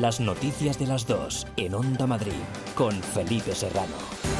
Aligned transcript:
Las 0.00 0.20
noticias 0.20 0.78
de 0.78 0.86
las 0.86 1.08
dos 1.08 1.44
en 1.56 1.74
Onda 1.74 2.06
Madrid 2.06 2.30
con 2.76 2.92
Felipe 3.02 3.52
Serrano. 3.52 4.37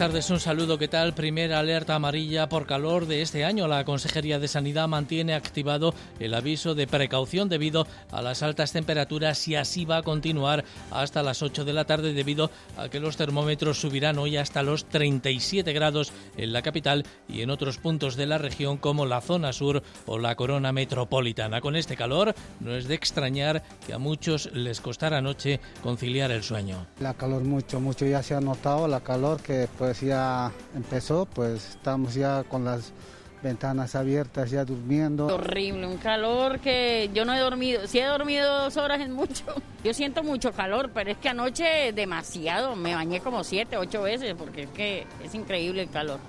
Tardes, 0.00 0.30
un 0.30 0.40
saludo. 0.40 0.78
¿Qué 0.78 0.88
tal? 0.88 1.12
Primera 1.12 1.58
alerta 1.58 1.94
amarilla 1.94 2.48
por 2.48 2.64
calor 2.64 3.04
de 3.04 3.20
este 3.20 3.44
año. 3.44 3.68
La 3.68 3.84
Consejería 3.84 4.38
de 4.38 4.48
Sanidad 4.48 4.88
mantiene 4.88 5.34
activado 5.34 5.92
el 6.18 6.32
aviso 6.32 6.74
de 6.74 6.86
precaución 6.86 7.50
debido 7.50 7.86
a 8.10 8.22
las 8.22 8.42
altas 8.42 8.72
temperaturas 8.72 9.46
y 9.46 9.56
así 9.56 9.84
va 9.84 9.98
a 9.98 10.02
continuar 10.02 10.64
hasta 10.90 11.22
las 11.22 11.42
8 11.42 11.66
de 11.66 11.74
la 11.74 11.84
tarde 11.84 12.14
debido 12.14 12.50
a 12.78 12.88
que 12.88 12.98
los 12.98 13.18
termómetros 13.18 13.78
subirán 13.78 14.18
hoy 14.18 14.38
hasta 14.38 14.62
los 14.62 14.86
37 14.86 15.70
grados 15.74 16.14
en 16.38 16.54
la 16.54 16.62
capital 16.62 17.04
y 17.28 17.42
en 17.42 17.50
otros 17.50 17.76
puntos 17.76 18.16
de 18.16 18.24
la 18.24 18.38
región 18.38 18.78
como 18.78 19.04
la 19.04 19.20
zona 19.20 19.52
sur 19.52 19.82
o 20.06 20.18
la 20.18 20.34
corona 20.34 20.72
metropolitana. 20.72 21.60
Con 21.60 21.76
este 21.76 21.98
calor 21.98 22.34
no 22.60 22.74
es 22.74 22.88
de 22.88 22.94
extrañar 22.94 23.62
que 23.86 23.92
a 23.92 23.98
muchos 23.98 24.50
les 24.54 24.80
costara 24.80 25.18
anoche 25.18 25.60
conciliar 25.82 26.30
el 26.30 26.42
sueño. 26.42 26.86
La 27.00 27.12
calor 27.12 27.44
mucho, 27.44 27.80
mucho 27.80 28.06
ya 28.06 28.22
se 28.22 28.34
ha 28.34 28.40
notado 28.40 28.88
la 28.88 29.00
calor 29.00 29.42
que 29.42 29.68
pues 29.76 29.89
ya 30.00 30.52
empezó, 30.74 31.26
pues 31.26 31.70
estamos 31.70 32.14
ya 32.14 32.44
con 32.44 32.64
las 32.64 32.92
ventanas 33.42 33.94
abiertas, 33.94 34.50
ya 34.50 34.64
durmiendo. 34.64 35.26
Horrible, 35.26 35.86
un 35.86 35.96
calor 35.96 36.60
que 36.60 37.10
yo 37.14 37.24
no 37.24 37.34
he 37.34 37.38
dormido, 37.38 37.86
si 37.86 37.98
he 37.98 38.04
dormido 38.04 38.64
dos 38.64 38.76
horas 38.76 39.00
es 39.00 39.08
mucho. 39.08 39.44
Yo 39.82 39.94
siento 39.94 40.22
mucho 40.22 40.52
calor, 40.52 40.90
pero 40.92 41.10
es 41.10 41.16
que 41.16 41.30
anoche 41.30 41.92
demasiado, 41.94 42.76
me 42.76 42.94
bañé 42.94 43.20
como 43.20 43.42
siete, 43.44 43.78
ocho 43.78 44.02
veces, 44.02 44.34
porque 44.36 44.64
es 44.64 44.68
que 44.68 45.06
es 45.24 45.34
increíble 45.34 45.80
el 45.80 45.88
calor. 45.88 46.20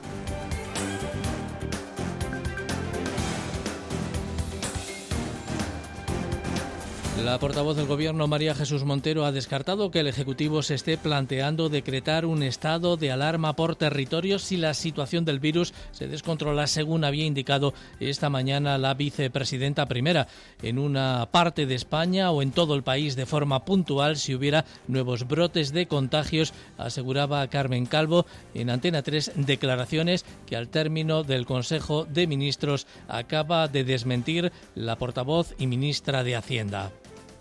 La 7.25 7.37
portavoz 7.37 7.77
del 7.77 7.85
Gobierno, 7.85 8.27
María 8.27 8.55
Jesús 8.55 8.83
Montero, 8.83 9.25
ha 9.25 9.31
descartado 9.31 9.91
que 9.91 9.99
el 9.99 10.07
Ejecutivo 10.07 10.63
se 10.63 10.73
esté 10.73 10.97
planteando 10.97 11.69
decretar 11.69 12.25
un 12.25 12.41
estado 12.41 12.97
de 12.97 13.11
alarma 13.11 13.55
por 13.55 13.75
territorio 13.75 14.39
si 14.39 14.57
la 14.57 14.73
situación 14.73 15.23
del 15.23 15.39
virus 15.39 15.71
se 15.91 16.07
descontrola, 16.07 16.65
según 16.65 17.03
había 17.03 17.25
indicado 17.25 17.75
esta 17.99 18.31
mañana 18.31 18.79
la 18.79 18.95
vicepresidenta 18.95 19.85
primera. 19.85 20.27
En 20.63 20.79
una 20.79 21.27
parte 21.31 21.67
de 21.67 21.75
España 21.75 22.31
o 22.31 22.41
en 22.41 22.51
todo 22.51 22.73
el 22.73 22.81
país 22.81 23.15
de 23.15 23.27
forma 23.27 23.65
puntual, 23.65 24.17
si 24.17 24.33
hubiera 24.33 24.65
nuevos 24.87 25.27
brotes 25.27 25.71
de 25.73 25.85
contagios, 25.87 26.53
aseguraba 26.79 27.47
Carmen 27.47 27.85
Calvo 27.85 28.25
en 28.55 28.71
Antena 28.71 29.03
3 29.03 29.33
declaraciones 29.35 30.25
que 30.47 30.55
al 30.55 30.69
término 30.69 31.23
del 31.23 31.45
Consejo 31.45 32.03
de 32.05 32.25
Ministros 32.25 32.87
acaba 33.07 33.67
de 33.67 33.83
desmentir 33.83 34.51
la 34.73 34.97
portavoz 34.97 35.53
y 35.59 35.67
ministra 35.67 36.23
de 36.23 36.35
Hacienda 36.35 36.91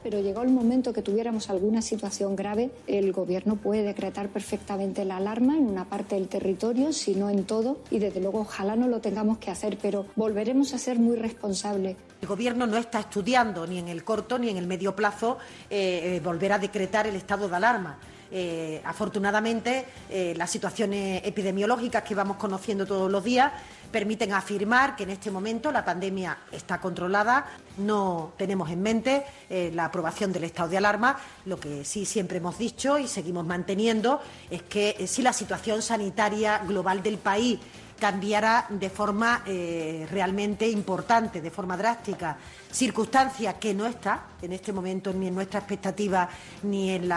pero 0.03 0.21
llegó 0.21 0.43
el 0.43 0.51
momento 0.51 0.93
que 0.93 1.03
tuviéramos 1.03 1.51
alguna 1.51 1.83
situación 1.83 2.37
grave, 2.37 2.71
el 2.87 3.13
Gobierno 3.13 3.57
puede 3.57 3.83
decretar 3.83 4.29
perfectamente 4.29 5.05
la 5.05 5.17
alarma 5.17 5.57
en 5.57 5.67
una 5.67 5.85
parte 5.85 6.15
del 6.15 6.29
territorio, 6.29 6.93
si 6.93 7.15
no 7.15 7.31
en 7.31 7.45
todo, 7.45 7.79
y 7.91 7.99
desde 7.99 8.21
luego 8.21 8.41
ojalá 8.41 8.77
no 8.77 8.89
lo 8.89 9.01
tengamos 9.01 9.39
que 9.39 9.51
hacer, 9.51 9.79
pero 9.81 10.07
volveremos 10.17 10.75
a 10.75 10.79
ser 10.79 10.99
muy 10.99 11.17
responsables. 11.17 11.97
El 12.21 12.29
Gobierno 12.29 12.67
no 12.67 12.77
está 12.77 13.01
estudiando 13.01 13.67
ni 13.67 13.79
en 13.79 13.89
el 13.89 14.05
corto 14.05 14.39
ni 14.39 14.51
en 14.51 14.57
el 14.57 14.67
medio 14.67 14.95
plazo 14.95 15.39
eh, 15.71 16.17
eh, 16.17 16.21
volver 16.23 16.53
a 16.53 16.59
decretar 16.59 17.07
el 17.07 17.17
estado 17.17 17.49
de 17.49 17.57
alarma. 17.57 17.99
Eh, 18.33 18.81
afortunadamente, 18.85 19.87
las 20.37 20.51
situaciones 20.51 21.23
epidemiológicas 21.25 22.05
que 22.05 22.15
vamos 22.15 22.37
conociendo 22.37 22.87
todos 22.87 23.11
los 23.11 23.25
días 23.25 23.53
permiten 23.91 24.33
afirmar 24.33 24.97
que 24.97 25.03
en 25.03 25.11
este 25.11 25.31
momento 25.31 25.71
la 25.73 25.85
pandemia 25.85 26.39
está 26.53 26.81
controlada. 26.81 27.47
No 27.79 28.33
tenemos 28.37 28.71
en 28.71 28.83
mente 28.83 29.25
eh, 29.49 29.71
la 29.75 29.87
aprobación 29.87 30.33
del 30.33 30.45
estado 30.45 30.69
de 30.69 30.79
alarma. 30.79 31.19
Lo 31.47 31.59
que 31.59 31.85
sí 31.85 32.05
siempre 32.05 32.39
hemos 32.39 32.59
dicho 32.59 32.99
y 32.99 33.09
seguimos 33.09 33.47
manteniendo 33.47 34.21
es 34.51 34.63
que 34.63 35.07
si 35.07 35.23
la 35.23 35.33
situación 35.33 35.83
sanitaria 35.83 36.59
global 36.59 37.03
del 37.03 37.19
país 37.19 37.59
cambiará 38.01 38.67
de 38.71 38.89
forma 38.89 39.43
eh, 39.47 40.09
realmente 40.11 40.67
importante, 40.67 41.43
de 41.43 41.51
forma 41.51 41.77
drástica, 41.77 42.37
circunstancia 42.73 43.59
que 43.59 43.75
no 43.75 43.87
está 43.87 44.25
en 44.41 44.55
este 44.55 44.73
momento 44.73 45.13
ni 45.13 45.29
en 45.29 45.35
nuestra 45.35 45.61
expectativa 45.61 46.29
ni 46.63 46.91
en, 46.91 47.09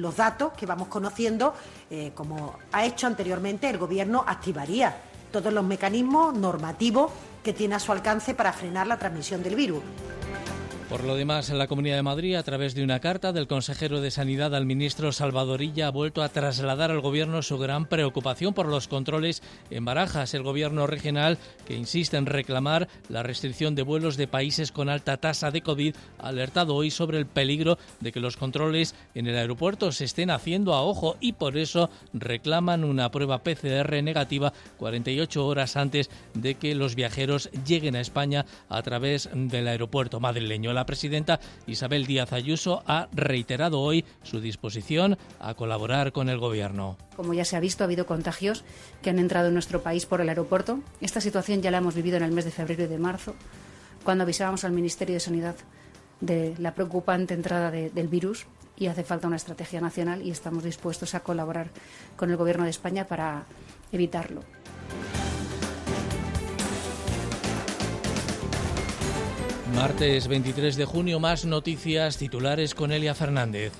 los 0.00 0.16
datos 0.16 0.52
que 0.52 0.66
vamos 0.66 0.88
conociendo, 0.88 1.54
eh, 1.90 2.12
como 2.14 2.58
ha 2.70 2.84
hecho 2.84 3.06
anteriormente 3.06 3.70
el 3.70 3.78
Gobierno, 3.78 4.22
activaría 4.26 4.94
todos 5.30 5.52
los 5.52 5.64
mecanismos 5.64 6.34
normativos 6.34 7.10
que 7.42 7.52
tiene 7.52 7.74
a 7.74 7.78
su 7.78 7.92
alcance 7.92 8.34
para 8.34 8.52
frenar 8.52 8.86
la 8.86 8.98
transmisión 8.98 9.42
del 9.42 9.54
virus. 9.54 9.82
Por 10.88 11.04
lo 11.04 11.16
demás, 11.16 11.50
en 11.50 11.58
la 11.58 11.66
Comunidad 11.66 11.96
de 11.96 12.02
Madrid, 12.02 12.34
a 12.36 12.42
través 12.42 12.74
de 12.74 12.82
una 12.82 12.98
carta 12.98 13.34
del 13.34 13.46
consejero 13.46 14.00
de 14.00 14.10
Sanidad 14.10 14.54
al 14.54 14.64
ministro 14.64 15.12
Salvadorilla, 15.12 15.88
ha 15.88 15.90
vuelto 15.90 16.22
a 16.22 16.30
trasladar 16.30 16.90
al 16.90 17.02
Gobierno 17.02 17.42
su 17.42 17.58
gran 17.58 17.84
preocupación 17.84 18.54
por 18.54 18.68
los 18.68 18.88
controles 18.88 19.42
en 19.68 19.84
Barajas. 19.84 20.32
El 20.32 20.44
Gobierno 20.44 20.86
regional, 20.86 21.36
que 21.66 21.76
insiste 21.76 22.16
en 22.16 22.24
reclamar 22.24 22.88
la 23.10 23.22
restricción 23.22 23.74
de 23.74 23.82
vuelos 23.82 24.16
de 24.16 24.28
países 24.28 24.72
con 24.72 24.88
alta 24.88 25.18
tasa 25.18 25.50
de 25.50 25.60
COVID, 25.60 25.94
ha 26.20 26.28
alertado 26.28 26.74
hoy 26.74 26.90
sobre 26.90 27.18
el 27.18 27.26
peligro 27.26 27.76
de 28.00 28.10
que 28.10 28.20
los 28.20 28.38
controles 28.38 28.94
en 29.14 29.26
el 29.26 29.36
aeropuerto 29.36 29.92
se 29.92 30.06
estén 30.06 30.30
haciendo 30.30 30.72
a 30.72 30.82
ojo 30.82 31.16
y 31.20 31.34
por 31.34 31.58
eso 31.58 31.90
reclaman 32.14 32.82
una 32.82 33.10
prueba 33.10 33.42
PCR 33.42 34.02
negativa 34.02 34.54
48 34.78 35.46
horas 35.46 35.76
antes 35.76 36.08
de 36.32 36.54
que 36.54 36.74
los 36.74 36.94
viajeros 36.94 37.50
lleguen 37.66 37.94
a 37.94 38.00
España 38.00 38.46
a 38.70 38.80
través 38.80 39.28
del 39.34 39.68
aeropuerto 39.68 40.18
madrileño. 40.18 40.77
La 40.78 40.86
presidenta 40.86 41.40
Isabel 41.66 42.06
Díaz 42.06 42.32
Ayuso 42.32 42.84
ha 42.86 43.08
reiterado 43.10 43.80
hoy 43.80 44.04
su 44.22 44.40
disposición 44.40 45.18
a 45.40 45.54
colaborar 45.54 46.12
con 46.12 46.28
el 46.28 46.38
Gobierno. 46.38 46.96
Como 47.16 47.34
ya 47.34 47.44
se 47.44 47.56
ha 47.56 47.60
visto, 47.60 47.82
ha 47.82 47.86
habido 47.86 48.06
contagios 48.06 48.62
que 49.02 49.10
han 49.10 49.18
entrado 49.18 49.48
en 49.48 49.54
nuestro 49.54 49.82
país 49.82 50.06
por 50.06 50.20
el 50.20 50.28
aeropuerto. 50.28 50.78
Esta 51.00 51.20
situación 51.20 51.62
ya 51.62 51.72
la 51.72 51.78
hemos 51.78 51.96
vivido 51.96 52.16
en 52.16 52.22
el 52.22 52.30
mes 52.30 52.44
de 52.44 52.52
febrero 52.52 52.84
y 52.84 52.86
de 52.86 52.96
marzo, 52.96 53.34
cuando 54.04 54.22
avisábamos 54.22 54.62
al 54.62 54.70
Ministerio 54.70 55.14
de 55.14 55.20
Sanidad 55.20 55.56
de 56.20 56.54
la 56.58 56.76
preocupante 56.76 57.34
entrada 57.34 57.72
de, 57.72 57.90
del 57.90 58.06
virus 58.06 58.46
y 58.76 58.86
hace 58.86 59.02
falta 59.02 59.26
una 59.26 59.34
estrategia 59.34 59.80
nacional 59.80 60.22
y 60.22 60.30
estamos 60.30 60.62
dispuestos 60.62 61.16
a 61.16 61.24
colaborar 61.24 61.70
con 62.14 62.30
el 62.30 62.36
Gobierno 62.36 62.62
de 62.62 62.70
España 62.70 63.04
para 63.04 63.46
evitarlo. 63.90 64.44
Martes 69.78 70.26
23 70.26 70.74
de 70.74 70.84
junio, 70.84 71.20
más 71.20 71.44
noticias 71.44 72.16
titulares 72.16 72.74
con 72.74 72.90
Elia 72.90 73.14
Fernández. 73.14 73.72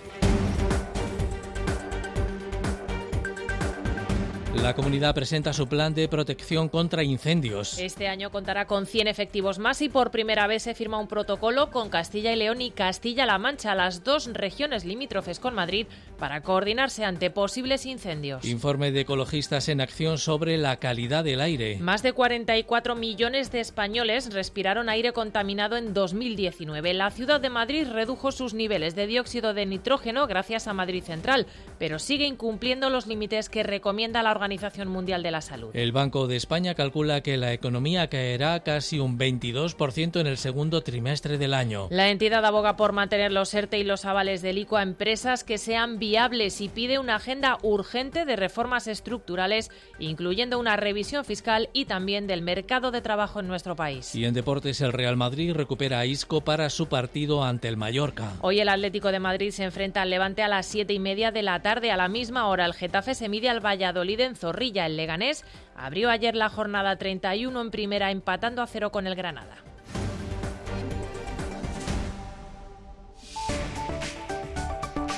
La 4.63 4.75
comunidad 4.75 5.15
presenta 5.15 5.53
su 5.53 5.69
plan 5.69 5.95
de 5.95 6.09
protección 6.09 6.69
contra 6.69 7.05
incendios. 7.05 7.79
Este 7.79 8.09
año 8.09 8.31
contará 8.31 8.67
con 8.67 8.87
100 8.87 9.07
efectivos 9.07 9.61
más 9.61 9.81
y 9.83 9.89
por 9.89 10.11
primera 10.11 10.49
vez 10.49 10.65
se 10.65 10.75
firma 10.75 10.99
un 10.99 11.07
protocolo 11.07 11.71
con 11.71 11.91
Castilla 11.91 12.33
y 12.33 12.37
León 12.37 12.61
y 12.61 12.73
Castilla-La 12.73 13.39
Mancha, 13.39 13.77
las 13.77 14.03
dos 14.03 14.27
regiones 14.33 14.85
limítrofes 14.85 15.39
con 15.39 15.55
Madrid, 15.55 15.87
para 16.19 16.43
coordinarse 16.43 17.05
ante 17.05 17.31
posibles 17.31 17.87
incendios. 17.87 18.45
Informe 18.45 18.91
de 18.91 19.03
ecologistas 19.03 19.69
en 19.69 19.81
acción 19.81 20.19
sobre 20.19 20.59
la 20.59 20.79
calidad 20.79 21.23
del 21.23 21.41
aire. 21.41 21.79
Más 21.79 22.03
de 22.03 22.13
44 22.13 22.97
millones 22.97 23.53
de 23.53 23.61
españoles 23.61 24.35
respiraron 24.35 24.89
aire 24.89 25.13
contaminado 25.13 25.77
en 25.77 25.95
2019. 25.95 26.95
La 26.95 27.13
ciudad 27.13 27.41
de 27.41 27.49
Madrid 27.49 27.87
redujo 27.87 28.33
sus 28.33 28.55
niveles 28.55 28.97
de 28.97 29.07
dióxido 29.07 29.55
de 29.55 29.67
nitrógeno 29.67 30.27
gracias 30.27 30.67
a 30.67 30.73
Madrid 30.73 31.05
Central, 31.05 31.47
pero 31.79 32.01
sigue 32.01 32.27
incumpliendo 32.27 32.91
los 32.91 33.07
límites 33.07 33.49
que 33.49 33.63
recomienda 33.63 34.25
la 34.25 34.33
Organización 34.33 34.48
Mundial 34.87 35.23
de 35.23 35.31
la 35.31 35.41
Salud. 35.41 35.71
El 35.75 35.93
Banco 35.93 36.27
de 36.27 36.37
España 36.37 36.75
calcula 36.75 37.21
que 37.21 37.37
la 37.37 37.53
economía 37.53 38.09
caerá 38.09 38.61
casi 38.61 38.99
un 38.99 39.19
22% 39.19 40.21
en 40.21 40.27
el 40.27 40.37
segundo 40.39 40.83
trimestre 40.83 41.39
del 41.39 41.55
año. 41.55 41.89
La 41.91 42.09
entidad 42.09 42.45
aboga 42.45 42.77
por 42.77 42.93
mantener 42.93 43.33
los 43.33 43.53
ERTE 43.53 43.79
y 43.79 43.85
los 43.85 44.05
avales 44.05 44.43
del 44.43 44.59
ICO 44.59 44.77
a 44.77 44.83
empresas 44.83 45.45
que 45.45 45.59
sean 45.59 45.99
viables 45.99 46.61
y 46.61 46.69
pide 46.69 46.99
una 46.99 47.17
agenda 47.17 47.59
urgente 47.63 48.25
de 48.25 48.37
reformas 48.37 48.87
estructurales, 48.87 49.71
incluyendo 49.99 50.59
una 50.59 50.77
revisión 50.77 51.25
fiscal 51.25 51.69
y 51.73 51.85
también 51.85 52.27
del 52.27 52.43
mercado 52.43 52.91
de 52.91 53.01
trabajo 53.01 53.41
en 53.41 53.49
nuestro 53.49 53.77
país. 53.77 54.15
Y 54.15 54.25
en 54.25 54.35
deportes, 54.35 54.81
el 54.81 54.93
Real 54.93 55.17
Madrid 55.17 55.53
recupera 55.53 56.01
a 56.01 56.07
Isco 56.07 56.41
para 56.41 56.71
su 56.71 56.87
partido 56.89 57.45
ante 57.45 57.69
el 57.69 57.77
Mallorca. 57.77 58.33
Hoy 58.41 58.61
el 58.61 58.69
Atlético 58.69 59.13
de 59.13 59.19
Madrid 59.19 59.51
se 59.51 59.65
enfrenta 59.65 60.03
al 60.03 60.11
Levante 60.11 60.43
a 60.43 60.49
las 60.49 60.67
siete 60.67 60.93
y 60.93 60.99
media 60.99 61.31
de 61.31 61.43
la 61.43 61.61
tarde. 61.61 61.91
A 61.91 61.97
la 61.97 62.09
misma 62.09 62.49
hora, 62.49 62.65
el 62.65 62.75
Getafe 62.75 63.15
se 63.15 63.29
mide 63.29 63.49
al 63.49 63.65
Valladolid 63.65 64.21
en 64.21 64.37
Zorrilla. 64.39 64.87
El 64.87 64.97
Leganés 64.97 65.45
abrió 65.77 66.11
ayer 66.11 66.35
la 66.35 66.49
jornada 66.49 66.97
31 66.97 67.61
en 67.61 67.71
primera, 67.71 68.11
empatando 68.11 68.63
a 68.63 68.67
cero 68.67 68.91
con 68.91 69.07
el 69.07 69.15
Granada. 69.15 69.57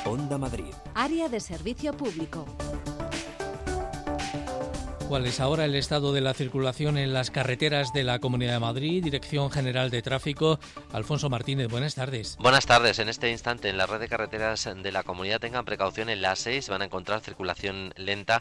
Onda 0.05 0.38
Madrid. 0.38 0.75
Área 0.94 1.28
de 1.28 1.38
servicio 1.38 1.93
público. 1.93 2.46
¿Cuál 5.11 5.26
es 5.26 5.40
ahora 5.40 5.64
el 5.64 5.75
estado 5.75 6.12
de 6.12 6.20
la 6.20 6.34
circulación 6.34 6.96
en 6.96 7.12
las 7.12 7.32
carreteras 7.32 7.93
de 7.93 8.05
la 8.05 8.20
Comunidad 8.20 8.52
de 8.52 8.61
Madrid? 8.61 9.02
Dirección 9.02 9.50
General 9.50 9.90
de 9.90 10.02
Tráfico. 10.02 10.61
Alfonso 10.93 11.28
Martínez, 11.28 11.66
buenas 11.66 11.96
tardes. 11.96 12.37
Buenas 12.38 12.64
tardes. 12.64 13.00
En 13.00 13.08
este 13.08 13.28
instante, 13.28 13.69
en 13.70 13.76
la 13.76 13.87
red 13.87 13.99
de 13.99 14.06
carreteras 14.06 14.69
de 14.73 14.93
la 14.93 15.02
comunidad, 15.02 15.40
tengan 15.40 15.64
precaución 15.64 16.11
en 16.11 16.23
la 16.23 16.37
6, 16.37 16.69
van 16.69 16.82
a 16.82 16.84
encontrar 16.84 17.23
circulación 17.23 17.93
lenta 17.96 18.40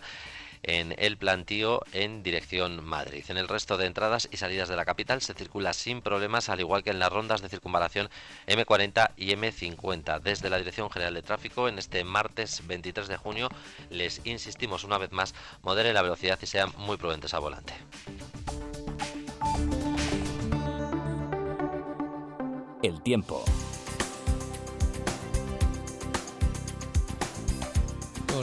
en 0.63 0.95
el 0.97 1.17
plantío 1.17 1.81
en 1.94 2.23
dirección 2.23 2.83
Madrid. 2.83 3.23
En 3.29 3.38
el 3.38 3.47
resto 3.47 3.77
de 3.77 3.85
entradas 3.85 4.27
y 4.31 4.38
salidas 4.38 4.69
de 4.69 4.75
la 4.75 4.85
capital 4.85 5.21
se 5.21 5.33
circula 5.33 5.73
sin 5.73 6.01
problemas, 6.01 6.50
al 6.50 6.59
igual 6.59 6.83
que 6.83 6.89
en 6.89 7.00
las 7.00 7.11
rondas 7.11 7.41
de 7.41 7.50
circunvalación 7.50 8.09
M40 8.47 9.11
y 9.17 9.31
M50. 9.31 10.19
Desde 10.21 10.50
la 10.50 10.57
Dirección 10.57 10.89
General 10.89 11.13
de 11.13 11.21
Tráfico, 11.21 11.67
en 11.67 11.79
este 11.79 12.03
martes 12.03 12.65
23 12.67 13.07
de 13.07 13.17
junio, 13.17 13.50
les 13.89 14.21
insistimos 14.25 14.83
una 14.83 14.97
vez 14.97 15.11
más, 15.11 15.33
moderen 15.61 15.94
la 15.94 16.01
velocidad 16.01 16.39
y 16.41 16.45
sean 16.45 16.71
muy 16.77 16.97
prudentes 16.97 17.33
al 17.33 17.41
volante. 17.41 17.73
El 22.81 23.01
tiempo. 23.01 23.44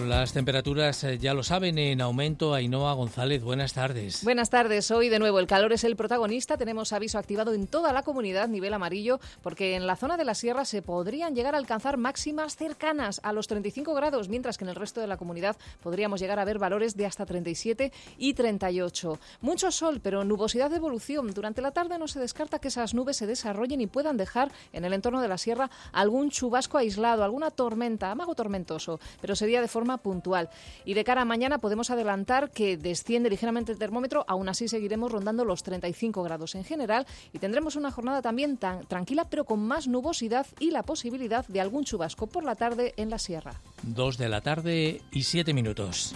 Las 0.07 0.33
temperaturas, 0.33 1.03
eh, 1.05 1.19
ya 1.19 1.35
lo 1.35 1.43
saben, 1.43 1.79
en 1.79 2.01
aumento. 2.01 2.55
Ainhoa 2.55 2.95
González, 2.95 3.43
buenas 3.43 3.73
tardes. 3.73 4.25
Buenas 4.25 4.51
tardes. 4.51 4.91
Hoy 4.91 5.09
de 5.09 5.19
nuevo 5.19 5.39
el 5.39 5.47
calor 5.47 5.73
es 5.73 5.85
el 5.85 5.97
protagonista. 5.97 6.57
Tenemos 6.57 6.93
aviso 6.93 7.19
activado 7.19 7.53
en 7.53 7.67
toda 7.67 7.93
la 7.93 8.03
comunidad, 8.03 8.49
nivel 8.49 8.73
amarillo, 8.75 9.21
porque 9.43 9.75
en 9.75 9.87
la 9.87 9.97
zona 9.97 10.17
de 10.17 10.25
la 10.25 10.35
sierra 10.35 10.65
se 10.65 10.83
podrían 10.83 11.35
llegar 11.35 11.55
a 11.55 11.59
alcanzar 11.59 11.97
máximas 11.97 12.57
cercanas 12.57 13.21
a 13.23 13.33
los 13.33 13.47
35 13.47 13.95
grados, 13.95 14.29
mientras 14.29 14.59
que 14.59 14.65
en 14.65 14.71
el 14.71 14.77
resto 14.77 15.01
de 15.01 15.07
la 15.07 15.17
comunidad 15.17 15.57
podríamos 15.83 16.21
llegar 16.21 16.39
a 16.39 16.45
ver 16.45 16.59
valores 16.59 16.97
de 16.97 17.07
hasta 17.07 17.27
37 17.27 17.93
y 18.19 18.35
38. 18.35 19.19
Mucho 19.41 19.71
sol, 19.71 20.01
pero 20.03 20.25
nubosidad 20.25 20.71
de 20.71 20.77
evolución. 20.77 21.33
Durante 21.35 21.63
la 21.63 21.73
tarde 21.73 21.99
no 21.99 22.09
se 22.09 22.21
descarta 22.21 22.59
que 22.59 22.69
esas 22.69 22.95
nubes 22.95 23.17
se 23.17 23.27
desarrollen 23.27 23.81
y 23.81 23.87
puedan 23.87 24.17
dejar 24.17 24.51
en 24.73 24.85
el 24.85 24.93
entorno 24.93 25.21
de 25.21 25.29
la 25.29 25.39
sierra 25.39 25.71
algún 25.93 26.31
chubasco 26.31 26.79
aislado, 26.79 27.25
alguna 27.25 27.51
tormenta, 27.51 28.11
amago 28.11 28.35
tormentoso, 28.35 29.01
pero 29.21 29.37
sería 29.37 29.61
de 29.61 29.69
forma 29.77 29.99
puntual. 29.99 30.49
Y 30.87 30.95
de 30.95 31.05
cara 31.05 31.21
a 31.21 31.25
mañana 31.27 31.59
podemos 31.59 31.91
adelantar 31.91 32.51
que 32.51 32.79
desciende 32.79 33.29
ligeramente 33.29 33.73
el 33.73 33.79
termómetro, 33.79 34.25
aún 34.27 34.49
así 34.49 34.69
seguiremos 34.69 35.13
rondando 35.13 35.45
los 35.45 35.63
35 35.63 36.23
grados 36.23 36.55
en 36.55 36.65
general 36.65 37.07
y 37.35 37.41
tendremos 37.41 37.77
una 37.77 37.91
jornada 37.91 38.23
también 38.23 38.57
tan 38.57 38.87
tranquila 38.87 39.27
pero 39.29 39.45
con 39.45 39.61
más 39.61 39.87
nubosidad 39.87 40.47
y 40.61 40.71
la 40.71 40.83
posibilidad 40.83 41.47
de 41.47 41.61
algún 41.61 41.85
chubasco 41.85 42.27
por 42.27 42.43
la 42.43 42.55
tarde 42.55 42.95
en 42.97 43.11
la 43.11 43.19
sierra. 43.19 43.61
Dos 43.83 44.17
de 44.17 44.31
la 44.31 44.41
tarde 44.41 45.03
y 45.13 45.25
siete 45.25 45.53
minutos. 45.53 46.15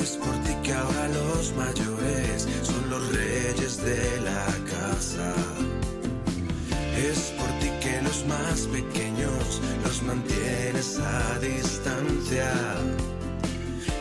Es 0.00 0.16
por 0.16 0.34
ti 0.44 0.54
que 0.62 0.72
ahora 0.72 1.08
los 1.08 1.52
mayores 1.52 2.48
son 2.62 2.90
los 2.90 3.14
reyes 3.14 3.76
de 3.84 4.20
la 4.20 4.46
casa. 4.72 5.34
Es 6.96 7.34
por 7.38 7.50
ti 7.60 7.70
que 7.82 7.85
los 8.06 8.24
más 8.26 8.60
pequeños 8.68 9.60
los 9.84 10.02
mantienes 10.02 10.98
a 10.98 11.38
distancia. 11.40 12.52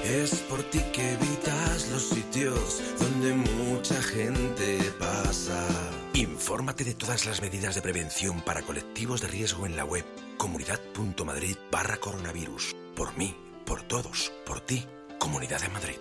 Es 0.04 0.36
por 0.50 0.62
ti 0.63 0.80
que 0.94 1.13
evitas 1.13 1.90
los 1.92 2.04
sitios 2.10 2.81
donde 3.00 3.34
mucha 3.34 4.00
gente 4.02 4.80
pasa. 5.00 5.68
Infórmate 6.13 6.84
de 6.84 6.94
todas 6.94 7.25
las 7.25 7.42
medidas 7.42 7.75
de 7.75 7.81
prevención 7.81 8.42
para 8.42 8.62
colectivos 8.62 9.22
de 9.22 9.28
riesgo 9.28 9.66
en 9.66 9.75
la 9.75 9.84
web 9.84 10.06
comunidad.madrid 10.38 11.57
barra 11.72 11.98
coronavirus. 11.98 12.75
Por 12.96 13.18
mí, 13.18 13.36
por 13.66 13.81
todos, 13.81 14.31
por 14.46 14.60
ti, 14.62 14.86
Comunidad 15.18 15.62
de 15.62 15.69
Madrid. 15.69 15.96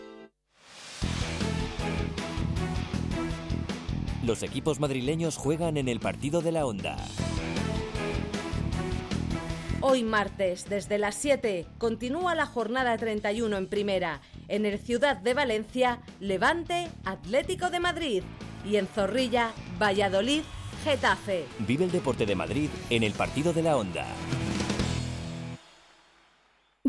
Los 4.22 4.42
equipos 4.42 4.80
madrileños 4.80 5.36
juegan 5.36 5.76
en 5.76 5.88
el 5.88 6.00
partido 6.00 6.40
de 6.42 6.52
la 6.52 6.66
Onda. 6.66 6.96
Hoy 9.86 10.02
martes, 10.02 10.66
desde 10.70 10.96
las 10.96 11.14
7, 11.16 11.66
continúa 11.76 12.34
la 12.34 12.46
jornada 12.46 12.96
31 12.96 13.54
en 13.54 13.66
primera. 13.66 14.22
En 14.48 14.64
el 14.64 14.78
Ciudad 14.78 15.18
de 15.18 15.34
Valencia, 15.34 16.00
Levante, 16.20 16.88
Atlético 17.04 17.68
de 17.68 17.80
Madrid. 17.80 18.22
Y 18.64 18.76
en 18.76 18.86
Zorrilla, 18.86 19.52
Valladolid, 19.78 20.40
Getafe. 20.84 21.44
Vive 21.58 21.84
el 21.84 21.92
deporte 21.92 22.24
de 22.24 22.34
Madrid 22.34 22.70
en 22.88 23.02
el 23.02 23.12
partido 23.12 23.52
de 23.52 23.62
la 23.62 23.76
Onda. 23.76 24.06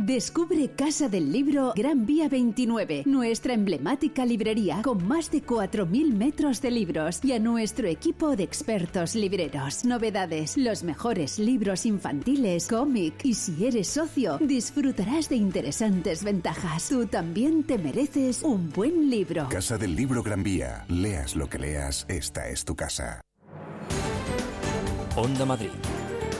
Descubre 0.06 0.70
Casa 0.70 1.10
del 1.10 1.32
Libro 1.32 1.74
Gran 1.76 2.06
Vía 2.06 2.30
29, 2.30 3.06
nuestra 3.08 3.56
emblemática 3.56 4.24
librería 4.24 4.84
con 4.84 5.08
más 5.08 5.32
de 5.32 5.44
4.000 5.44 6.14
metros 6.14 6.62
de 6.62 6.70
libros 6.70 7.20
y 7.24 7.34
a 7.34 7.40
nuestro 7.40 7.88
equipo 7.88 8.36
de 8.36 8.44
expertos 8.44 9.16
libreros. 9.16 9.84
Novedades, 9.84 10.58
los 10.58 10.84
mejores 10.84 11.40
libros 11.40 11.88
infantiles, 11.88 12.68
cómic 12.68 13.16
y 13.24 13.34
si 13.34 13.66
eres 13.66 13.88
socio, 13.88 14.38
disfrutarás 14.38 15.28
de 15.30 15.38
interesantes 15.38 16.24
ventajas. 16.24 16.88
Tú 16.88 17.08
también 17.08 17.64
te 17.64 17.80
mereces 17.80 18.44
un 18.44 18.70
buen 18.70 19.10
libro. 19.10 19.50
Casa 19.50 19.80
del 19.80 19.96
Libro 19.96 20.22
Gran 20.22 20.44
Vía. 20.44 20.86
Leas 20.88 21.36
lo 21.36 21.50
que 21.50 21.58
leas, 21.58 22.06
esta 22.10 22.48
es 22.48 22.64
tu 22.64 22.76
casa. 22.76 23.22
Onda 25.16 25.46
Madrid. 25.46 25.70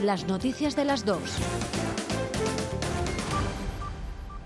Las 0.04 0.28
noticias 0.28 0.76
de 0.76 0.86
las 0.86 1.04
dos. 1.04 1.40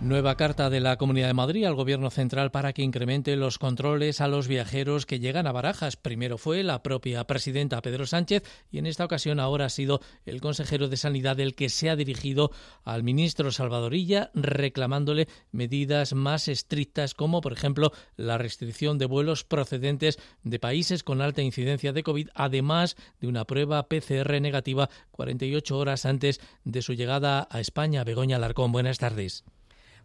Nueva 0.02 0.38
carta 0.38 0.70
de 0.70 0.80
la 0.80 0.96
Comunidad 0.96 1.28
de 1.28 1.34
Madrid 1.34 1.66
al 1.66 1.76
Gobierno 1.76 2.10
Central 2.10 2.52
para 2.52 2.72
que 2.72 2.84
incremente 2.84 3.36
los 3.36 3.58
controles 3.58 4.22
a 4.22 4.30
los 4.30 4.48
viajeros 4.48 5.06
que 5.06 5.20
llegan 5.20 5.46
a 5.46 5.52
Barajas. 5.52 5.98
Primero 5.98 6.38
fue 6.38 6.64
la 6.64 6.82
propia 6.82 7.26
presidenta 7.26 7.82
Pedro 7.82 8.06
Sánchez 8.06 8.44
y 8.72 8.78
en 8.78 8.86
esta 8.86 9.04
ocasión 9.04 9.42
ahora 9.42 9.66
ha 9.66 9.70
sido 9.70 10.00
el 10.26 10.40
consejero 10.40 10.88
de 10.88 10.96
Sanidad 10.96 11.38
el 11.42 11.54
que 11.54 11.68
se 11.68 11.90
ha 11.90 11.98
dirigido 11.98 12.52
al 12.86 13.04
ministro 13.04 13.52
Salvadorilla 13.52 14.32
reclamándole 14.34 15.28
medidas 15.52 16.14
más 16.14 16.48
estrictas 16.48 17.14
como, 17.14 17.42
por 17.42 17.52
ejemplo, 17.52 17.92
la 18.16 18.38
restricción 18.38 19.00
de 19.00 19.06
vuelos 19.06 19.44
procedentes 19.44 20.18
de 20.44 20.60
países 20.60 21.04
con 21.04 21.22
alta 21.22 21.42
incidencia 21.42 21.92
de 21.92 22.04
COVID, 22.04 22.30
además 22.36 22.96
de 23.20 23.28
una 23.28 23.44
prueba 23.44 23.90
PCR 23.90 24.40
negativa 24.40 24.90
48 25.12 25.78
horas 25.78 26.06
antes 26.06 26.40
de 26.64 26.82
su 26.82 26.94
llegada 26.94 27.50
a 27.52 27.60
España. 27.60 28.06
Begoña 28.06 28.38
Alarcón, 28.38 28.72
buenas 28.72 28.98
tardes. 28.98 29.44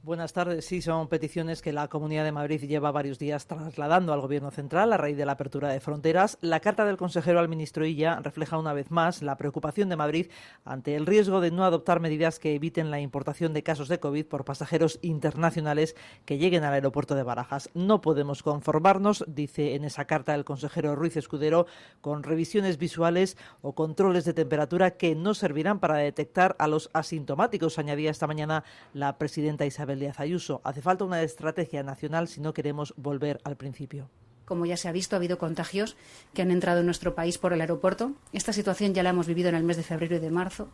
Buenas 0.05 0.35
tardes. 0.35 0.67
Sí, 0.67 0.83
son 0.83 1.09
peticiones 1.09 1.63
que 1.63 1.73
la 1.73 1.89
Comunidad 1.89 2.25
de 2.25 2.33
Madrid 2.33 2.61
lleva 2.61 2.93
varios 2.93 3.19
días 3.19 3.47
trasladando 3.47 4.13
al 4.13 4.21
Gobierno 4.21 4.51
central 4.51 4.93
a 4.93 4.99
raíz 4.99 5.17
de 5.17 5.25
la 5.25 5.33
apertura 5.33 5.71
de 5.71 5.81
fronteras. 5.81 6.37
La 6.43 6.61
carta 6.61 6.85
del 6.85 6.99
consejero 6.99 7.41
al 7.41 7.49
ministro 7.49 7.87
Illa 7.87 8.21
refleja 8.21 8.59
una 8.59 8.75
vez 8.75 8.91
más 8.91 9.23
la 9.23 9.39
preocupación 9.39 9.89
de 9.89 9.97
Madrid 9.97 10.27
ante 10.67 10.95
el 10.95 11.07
riesgo 11.07 11.41
de 11.41 11.51
no 11.51 11.65
adoptar 11.65 12.01
medidas 12.01 12.39
que 12.39 12.55
eviten 12.55 12.91
la 12.91 13.01
importación 13.01 13.55
de 13.55 13.63
casos 13.63 13.89
de 13.89 13.99
COVID 13.99 14.27
por 14.27 14.45
pasajeros 14.45 14.99
internacionales 15.01 15.97
que 16.27 16.37
lleguen 16.37 16.65
al 16.65 16.75
aeropuerto 16.75 17.15
de 17.15 17.23
Barajas. 17.23 17.71
No 17.73 18.03
podemos 18.03 18.43
conformarnos, 18.43 19.25
dice 19.27 19.75
en 19.75 19.85
esa 19.85 20.05
carta 20.05 20.35
el 20.35 20.45
consejero 20.45 20.97
Ruiz 20.97 21.17
Escudero, 21.17 21.65
con 22.03 22.25
revisiones 22.25 22.77
visuales 22.77 23.39
o 23.63 23.75
controles 23.75 24.27
de 24.27 24.35
temperatura 24.35 24.99
que 24.99 25.15
no 25.15 25.33
servirán 25.33 25.81
para 25.81 25.97
detectar 25.97 26.57
a 26.59 26.69
los 26.69 26.91
asintomáticos, 26.93 27.79
añadía 27.79 28.11
esta 28.11 28.27
mañana 28.27 28.65
la 28.93 29.17
presidenta 29.17 29.65
Isabel 29.65 29.94
Díaz 29.99 30.21
Ayuso. 30.21 30.61
Hace 30.65 30.83
falta 30.83 31.05
una 31.05 31.23
estrategia 31.23 31.83
nacional 31.83 32.29
si 32.29 32.41
no 32.41 32.55
queremos 32.55 32.95
volver 32.97 33.41
al 33.45 33.57
principio. 33.57 34.11
Como 34.45 34.67
ya 34.67 34.77
se 34.77 34.89
ha 34.89 34.93
visto, 34.93 35.17
ha 35.17 35.19
habido 35.19 35.39
contagios 35.39 35.97
que 36.35 36.43
han 36.43 36.51
entrado 36.51 36.81
en 36.81 36.87
nuestro 36.87 37.15
país 37.15 37.39
por 37.39 37.53
el 37.53 37.61
aeropuerto. 37.61 38.13
Esta 38.33 38.53
situación 38.53 38.93
ya 38.93 39.03
la 39.03 39.11
hemos 39.11 39.27
vivido 39.27 39.49
en 39.49 39.55
el 39.55 39.65
mes 39.65 39.77
de 39.77 39.83
febrero 39.83 40.17
y 40.17 40.21
de 40.21 40.31
marzo, 40.31 40.69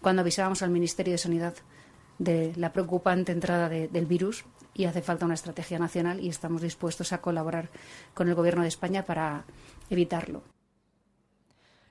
cuando 0.00 0.22
avisábamos 0.22 0.62
al 0.62 0.70
Ministerio 0.70 1.12
de 1.12 1.18
Sanidad 1.18 1.54
de 2.18 2.52
la 2.56 2.72
preocupante 2.72 3.32
entrada 3.32 3.68
del 3.68 4.06
virus 4.06 4.44
y 4.74 4.84
hace 4.84 5.02
falta 5.02 5.24
una 5.24 5.34
estrategia 5.34 5.78
nacional 5.78 6.20
y 6.20 6.28
estamos 6.28 6.62
dispuestos 6.62 7.12
a 7.12 7.20
colaborar 7.20 7.70
con 8.14 8.28
el 8.28 8.34
Gobierno 8.34 8.62
de 8.62 8.68
España 8.68 9.04
para 9.04 9.44
evitarlo. 9.88 10.42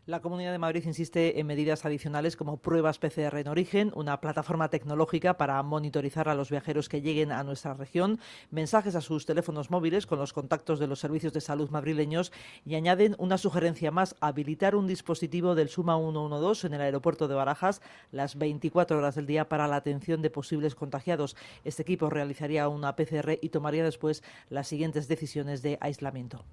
La 0.10 0.22
Comunidad 0.22 0.52
de 0.52 0.58
Madrid 0.58 0.86
insiste 0.88 1.40
en 1.40 1.46
medidas 1.46 1.86
adicionales 1.86 2.36
como 2.36 2.58
pruebas 2.58 2.98
PCR 2.98 3.38
en 3.38 3.48
origen, 3.48 3.92
una 3.94 4.20
plataforma 4.20 4.72
tecnológica 4.72 5.38
para 5.38 5.62
monitorizar 5.62 6.28
a 6.28 6.34
los 6.34 6.50
viajeros 6.50 6.90
que 6.90 7.04
lleguen 7.04 7.32
a 7.32 7.44
nuestra 7.44 7.76
región, 7.76 8.20
mensajes 8.50 8.96
a 8.96 9.02
sus 9.02 9.28
teléfonos 9.28 9.70
móviles 9.70 10.08
con 10.08 10.18
los 10.18 10.34
contactos 10.34 10.80
de 10.80 10.88
los 10.88 11.00
servicios 11.00 11.32
de 11.32 11.42
salud 11.42 11.70
madrileños 11.70 12.32
y 12.66 12.74
añaden 12.74 13.16
una 13.20 13.38
sugerencia 13.38 13.92
más, 13.92 14.16
habilitar 14.20 14.76
un 14.76 14.88
dispositivo 14.88 15.54
del 15.54 15.70
Suma 15.70 15.96
112 16.00 16.66
en 16.66 16.74
el 16.74 16.82
aeropuerto 16.82 17.28
de 17.28 17.36
Barajas 17.36 17.80
las 18.12 18.36
24 18.36 18.98
horas 18.98 19.14
del 19.14 19.28
día 19.28 19.48
para 19.48 19.68
la 19.68 19.76
atención 19.76 20.24
de 20.24 20.32
posibles 20.32 20.74
contagiados. 20.74 21.36
Este 21.64 21.84
equipo 21.84 22.10
realizaría 22.10 22.68
una 22.68 22.96
PCR 22.96 23.38
y 23.40 23.50
tomaría 23.50 23.84
después 23.84 24.24
las 24.50 24.68
siguientes 24.68 25.08
decisiones 25.08 25.62
de 25.62 25.78
aislamiento. 25.82 26.46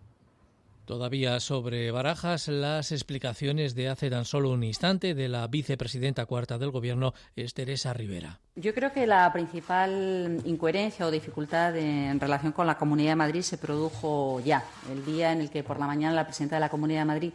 Todavía 0.86 1.40
sobre 1.40 1.90
Barajas, 1.90 2.46
las 2.46 2.92
explicaciones 2.92 3.74
de 3.74 3.88
hace 3.88 4.08
tan 4.08 4.24
solo 4.24 4.52
un 4.52 4.62
instante 4.62 5.14
de 5.14 5.28
la 5.28 5.48
vicepresidenta 5.48 6.26
cuarta 6.26 6.58
del 6.58 6.70
Gobierno, 6.70 7.12
es 7.34 7.54
Teresa 7.54 7.92
Rivera. 7.92 8.38
Yo 8.54 8.72
creo 8.72 8.92
que 8.92 9.04
la 9.04 9.32
principal 9.32 10.40
incoherencia 10.44 11.04
o 11.04 11.10
dificultad 11.10 11.76
en 11.76 12.20
relación 12.20 12.52
con 12.52 12.68
la 12.68 12.78
Comunidad 12.78 13.10
de 13.10 13.16
Madrid 13.16 13.42
se 13.42 13.58
produjo 13.58 14.40
ya, 14.44 14.62
el 14.88 15.04
día 15.04 15.32
en 15.32 15.40
el 15.40 15.50
que 15.50 15.64
por 15.64 15.80
la 15.80 15.88
mañana 15.88 16.14
la 16.14 16.24
presidenta 16.24 16.54
de 16.54 16.60
la 16.60 16.68
Comunidad 16.68 17.00
de 17.00 17.04
Madrid 17.04 17.32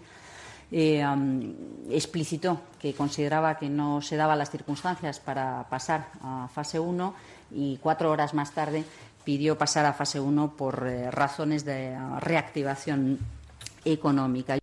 eh, 0.72 1.05
explicitó 1.89 2.62
que 2.79 2.93
consideraba 2.93 3.60
que 3.60 3.67
no 3.67 4.01
se 4.01 4.15
daban 4.15 4.39
las 4.39 4.50
circunstancias 4.50 5.20
para 5.20 5.67
pasar 5.70 6.08
a 6.22 6.48
fase 6.48 6.79
1 6.79 7.13
y 7.51 7.77
cuatro 7.81 8.12
horas 8.12 8.34
más 8.34 8.53
tarde 8.53 8.86
pidió 9.25 9.58
pasar 9.58 9.86
a 9.86 9.91
fase 9.91 10.22
1 10.22 10.55
por 10.55 10.88
eh, 10.88 11.12
razones 11.12 11.65
de 11.65 11.98
reactivación 12.22 13.20
económica. 13.86 14.58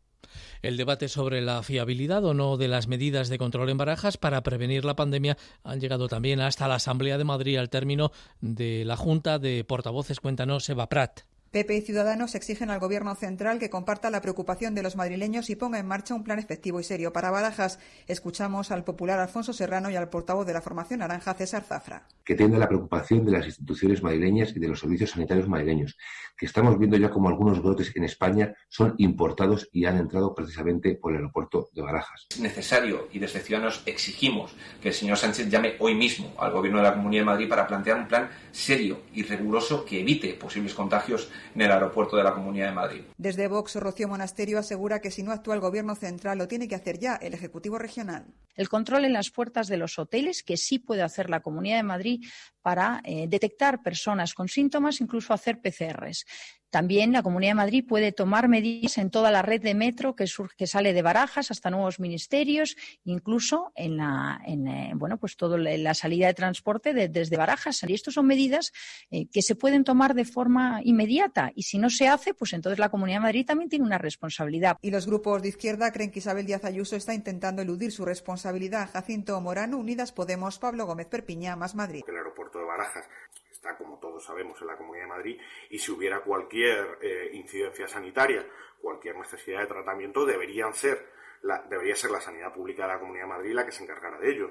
El 0.60 0.76
debate 0.76 1.08
sobre 1.08 1.40
la 1.40 1.62
fiabilidad 1.62 2.24
o 2.24 2.34
no 2.34 2.56
de 2.56 2.68
las 2.68 2.88
medidas 2.88 3.28
de 3.28 3.38
control 3.38 3.70
en 3.70 3.78
barajas 3.78 4.16
para 4.16 4.42
prevenir 4.42 4.84
la 4.84 4.96
pandemia 4.96 5.36
han 5.62 5.80
llegado 5.80 6.08
también 6.08 6.40
hasta 6.40 6.66
la 6.66 6.76
Asamblea 6.76 7.18
de 7.18 7.24
Madrid 7.24 7.56
al 7.56 7.70
término 7.70 8.10
de 8.40 8.84
la 8.84 8.96
Junta 8.96 9.38
de 9.38 9.62
Portavoces. 9.64 10.20
Cuéntanos, 10.20 10.68
Eva 10.68 10.88
Prat. 10.88 11.20
PP 11.50 11.76
y 11.76 11.80
Ciudadanos 11.80 12.34
exigen 12.34 12.68
al 12.68 12.78
Gobierno 12.78 13.14
central 13.14 13.58
que 13.58 13.70
comparta 13.70 14.10
la 14.10 14.20
preocupación 14.20 14.74
de 14.74 14.82
los 14.82 14.96
madrileños 14.96 15.48
y 15.48 15.56
ponga 15.56 15.78
en 15.78 15.86
marcha 15.86 16.14
un 16.14 16.22
plan 16.22 16.38
efectivo 16.38 16.78
y 16.78 16.84
serio 16.84 17.10
para 17.10 17.30
Barajas. 17.30 17.78
Escuchamos 18.06 18.70
al 18.70 18.84
popular 18.84 19.18
Alfonso 19.18 19.54
Serrano 19.54 19.90
y 19.90 19.96
al 19.96 20.10
portavoz 20.10 20.46
de 20.46 20.52
la 20.52 20.60
formación 20.60 21.00
naranja 21.00 21.32
César 21.32 21.62
Zafra. 21.62 22.06
Que 22.22 22.34
tiene 22.34 22.58
la 22.58 22.68
preocupación 22.68 23.24
de 23.24 23.32
las 23.32 23.46
instituciones 23.46 24.02
madrileñas 24.02 24.54
y 24.54 24.58
de 24.58 24.68
los 24.68 24.80
servicios 24.80 25.12
sanitarios 25.12 25.48
madrileños, 25.48 25.96
que 26.36 26.44
estamos 26.44 26.78
viendo 26.78 26.98
ya 26.98 27.08
como 27.08 27.30
algunos 27.30 27.62
brotes 27.62 27.96
en 27.96 28.04
España 28.04 28.54
son 28.68 28.94
importados 28.98 29.70
y 29.72 29.86
han 29.86 29.96
entrado 29.96 30.34
precisamente 30.34 30.96
por 30.96 31.12
el 31.12 31.20
aeropuerto 31.20 31.70
de 31.72 31.80
Barajas. 31.80 32.26
Es 32.30 32.40
necesario 32.40 33.08
y 33.10 33.20
desde 33.20 33.40
Ciudadanos 33.40 33.82
exigimos 33.86 34.54
que 34.82 34.88
el 34.88 34.94
señor 34.94 35.16
Sánchez 35.16 35.48
llame 35.48 35.76
hoy 35.78 35.94
mismo 35.94 36.34
al 36.38 36.52
Gobierno 36.52 36.80
de 36.80 36.84
la 36.84 36.94
Comunidad 36.94 37.22
de 37.22 37.26
Madrid 37.26 37.48
para 37.48 37.66
plantear 37.66 37.98
un 37.98 38.06
plan 38.06 38.28
serio 38.52 39.00
y 39.14 39.22
riguroso 39.22 39.86
que 39.86 40.00
evite 40.00 40.34
posibles 40.34 40.74
contagios 40.74 41.30
en 41.54 41.62
el 41.62 41.70
aeropuerto 41.70 42.16
de 42.16 42.24
la 42.24 42.34
Comunidad 42.34 42.66
de 42.66 42.74
Madrid. 42.74 43.02
Desde 43.16 43.48
Vox, 43.48 43.74
Rocío 43.76 44.08
Monasterio 44.08 44.58
asegura 44.58 45.00
que 45.00 45.10
si 45.10 45.22
no 45.22 45.32
actúa 45.32 45.54
el 45.54 45.60
Gobierno 45.60 45.94
central, 45.94 46.38
lo 46.38 46.48
tiene 46.48 46.68
que 46.68 46.74
hacer 46.74 46.98
ya 46.98 47.16
el 47.16 47.34
Ejecutivo 47.34 47.78
Regional. 47.78 48.26
El 48.54 48.68
control 48.68 49.04
en 49.04 49.12
las 49.12 49.30
puertas 49.30 49.68
de 49.68 49.76
los 49.76 49.98
hoteles, 49.98 50.42
que 50.42 50.56
sí 50.56 50.78
puede 50.78 51.02
hacer 51.02 51.30
la 51.30 51.40
Comunidad 51.40 51.76
de 51.76 51.82
Madrid 51.84 52.24
para 52.68 53.00
eh, 53.02 53.24
detectar 53.28 53.82
personas 53.82 54.34
con 54.34 54.46
síntomas, 54.46 55.00
incluso 55.00 55.32
hacer 55.32 55.58
PCRs. 55.58 56.26
También 56.70 57.12
la 57.12 57.22
Comunidad 57.22 57.52
de 57.52 57.54
Madrid 57.54 57.84
puede 57.88 58.12
tomar 58.12 58.46
medidas 58.46 58.98
en 58.98 59.08
toda 59.08 59.30
la 59.30 59.40
red 59.40 59.62
de 59.62 59.74
metro 59.74 60.14
que, 60.14 60.26
que 60.56 60.66
sale 60.66 60.92
de 60.92 61.00
Barajas 61.00 61.50
hasta 61.50 61.70
nuevos 61.70 61.98
ministerios, 61.98 62.76
incluso 63.04 63.72
en 63.74 63.96
la, 63.96 64.42
eh, 64.46 64.92
bueno, 64.94 65.16
pues 65.16 65.36
todo 65.36 65.56
la 65.56 65.94
salida 65.94 66.26
de 66.26 66.34
transporte 66.34 66.92
desde 66.92 67.36
Barajas. 67.38 67.82
Y 67.88 67.94
estas 67.94 68.14
son 68.14 68.26
medidas 68.26 68.72
eh, 69.10 69.28
que 69.32 69.40
se 69.40 69.54
pueden 69.54 69.82
tomar 69.82 70.14
de 70.14 70.26
forma 70.26 70.80
inmediata. 70.84 71.52
Y 71.54 71.62
si 71.62 71.78
no 71.78 71.88
se 71.88 72.06
hace, 72.06 72.34
pues 72.34 72.52
entonces 72.52 72.78
la 72.78 72.90
Comunidad 72.90 73.20
de 73.20 73.22
Madrid 73.22 73.46
también 73.46 73.70
tiene 73.70 73.86
una 73.86 73.96
responsabilidad. 73.96 74.76
Y 74.82 74.90
los 74.90 75.06
grupos 75.06 75.40
de 75.40 75.48
izquierda 75.48 75.90
creen 75.90 76.10
que 76.10 76.18
Isabel 76.18 76.44
Díaz 76.44 76.66
Ayuso 76.66 76.96
está 76.96 77.14
intentando 77.14 77.62
eludir 77.62 77.92
su 77.92 78.04
responsabilidad. 78.04 78.90
Jacinto 78.92 79.40
Morano, 79.40 79.78
Unidas 79.78 80.12
Podemos, 80.12 80.58
Pablo 80.58 80.84
Gómez 80.84 81.06
Perpiñá, 81.06 81.56
más 81.56 81.74
Madrid. 81.74 82.02
El 82.06 82.16
aeropuerto 82.16 82.57
de 82.58 82.64
Barajas 82.66 83.08
está, 83.50 83.76
como 83.76 83.98
todos 83.98 84.24
sabemos, 84.24 84.60
en 84.60 84.68
la 84.68 84.76
Comunidad 84.76 85.04
de 85.04 85.08
Madrid 85.08 85.40
y 85.70 85.78
si 85.78 85.90
hubiera 85.90 86.20
cualquier 86.20 86.98
eh, 87.02 87.30
incidencia 87.32 87.88
sanitaria, 87.88 88.46
cualquier 88.80 89.16
necesidad 89.16 89.60
de 89.60 89.66
tratamiento, 89.66 90.24
deberían 90.24 90.74
ser 90.74 91.12
la, 91.42 91.62
debería 91.62 91.96
ser 91.96 92.10
la 92.10 92.20
sanidad 92.20 92.52
pública 92.52 92.82
de 92.86 92.94
la 92.94 93.00
Comunidad 93.00 93.24
de 93.24 93.30
Madrid 93.30 93.54
la 93.54 93.64
que 93.64 93.72
se 93.72 93.82
encargara 93.82 94.18
de 94.18 94.30
ello 94.30 94.50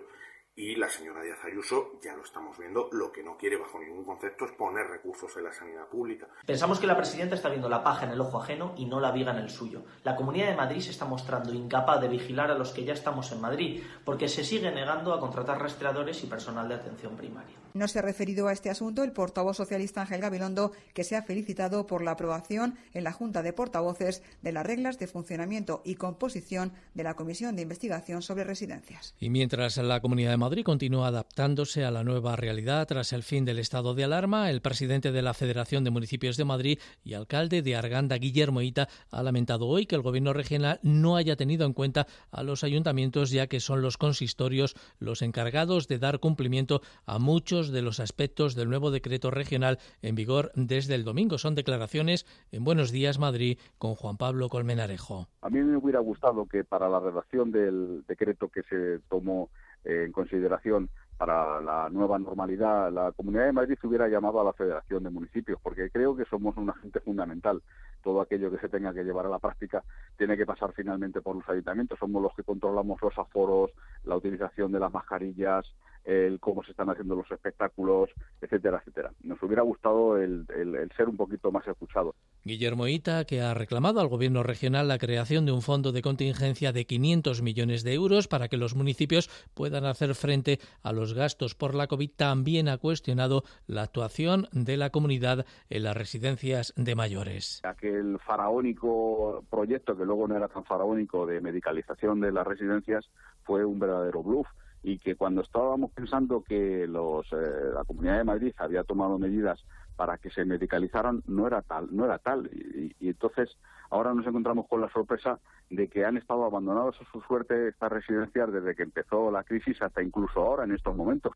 y 0.57 0.75
la 0.75 0.89
señora 0.89 1.21
Díaz 1.21 1.37
Ayuso, 1.45 1.99
ya 2.01 2.15
lo 2.15 2.23
estamos 2.23 2.57
viendo, 2.57 2.89
lo 2.91 3.11
que 3.11 3.21
no 3.21 3.37
quiere 3.37 3.57
bajo 3.57 3.77
ningún 3.77 4.03
concepto 4.03 4.45
es 4.45 4.51
poner 4.53 4.87
recursos 4.87 5.37
en 5.37 5.43
la 5.43 5.53
sanidad 5.53 5.87
pública. 5.87 6.27
Pensamos 6.47 6.79
que 6.79 6.87
la 6.87 6.97
presidenta 6.97 7.35
está 7.35 7.49
viendo 7.49 7.69
la 7.69 7.83
paja 7.83 8.05
en 8.05 8.11
el 8.13 8.21
ojo 8.21 8.41
ajeno 8.41 8.73
y 8.75 8.85
no 8.85 8.99
la 8.99 9.11
viga 9.11 9.31
en 9.31 9.37
el 9.37 9.51
suyo. 9.51 9.83
La 10.03 10.15
Comunidad 10.15 10.47
de 10.47 10.55
Madrid 10.55 10.81
se 10.81 10.89
está 10.89 11.05
mostrando 11.05 11.53
incapaz 11.53 12.01
de 12.01 12.07
vigilar 12.07 12.49
a 12.49 12.57
los 12.57 12.71
que 12.71 12.83
ya 12.83 12.93
estamos 12.93 13.31
en 13.31 13.39
Madrid, 13.39 13.83
porque 14.03 14.27
se 14.27 14.43
sigue 14.43 14.71
negando 14.71 15.13
a 15.13 15.19
contratar 15.19 15.61
rastreadores 15.61 16.23
y 16.23 16.27
personal 16.27 16.67
de 16.67 16.73
atención 16.73 17.15
primaria. 17.15 17.55
No 17.77 17.87
se 17.87 17.99
ha 17.99 18.01
referido 18.01 18.47
a 18.47 18.53
este 18.53 18.71
asunto 18.71 19.03
el 19.03 19.11
portavoz 19.11 19.55
socialista 19.55 20.01
Ángel 20.01 20.19
Gabilondo, 20.19 20.71
que 20.95 21.03
se 21.03 21.15
ha 21.15 21.21
felicitado 21.21 21.85
por 21.85 22.03
la 22.03 22.11
aprobación 22.11 22.75
en 22.95 23.03
la 23.03 23.11
Junta 23.11 23.43
de 23.43 23.53
Portavoces 23.53 24.23
de 24.41 24.51
las 24.51 24.65
reglas 24.65 24.97
de 24.97 25.05
funcionamiento 25.05 25.83
y 25.85 25.93
composición 25.93 26.73
de 26.95 27.03
la 27.03 27.13
Comisión 27.13 27.55
de 27.55 27.61
Investigación 27.61 28.23
sobre 28.23 28.45
Residencias. 28.45 29.13
Y 29.19 29.29
mientras 29.29 29.77
la 29.77 30.01
Comunidad 30.01 30.31
de 30.31 30.37
Madrid 30.37 30.63
continúa 30.63 31.09
adaptándose 31.09 31.85
a 31.85 31.91
la 31.91 32.03
nueva 32.03 32.35
realidad 32.35 32.87
tras 32.87 33.13
el 33.13 33.21
fin 33.21 33.45
del 33.45 33.59
estado 33.59 33.93
de 33.93 34.05
alarma, 34.05 34.49
el 34.49 34.61
presidente 34.61 35.11
de 35.11 35.21
la 35.21 35.35
Federación 35.35 35.83
de 35.83 35.91
Municipios 35.91 36.35
de 36.35 36.45
Madrid 36.45 36.79
y 37.03 37.13
alcalde 37.13 37.61
de 37.61 37.75
Arganda, 37.75 38.17
Guillermo 38.17 38.63
Ita, 38.63 38.89
ha 39.11 39.21
lamentado 39.21 39.67
hoy 39.67 39.85
que 39.85 39.93
el 39.93 40.01
gobierno 40.01 40.33
regional 40.33 40.79
no 40.81 41.15
haya 41.15 41.35
tenido 41.35 41.67
en 41.67 41.73
cuenta 41.73 42.07
a 42.31 42.41
los 42.41 42.63
ayuntamientos, 42.63 43.29
ya 43.29 43.45
que 43.45 43.59
son 43.59 43.83
los 43.83 43.97
consistorios 43.97 44.75
los 44.97 45.21
encargados 45.21 45.87
de 45.87 45.99
dar 45.99 46.19
cumplimiento 46.19 46.81
a 47.05 47.19
muchos 47.19 47.66
de 47.71 47.81
los 47.81 47.99
aspectos 47.99 48.55
del 48.55 48.69
nuevo 48.69 48.91
decreto 48.91 49.31
regional 49.31 49.79
en 50.01 50.15
vigor 50.15 50.51
desde 50.55 50.95
el 50.95 51.03
domingo. 51.03 51.37
Son 51.37 51.55
declaraciones 51.55 52.25
en 52.51 52.63
Buenos 52.63 52.91
Días 52.91 53.19
Madrid 53.19 53.59
con 53.77 53.95
Juan 53.95 54.17
Pablo 54.17 54.49
Colmenarejo. 54.49 55.27
A 55.41 55.49
mí 55.49 55.59
me 55.61 55.77
hubiera 55.77 55.99
gustado 55.99 56.45
que 56.45 56.63
para 56.63 56.89
la 56.89 56.99
redacción 56.99 57.51
del 57.51 58.03
decreto 58.07 58.49
que 58.49 58.63
se 58.63 58.99
tomó 59.09 59.49
en 59.83 60.11
consideración 60.11 60.89
para 61.17 61.59
la 61.61 61.89
nueva 61.89 62.19
normalidad, 62.19 62.91
la 62.91 63.11
Comunidad 63.11 63.45
de 63.45 63.51
Madrid 63.51 63.77
se 63.81 63.87
hubiera 63.87 64.07
llamado 64.07 64.39
a 64.39 64.43
la 64.43 64.53
Federación 64.53 65.03
de 65.03 65.09
Municipios, 65.09 65.59
porque 65.63 65.89
creo 65.89 66.15
que 66.15 66.25
somos 66.25 66.55
un 66.57 66.69
agente 66.69 66.99
fundamental. 66.99 67.63
Todo 68.03 68.21
aquello 68.21 68.51
que 68.51 68.59
se 68.59 68.69
tenga 68.69 68.93
que 68.93 69.03
llevar 69.03 69.25
a 69.25 69.29
la 69.29 69.39
práctica 69.39 69.83
tiene 70.15 70.37
que 70.37 70.45
pasar 70.45 70.73
finalmente 70.73 71.21
por 71.21 71.35
los 71.35 71.49
ayuntamientos. 71.49 71.97
Somos 71.97 72.21
los 72.21 72.35
que 72.35 72.43
controlamos 72.43 73.01
los 73.01 73.17
aforos, 73.17 73.71
la 74.03 74.15
utilización 74.15 74.71
de 74.71 74.79
las 74.79 74.93
mascarillas, 74.93 75.65
el 76.07 76.39
cómo 76.39 76.63
se 76.63 76.71
están 76.71 76.89
haciendo 76.89 77.15
los 77.15 77.29
espectáculos, 77.29 78.09
etcétera, 78.41 78.77
etcétera. 78.79 79.11
Nos 79.23 79.43
hubiera 79.43 79.61
gustado 79.61 80.17
el, 80.17 80.45
el, 80.55 80.89
ser 80.95 81.09
un 81.09 81.17
poquito 81.17 81.51
más 81.51 81.67
escuchado. 81.67 82.15
Guillermo 82.45 82.87
Ita, 82.87 83.25
que 83.25 83.41
ha 83.41 83.53
reclamado 83.53 83.99
al 83.99 84.07
Gobierno 84.07 84.41
regional 84.41 84.87
la 84.87 84.99
creación 84.99 85.45
de 85.45 85.51
un 85.51 85.61
fondo 85.61 85.91
de 85.91 86.01
contingencia 86.01 86.71
de 86.71 86.85
500 86.85 87.41
millones 87.41 87.83
de 87.83 87.93
euros 87.93 88.29
para 88.29 88.47
que 88.47 88.55
los 88.55 88.73
municipios 88.73 89.29
puedan 89.53 89.85
hacer 89.85 90.15
frente 90.15 90.59
a 90.81 90.93
los 90.93 91.13
gastos 91.13 91.55
por 91.55 91.75
la 91.75 91.87
COVID, 91.87 92.09
también 92.15 92.69
ha 92.69 92.77
cuestionado 92.77 93.43
la 93.65 93.83
actuación 93.83 94.47
de 94.53 94.77
la 94.77 94.91
comunidad 94.91 95.45
en 95.69 95.83
las 95.83 95.97
residencias 95.97 96.73
de 96.77 96.95
mayores. 96.95 97.59
Aquel 97.65 98.17
faraónico 98.19 99.43
proyecto, 99.49 99.97
que 99.97 100.05
luego 100.05 100.25
no 100.29 100.37
era 100.37 100.47
tan 100.47 100.63
faraónico, 100.63 101.25
de 101.25 101.41
medicalización 101.41 102.21
de 102.21 102.31
las 102.31 102.47
residencias, 102.47 103.09
fue 103.43 103.65
un 103.65 103.77
verdadero 103.77 104.23
bluff 104.23 104.47
y 104.83 104.99
que 104.99 105.15
cuando 105.15 105.41
estábamos 105.41 105.91
pensando 105.91 106.43
que 106.43 106.87
los, 106.87 107.25
eh, 107.31 107.71
la 107.73 107.83
Comunidad 107.83 108.17
de 108.17 108.23
Madrid 108.23 108.53
había 108.57 108.83
tomado 108.83 109.17
medidas 109.17 109.63
para 109.95 110.17
que 110.17 110.29
se 110.29 110.45
medicalizaran 110.45 111.23
no 111.27 111.47
era 111.47 111.61
tal, 111.61 111.87
no 111.91 112.05
era 112.05 112.19
tal 112.19 112.49
y, 112.53 112.95
y, 112.99 113.09
entonces 113.09 113.57
ahora 113.89 114.13
nos 114.13 114.27
encontramos 114.27 114.67
con 114.67 114.81
la 114.81 114.89
sorpresa 114.89 115.39
de 115.69 115.87
que 115.87 116.05
han 116.05 116.17
estado 116.17 116.45
abandonados 116.45 116.95
a 117.01 117.11
su 117.11 117.21
suerte 117.21 117.69
estas 117.69 117.91
residencias 117.91 118.51
desde 118.53 118.75
que 118.75 118.83
empezó 118.83 119.31
la 119.31 119.43
crisis 119.43 119.81
hasta 119.81 120.03
incluso 120.03 120.39
ahora 120.39 120.63
en 120.63 120.73
estos 120.73 120.95
momentos. 120.95 121.33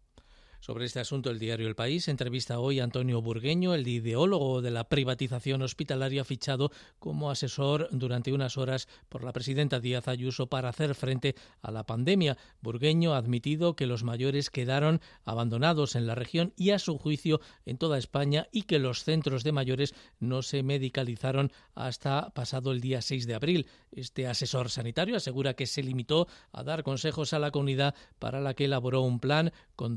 Sobre 0.61 0.85
este 0.85 0.99
asunto, 0.99 1.31
el 1.31 1.39
diario 1.39 1.67
El 1.67 1.73
País 1.73 2.07
entrevista 2.07 2.59
hoy 2.59 2.79
a 2.79 2.83
Antonio 2.83 3.19
Burgueño, 3.19 3.73
el 3.73 3.87
ideólogo 3.87 4.61
de 4.61 4.69
la 4.69 4.87
privatización 4.89 5.63
hospitalaria, 5.63 6.23
fichado 6.23 6.71
como 6.99 7.31
asesor 7.31 7.89
durante 7.91 8.31
unas 8.31 8.59
horas 8.59 8.87
por 9.09 9.23
la 9.23 9.33
presidenta 9.33 9.79
Díaz 9.79 10.07
Ayuso 10.07 10.45
para 10.45 10.69
hacer 10.69 10.93
frente 10.93 11.33
a 11.63 11.71
la 11.71 11.87
pandemia. 11.87 12.37
Burgueño 12.61 13.15
ha 13.15 13.17
admitido 13.17 13.75
que 13.75 13.87
los 13.87 14.03
mayores 14.03 14.51
quedaron 14.51 15.01
abandonados 15.25 15.95
en 15.95 16.05
la 16.05 16.13
región 16.13 16.53
y 16.55 16.69
a 16.69 16.77
su 16.77 16.99
juicio 16.99 17.41
en 17.65 17.79
toda 17.79 17.97
España 17.97 18.47
y 18.51 18.61
que 18.61 18.77
los 18.77 19.03
centros 19.03 19.43
de 19.43 19.53
mayores 19.53 19.95
no 20.19 20.43
se 20.43 20.61
medicalizaron 20.61 21.51
hasta 21.73 22.29
pasado 22.35 22.71
el 22.71 22.81
día 22.81 23.01
6 23.01 23.25
de 23.25 23.33
abril. 23.33 23.67
Este 23.91 24.27
asesor 24.27 24.69
sanitario 24.69 25.17
asegura 25.17 25.55
que 25.55 25.65
se 25.65 25.81
limitó 25.81 26.27
a 26.51 26.61
dar 26.61 26.83
consejos 26.83 27.33
a 27.33 27.39
la 27.39 27.49
comunidad 27.49 27.95
para 28.19 28.39
la 28.41 28.53
que 28.53 28.65
elaboró 28.65 29.01
un 29.01 29.19
plan 29.19 29.51
con 29.75 29.95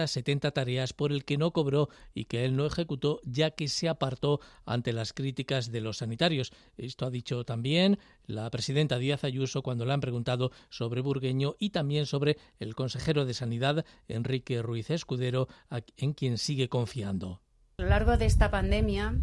270 0.00 0.50
tareas 0.50 0.92
por 0.92 1.12
el 1.12 1.24
que 1.24 1.38
no 1.38 1.52
cobró 1.52 1.88
y 2.14 2.26
que 2.26 2.44
él 2.44 2.56
no 2.56 2.66
ejecutó 2.66 3.20
ya 3.24 3.50
que 3.50 3.68
se 3.68 3.88
apartó 3.88 4.40
ante 4.64 4.92
las 4.92 5.12
críticas 5.12 5.72
de 5.72 5.80
los 5.80 5.98
sanitarios. 5.98 6.52
Esto 6.76 7.06
ha 7.06 7.10
dicho 7.10 7.44
también 7.44 7.98
la 8.26 8.50
presidenta 8.50 8.98
Díaz 8.98 9.24
Ayuso 9.24 9.62
cuando 9.62 9.84
le 9.84 9.92
han 9.92 10.00
preguntado 10.00 10.52
sobre 10.68 11.00
Burgueño 11.00 11.56
y 11.58 11.70
también 11.70 12.06
sobre 12.06 12.36
el 12.58 12.74
consejero 12.74 13.24
de 13.24 13.34
Sanidad 13.34 13.84
Enrique 14.08 14.62
Ruiz 14.62 14.90
Escudero, 14.90 15.48
en 15.96 16.12
quien 16.12 16.38
sigue 16.38 16.68
confiando. 16.68 17.40
A 17.78 17.82
lo 17.82 17.88
largo 17.88 18.16
de 18.16 18.26
esta 18.26 18.50
pandemia 18.50 19.14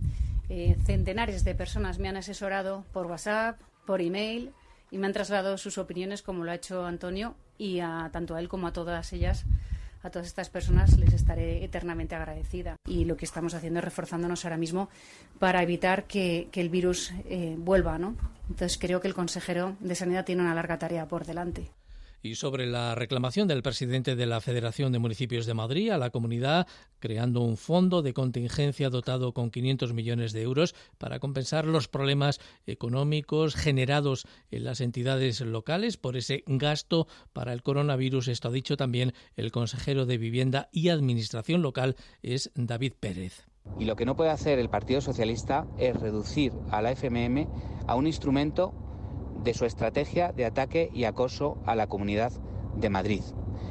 Eh, 0.49 0.75
centenares 0.85 1.43
de 1.43 1.55
personas 1.55 1.99
me 1.99 2.09
han 2.09 2.17
asesorado 2.17 2.85
por 2.91 3.07
WhatsApp, 3.07 3.61
por 3.85 4.01
email 4.01 4.51
y 4.91 4.97
me 4.97 5.07
han 5.07 5.13
trasladado 5.13 5.57
sus 5.57 5.77
opiniones 5.77 6.21
como 6.21 6.43
lo 6.43 6.51
ha 6.51 6.55
hecho 6.55 6.85
Antonio 6.85 7.35
y 7.57 7.79
a 7.79 8.09
tanto 8.11 8.35
a 8.35 8.39
él 8.39 8.49
como 8.49 8.67
a 8.67 8.73
todas 8.73 9.13
ellas 9.13 9.45
a 10.03 10.09
todas 10.09 10.27
estas 10.27 10.49
personas 10.49 10.97
les 10.97 11.13
estaré 11.13 11.63
eternamente 11.63 12.15
agradecida. 12.15 12.75
Y 12.85 13.05
lo 13.05 13.17
que 13.17 13.25
estamos 13.25 13.53
haciendo 13.53 13.79
es 13.79 13.85
reforzándonos 13.85 14.45
ahora 14.45 14.57
mismo 14.57 14.89
para 15.39 15.63
evitar 15.63 16.05
que, 16.05 16.49
el 16.53 16.69
virus 16.69 17.11
eh, 17.25 17.55
vuelva, 17.57 17.97
¿no? 17.97 18.15
Entonces 18.49 18.77
creo 18.77 19.01
que 19.01 19.07
el 19.07 19.13
consejero 19.13 19.75
de 19.79 19.95
Sanidad 19.95 20.25
tiene 20.25 20.41
una 20.41 20.53
larga 20.53 20.77
tarea 20.77 21.07
por 21.07 21.25
delante 21.25 21.71
y 22.23 22.35
sobre 22.35 22.65
la 22.65 22.95
reclamación 22.95 23.47
del 23.49 23.61
presidente 23.61 24.15
de 24.15 24.25
la 24.25 24.39
Federación 24.39 24.93
de 24.93 24.99
Municipios 24.99 25.45
de 25.45 25.53
Madrid 25.53 25.89
a 25.89 25.97
la 25.97 26.09
comunidad, 26.09 26.67
creando 26.99 27.41
un 27.41 27.57
fondo 27.57 28.01
de 28.01 28.13
contingencia 28.13 28.89
dotado 28.89 29.33
con 29.33 29.51
500 29.51 29.93
millones 29.93 30.31
de 30.31 30.41
euros 30.41 30.73
para 30.97 31.19
compensar 31.19 31.65
los 31.65 31.89
problemas 31.89 32.39
económicos 32.65 33.55
generados 33.55 34.25
en 34.51 34.63
las 34.63 34.79
entidades 34.79 35.41
locales 35.41 35.97
por 35.97 36.15
ese 36.15 36.43
gasto 36.47 37.07
para 37.33 37.51
el 37.51 37.61
coronavirus. 37.61 38.29
Esto 38.29 38.47
ha 38.47 38.51
dicho 38.51 38.77
también 38.77 39.13
el 39.35 39.51
consejero 39.51 40.05
de 40.05 40.17
Vivienda 40.17 40.69
y 40.71 40.89
Administración 40.89 41.61
Local, 41.61 41.97
es 42.21 42.51
David 42.55 42.93
Pérez. 42.99 43.47
Y 43.79 43.85
lo 43.85 43.95
que 43.95 44.05
no 44.05 44.15
puede 44.15 44.29
hacer 44.29 44.59
el 44.59 44.69
Partido 44.69 45.01
Socialista 45.01 45.67
es 45.77 45.95
reducir 45.99 46.53
a 46.69 46.81
la 46.81 46.91
FMM 46.91 47.47
a 47.87 47.95
un 47.95 48.07
instrumento 48.07 48.73
de 49.43 49.53
su 49.53 49.65
estrategia 49.65 50.31
de 50.31 50.45
ataque 50.45 50.89
y 50.93 51.03
acoso 51.05 51.57
a 51.65 51.75
la 51.75 51.87
Comunidad 51.87 52.31
de 52.75 52.89
Madrid. 52.89 53.21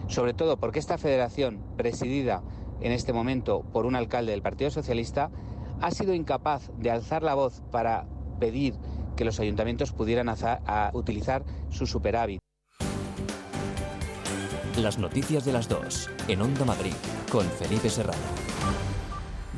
Sobre 0.08 0.34
todo 0.34 0.58
porque 0.58 0.78
esta 0.78 0.98
federación, 0.98 1.62
presidida 1.76 2.42
en 2.80 2.92
este 2.92 3.12
momento 3.12 3.62
por 3.72 3.86
un 3.86 3.96
alcalde 3.96 4.32
del 4.32 4.42
Partido 4.42 4.70
Socialista, 4.70 5.30
ha 5.80 5.90
sido 5.90 6.14
incapaz 6.14 6.70
de 6.78 6.90
alzar 6.90 7.22
la 7.22 7.34
voz 7.34 7.62
para 7.70 8.06
pedir 8.38 8.74
que 9.16 9.24
los 9.24 9.40
ayuntamientos 9.40 9.92
pudieran 9.92 10.34
utilizar 10.94 11.44
su 11.70 11.86
superávit. 11.86 12.40
Las 14.76 14.98
noticias 14.98 15.44
de 15.44 15.52
las 15.52 15.68
dos, 15.68 16.08
en 16.28 16.40
Onda 16.40 16.64
Madrid, 16.64 16.94
con 17.30 17.44
Felipe 17.44 17.90
Serrano. 17.90 18.91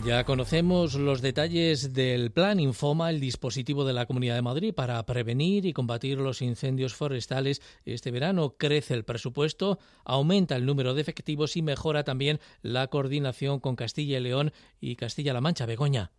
Ya 0.05 0.25
conocemos 0.25 0.97
los 0.97 1.23
detalles 1.23 1.95
del 1.95 2.31
plan 2.31 2.61
Infoma, 2.61 3.09
el 3.09 3.21
dispositivo 3.21 3.87
de 3.87 3.95
la 3.95 4.05
Comunidad 4.05 4.35
de 4.35 4.43
Madrid 4.43 4.75
para 4.75 5.03
prevenir 5.07 5.65
y 5.65 5.73
combatir 5.73 6.19
los 6.19 6.43
incendios 6.43 6.95
forestales. 6.95 7.63
Este 7.87 8.11
verano 8.11 8.57
crece 8.59 8.93
el 8.93 9.05
presupuesto, 9.05 9.79
aumenta 10.05 10.57
el 10.57 10.67
número 10.67 10.93
de 10.93 11.01
efectivos 11.01 11.57
y 11.57 11.63
mejora 11.63 12.05
también 12.05 12.39
la 12.61 12.89
coordinación 12.89 13.61
con 13.61 13.77
Castilla 13.77 14.19
y 14.19 14.23
León 14.23 14.53
y 14.79 14.97
Castilla-La 14.97 15.41
Mancha. 15.41 15.65
Begoña. 15.65 16.11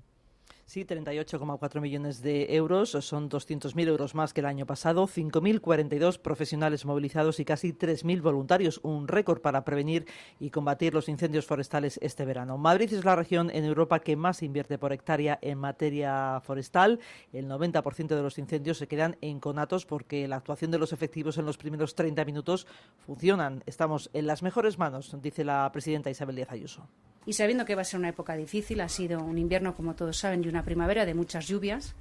Sí, 0.68 0.84
38,4 0.84 1.80
millones 1.80 2.24
de 2.24 2.56
euros, 2.56 2.90
son 2.90 3.30
200.000 3.30 3.88
euros 3.88 4.16
más 4.16 4.34
que 4.34 4.42
el 4.42 4.48
año 4.48 4.66
pasado, 4.66 5.06
5.042 5.06 6.18
profesionales 6.18 6.86
movilizados 6.86 7.40
y 7.40 7.46
casi 7.46 7.72
3.000 7.72 8.24
voluntarios, 8.24 8.80
un 8.82 9.08
récord 9.08 9.42
para 9.42 9.64
prevenir 9.64 10.08
y 10.40 10.50
combatir 10.50 10.96
los 10.96 11.08
incendios 11.08 11.46
forestales 11.46 12.00
este 12.02 12.26
verano. 12.26 12.58
Madrid 12.58 12.92
es 12.92 13.06
la 13.06 13.16
región 13.16 13.52
en 13.52 13.64
Europa 13.64 14.00
que 14.00 14.16
más 14.16 14.42
invierte 14.42 14.80
por 14.80 14.92
hectárea 14.92 15.38
en 15.44 15.60
materia 15.60 16.42
forestal. 16.44 17.00
El 17.32 17.48
90% 17.48 18.08
de 18.08 18.24
los 18.24 18.40
incendios 18.40 18.80
se 18.80 18.88
quedan 18.88 19.18
en 19.22 19.40
conatos 19.40 19.86
porque 19.86 20.28
la 20.28 20.38
actuación 20.38 20.72
de 20.72 20.80
los 20.80 20.94
efectivos 20.94 21.38
en 21.38 21.46
los 21.46 21.60
primeros 21.60 21.94
30 21.94 22.26
minutos 22.26 22.66
funcionan. 23.06 23.62
Estamos 23.68 24.10
en 24.14 24.26
las 24.26 24.42
mejores 24.42 24.80
manos, 24.80 25.16
dice 25.22 25.44
la 25.44 25.70
presidenta 25.72 26.10
Isabel 26.10 26.38
Díaz 26.38 26.52
Ayuso 26.52 26.90
y 27.26 27.34
sabiendo 27.34 27.66
que 27.66 27.76
va 27.76 27.82
a 27.82 27.86
ser 27.86 28.00
una 28.00 28.10
época 28.10 28.36
difícil, 28.36 28.82
ha 28.82 28.90
sido 28.90 29.24
un 29.24 29.38
invierno, 29.38 29.76
como 29.76 29.96
todos 29.96 30.18
saben, 30.18 30.44
y 30.44 30.48
una 30.56 30.64
primavera 30.64 31.06
de 31.06 31.14
muchas 31.14 31.48
lluvias, 31.48 31.96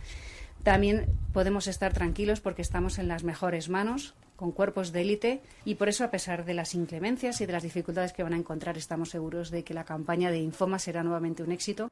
también 0.63 1.07
podemos 1.33 1.67
estar 1.67 1.93
tranquilos 1.93 2.41
porque 2.41 2.63
estamos 2.63 2.99
en 2.99 3.09
las 3.09 3.25
mejores 3.25 3.69
manos, 3.69 4.15
con 4.37 4.53
cuerpos 4.53 4.93
de 4.93 5.03
élite, 5.03 5.43
y 5.65 5.75
por 5.75 5.89
eso, 5.89 6.05
a 6.05 6.11
pesar 6.11 6.45
de 6.45 6.55
las 6.55 6.75
inclemencias 6.75 7.41
y 7.41 7.47
de 7.47 7.53
las 7.53 7.65
dificultades 7.65 8.13
que 8.13 8.23
van 8.23 8.33
a 8.33 8.39
encontrar, 8.39 8.79
estamos 8.79 9.11
seguros 9.11 9.51
de 9.51 9.65
que 9.65 9.75
la 9.75 9.85
campaña 9.85 10.31
de 10.31 10.39
Infoma 10.39 10.79
será 10.79 11.03
nuevamente 11.03 11.43
un 11.43 11.51
éxito. 11.51 11.91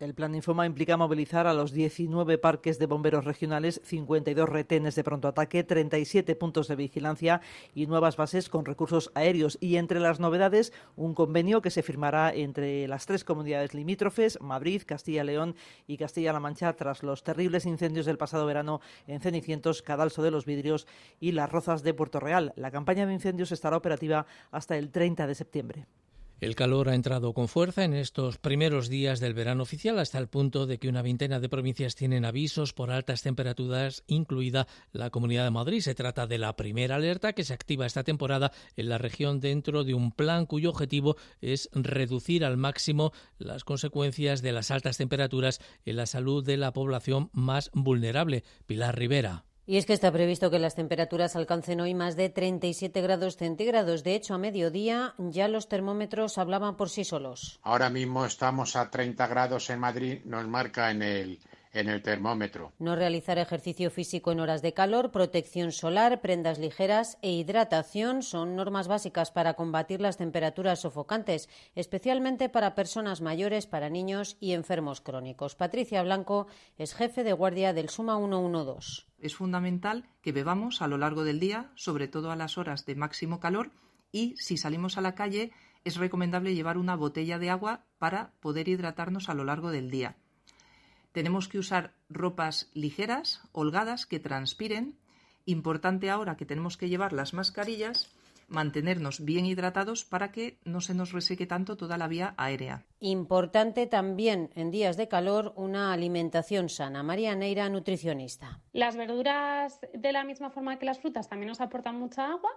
El 0.00 0.14
plan 0.14 0.34
Infoma 0.34 0.64
implica 0.64 0.96
movilizar 0.96 1.46
a 1.46 1.52
los 1.52 1.72
19 1.72 2.38
parques 2.38 2.78
de 2.78 2.86
bomberos 2.86 3.26
regionales, 3.26 3.82
52 3.84 4.48
retenes 4.48 4.94
de 4.94 5.04
pronto 5.04 5.28
ataque, 5.28 5.62
37 5.62 6.36
puntos 6.36 6.68
de 6.68 6.76
vigilancia 6.76 7.42
y 7.74 7.86
nuevas 7.86 8.16
bases 8.16 8.48
con 8.48 8.64
recursos 8.64 9.12
aéreos. 9.14 9.58
Y 9.60 9.76
entre 9.76 10.00
las 10.00 10.18
novedades, 10.18 10.72
un 10.96 11.12
convenio 11.12 11.60
que 11.60 11.68
se 11.68 11.82
firmará 11.82 12.32
entre 12.32 12.88
las 12.88 13.04
tres 13.04 13.24
comunidades 13.24 13.74
limítrofes, 13.74 14.40
Madrid, 14.40 14.84
Castilla-León 14.86 15.54
y 15.86 15.98
Castilla-La 15.98 16.40
Mancha, 16.40 16.72
tras 16.72 17.02
los 17.02 17.22
terribles 17.22 17.66
incendios 17.66 18.06
del 18.06 18.16
pasado 18.16 18.46
verano 18.46 18.80
en 19.06 19.20
Cenicientos, 19.20 19.82
Cadalso 19.82 20.22
de 20.22 20.30
los 20.30 20.46
Vidrios 20.46 20.86
y 21.20 21.32
Las 21.32 21.52
Rozas 21.52 21.82
de 21.82 21.92
Puerto 21.92 22.20
Real. 22.20 22.54
La 22.56 22.70
campaña 22.70 23.04
de 23.04 23.12
incendios 23.12 23.52
estará 23.52 23.76
operativa 23.76 24.24
hasta 24.50 24.78
el 24.78 24.90
30 24.92 25.26
de 25.26 25.34
septiembre. 25.34 25.86
El 26.40 26.54
calor 26.54 26.88
ha 26.88 26.94
entrado 26.94 27.34
con 27.34 27.48
fuerza 27.48 27.84
en 27.84 27.92
estos 27.92 28.38
primeros 28.38 28.88
días 28.88 29.20
del 29.20 29.34
verano 29.34 29.62
oficial 29.62 29.98
hasta 29.98 30.16
el 30.16 30.28
punto 30.28 30.66
de 30.66 30.78
que 30.78 30.88
una 30.88 31.02
veintena 31.02 31.38
de 31.38 31.50
provincias 31.50 31.96
tienen 31.96 32.24
avisos 32.24 32.72
por 32.72 32.90
altas 32.90 33.20
temperaturas, 33.20 34.04
incluida 34.06 34.66
la 34.92 35.10
Comunidad 35.10 35.44
de 35.44 35.50
Madrid. 35.50 35.82
Se 35.82 35.94
trata 35.94 36.26
de 36.26 36.38
la 36.38 36.56
primera 36.56 36.96
alerta 36.96 37.34
que 37.34 37.44
se 37.44 37.52
activa 37.52 37.84
esta 37.84 38.04
temporada 38.04 38.52
en 38.76 38.88
la 38.88 38.96
región 38.96 39.40
dentro 39.40 39.84
de 39.84 39.92
un 39.92 40.12
plan 40.12 40.46
cuyo 40.46 40.70
objetivo 40.70 41.16
es 41.42 41.68
reducir 41.74 42.42
al 42.46 42.56
máximo 42.56 43.12
las 43.36 43.64
consecuencias 43.64 44.40
de 44.40 44.52
las 44.52 44.70
altas 44.70 44.96
temperaturas 44.96 45.60
en 45.84 45.96
la 45.96 46.06
salud 46.06 46.42
de 46.42 46.56
la 46.56 46.72
población 46.72 47.28
más 47.34 47.70
vulnerable. 47.74 48.44
Pilar 48.66 48.98
Rivera. 48.98 49.44
Y 49.66 49.76
es 49.76 49.86
que 49.86 49.92
está 49.92 50.10
previsto 50.10 50.50
que 50.50 50.58
las 50.58 50.74
temperaturas 50.74 51.36
alcancen 51.36 51.80
hoy 51.80 51.94
más 51.94 52.16
de 52.16 52.28
37 52.28 53.00
grados 53.02 53.36
centígrados. 53.36 54.02
De 54.02 54.14
hecho, 54.14 54.34
a 54.34 54.38
mediodía 54.38 55.14
ya 55.18 55.48
los 55.48 55.68
termómetros 55.68 56.38
hablaban 56.38 56.76
por 56.76 56.90
sí 56.90 57.04
solos. 57.04 57.60
Ahora 57.62 57.90
mismo 57.90 58.24
estamos 58.24 58.74
a 58.74 58.90
30 58.90 59.26
grados 59.26 59.70
en 59.70 59.78
Madrid, 59.78 60.20
nos 60.24 60.46
marca 60.48 60.90
en 60.90 61.02
el 61.02 61.38
en 61.72 61.88
el 61.88 62.02
termómetro. 62.02 62.72
No 62.78 62.96
realizar 62.96 63.38
ejercicio 63.38 63.90
físico 63.90 64.32
en 64.32 64.40
horas 64.40 64.62
de 64.62 64.74
calor, 64.74 65.10
protección 65.10 65.72
solar, 65.72 66.20
prendas 66.20 66.58
ligeras 66.58 67.18
e 67.22 67.32
hidratación 67.32 68.22
son 68.22 68.56
normas 68.56 68.88
básicas 68.88 69.30
para 69.30 69.54
combatir 69.54 70.00
las 70.00 70.16
temperaturas 70.16 70.80
sofocantes, 70.80 71.48
especialmente 71.74 72.48
para 72.48 72.74
personas 72.74 73.20
mayores, 73.20 73.66
para 73.66 73.90
niños 73.90 74.36
y 74.40 74.52
enfermos 74.52 75.00
crónicos. 75.00 75.54
Patricia 75.54 76.02
Blanco 76.02 76.46
es 76.76 76.94
jefe 76.94 77.24
de 77.24 77.32
guardia 77.32 77.72
del 77.72 77.88
Suma 77.88 78.18
112. 78.18 79.04
Es 79.18 79.34
fundamental 79.34 80.08
que 80.22 80.32
bebamos 80.32 80.82
a 80.82 80.88
lo 80.88 80.98
largo 80.98 81.24
del 81.24 81.40
día, 81.40 81.70
sobre 81.74 82.08
todo 82.08 82.30
a 82.30 82.36
las 82.36 82.58
horas 82.58 82.86
de 82.86 82.94
máximo 82.96 83.38
calor, 83.38 83.70
y 84.12 84.34
si 84.36 84.56
salimos 84.56 84.98
a 84.98 85.02
la 85.02 85.14
calle 85.14 85.52
es 85.84 85.96
recomendable 85.96 86.54
llevar 86.54 86.76
una 86.76 86.96
botella 86.96 87.38
de 87.38 87.50
agua 87.50 87.86
para 87.98 88.32
poder 88.40 88.68
hidratarnos 88.68 89.28
a 89.28 89.34
lo 89.34 89.44
largo 89.44 89.70
del 89.70 89.90
día. 89.90 90.16
Tenemos 91.12 91.48
que 91.48 91.58
usar 91.58 91.92
ropas 92.08 92.70
ligeras, 92.74 93.42
holgadas, 93.52 94.06
que 94.06 94.20
transpiren. 94.20 94.98
Importante 95.44 96.10
ahora 96.10 96.36
que 96.36 96.46
tenemos 96.46 96.76
que 96.76 96.88
llevar 96.88 97.12
las 97.12 97.34
mascarillas, 97.34 98.14
mantenernos 98.46 99.24
bien 99.24 99.46
hidratados 99.46 100.04
para 100.04 100.30
que 100.30 100.58
no 100.64 100.80
se 100.80 100.94
nos 100.94 101.12
reseque 101.12 101.46
tanto 101.46 101.76
toda 101.76 101.96
la 101.96 102.08
vía 102.08 102.34
aérea. 102.36 102.84
Importante 103.00 103.86
también 103.86 104.50
en 104.54 104.70
días 104.70 104.96
de 104.96 105.08
calor 105.08 105.52
una 105.56 105.92
alimentación 105.92 106.68
sana. 106.68 107.02
María 107.02 107.34
Neira, 107.34 107.68
nutricionista. 107.68 108.60
Las 108.72 108.96
verduras, 108.96 109.80
de 109.94 110.12
la 110.12 110.24
misma 110.24 110.50
forma 110.50 110.78
que 110.78 110.86
las 110.86 111.00
frutas, 111.00 111.28
también 111.28 111.48
nos 111.48 111.60
aportan 111.60 111.98
mucha 111.98 112.30
agua 112.30 112.50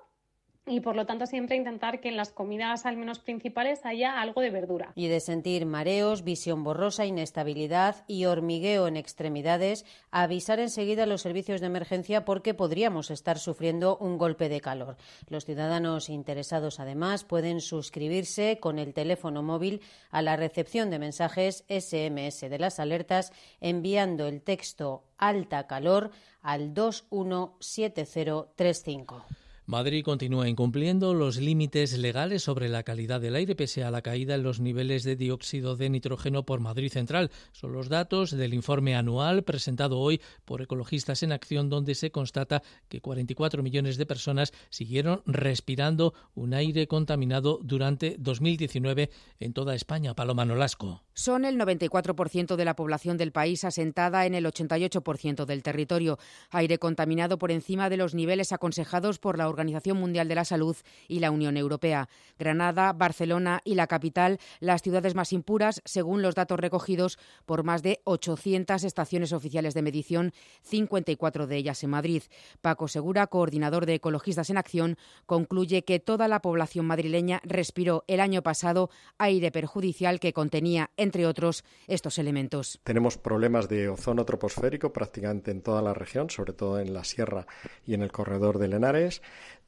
y 0.65 0.79
por 0.79 0.95
lo 0.95 1.05
tanto 1.05 1.25
siempre 1.25 1.57
intentar 1.57 1.99
que 1.99 2.07
en 2.09 2.15
las 2.15 2.31
comidas 2.31 2.85
al 2.85 2.95
menos 2.95 3.19
principales 3.19 3.85
haya 3.85 4.21
algo 4.21 4.39
de 4.41 4.49
verdura. 4.49 4.93
Y 4.95 5.07
de 5.07 5.19
sentir 5.19 5.65
mareos, 5.65 6.23
visión 6.23 6.63
borrosa, 6.63 7.05
inestabilidad 7.05 8.05
y 8.07 8.23
hormigueo 8.25 8.87
en 8.87 8.95
extremidades, 8.95 9.85
avisar 10.09 10.59
enseguida 10.59 11.03
a 11.03 11.07
los 11.07 11.21
servicios 11.21 11.59
de 11.59 11.67
emergencia 11.67 12.23
porque 12.23 12.53
podríamos 12.53 13.11
estar 13.11 13.39
sufriendo 13.39 13.97
un 13.97 14.17
golpe 14.17 14.47
de 14.47 14.61
calor. 14.61 14.95
Los 15.27 15.43
ciudadanos 15.45 16.07
interesados 16.09 16.79
además 16.79 17.25
pueden 17.25 17.59
suscribirse 17.59 18.59
con 18.61 18.79
el 18.79 18.93
teléfono 18.93 19.43
móvil 19.43 19.81
a 20.11 20.21
la 20.21 20.37
recepción 20.37 20.89
de 20.89 20.99
mensajes 20.99 21.65
SMS 21.67 22.39
de 22.41 22.59
las 22.59 22.79
alertas 22.79 23.33
enviando 23.59 24.27
el 24.27 24.41
texto 24.41 25.03
alta 25.17 25.67
calor 25.67 26.11
al 26.41 26.73
217035. 26.73 29.25
Madrid 29.65 30.03
continúa 30.03 30.49
incumpliendo 30.49 31.13
los 31.13 31.37
límites 31.37 31.97
legales 31.97 32.43
sobre 32.43 32.67
la 32.67 32.83
calidad 32.83 33.21
del 33.21 33.35
aire 33.35 33.55
pese 33.55 33.83
a 33.85 33.91
la 33.91 34.01
caída 34.01 34.35
en 34.35 34.43
los 34.43 34.59
niveles 34.59 35.03
de 35.03 35.15
dióxido 35.15 35.77
de 35.77 35.89
nitrógeno 35.89 36.45
por 36.45 36.59
Madrid 36.59 36.91
Central. 36.91 37.31
Son 37.53 37.71
los 37.71 37.87
datos 37.87 38.31
del 38.31 38.53
informe 38.53 38.95
anual 38.95 39.43
presentado 39.43 39.99
hoy 39.99 40.21
por 40.43 40.61
Ecologistas 40.61 41.23
en 41.23 41.31
Acción 41.31 41.69
donde 41.69 41.95
se 41.95 42.11
constata 42.11 42.61
que 42.89 42.99
44 42.99 43.63
millones 43.63 43.95
de 43.95 44.05
personas 44.05 44.51
siguieron 44.69 45.23
respirando 45.25 46.13
un 46.35 46.53
aire 46.53 46.87
contaminado 46.87 47.59
durante 47.63 48.17
2019 48.19 49.09
en 49.39 49.53
toda 49.53 49.75
España. 49.75 50.13
Paloma 50.13 50.43
Nolasco. 50.43 51.03
Son 51.13 51.45
el 51.45 51.57
94% 51.57 52.55
de 52.55 52.65
la 52.65 52.75
población 52.75 53.17
del 53.17 53.31
país 53.31 53.63
asentada 53.63 54.25
en 54.25 54.33
el 54.33 54.45
88% 54.45 55.45
del 55.45 55.63
territorio. 55.63 56.17
Aire 56.49 56.79
contaminado 56.79 57.37
por 57.37 57.51
encima 57.51 57.89
de 57.89 57.97
los 57.97 58.13
niveles 58.13 58.51
aconsejados 58.51 59.19
por 59.19 59.37
la 59.37 59.47
Organización 59.53 59.97
Mundial 59.97 60.27
de 60.27 60.35
la 60.35 60.45
Salud 60.45 60.75
y 61.07 61.19
la 61.19 61.31
Unión 61.31 61.57
Europea. 61.57 62.09
Granada, 62.37 62.91
Barcelona 62.93 63.61
y 63.63 63.75
la 63.75 63.87
capital, 63.87 64.39
las 64.59 64.81
ciudades 64.81 65.15
más 65.15 65.31
impuras, 65.31 65.81
según 65.85 66.21
los 66.21 66.35
datos 66.35 66.59
recogidos 66.59 67.17
por 67.45 67.63
más 67.63 67.83
de 67.83 68.01
800 68.03 68.83
estaciones 68.83 69.31
oficiales 69.33 69.73
de 69.73 69.81
medición, 69.81 70.33
54 70.63 71.47
de 71.47 71.55
ellas 71.55 71.83
en 71.83 71.91
Madrid. 71.91 72.23
Paco 72.61 72.87
Segura, 72.87 73.27
coordinador 73.27 73.85
de 73.85 73.95
Ecologistas 73.95 74.49
en 74.49 74.57
Acción, 74.57 74.97
concluye 75.25 75.83
que 75.83 75.99
toda 75.99 76.27
la 76.27 76.41
población 76.41 76.85
madrileña 76.85 77.41
respiró 77.43 78.03
el 78.07 78.19
año 78.19 78.41
pasado 78.41 78.89
aire 79.17 79.51
perjudicial 79.51 80.19
que 80.19 80.33
contenía, 80.33 80.89
entre 80.97 81.25
otros, 81.25 81.63
estos 81.87 82.17
elementos. 82.17 82.79
Tenemos 82.83 83.17
problemas 83.17 83.69
de 83.69 83.89
ozono 83.89 84.25
troposférico 84.25 84.91
prácticamente 84.91 85.51
en 85.51 85.61
toda 85.61 85.81
la 85.81 85.93
región, 85.93 86.29
sobre 86.29 86.53
todo 86.53 86.79
en 86.79 86.93
la 86.93 87.03
sierra 87.03 87.45
y 87.85 87.93
en 87.93 88.01
el 88.01 88.11
corredor 88.11 88.59
de 88.59 88.67
Lenares. 88.67 89.21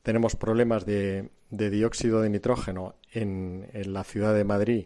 Tenemos 0.06 0.36
problemas 0.36 0.86
de, 0.86 1.32
dióxido 1.50 2.22
de 2.22 2.30
nitrógeno 2.30 2.94
en, 3.12 3.68
en 3.74 3.92
la 3.92 4.04
ciudad 4.04 4.36
de 4.36 4.44
Madrid 4.44 4.86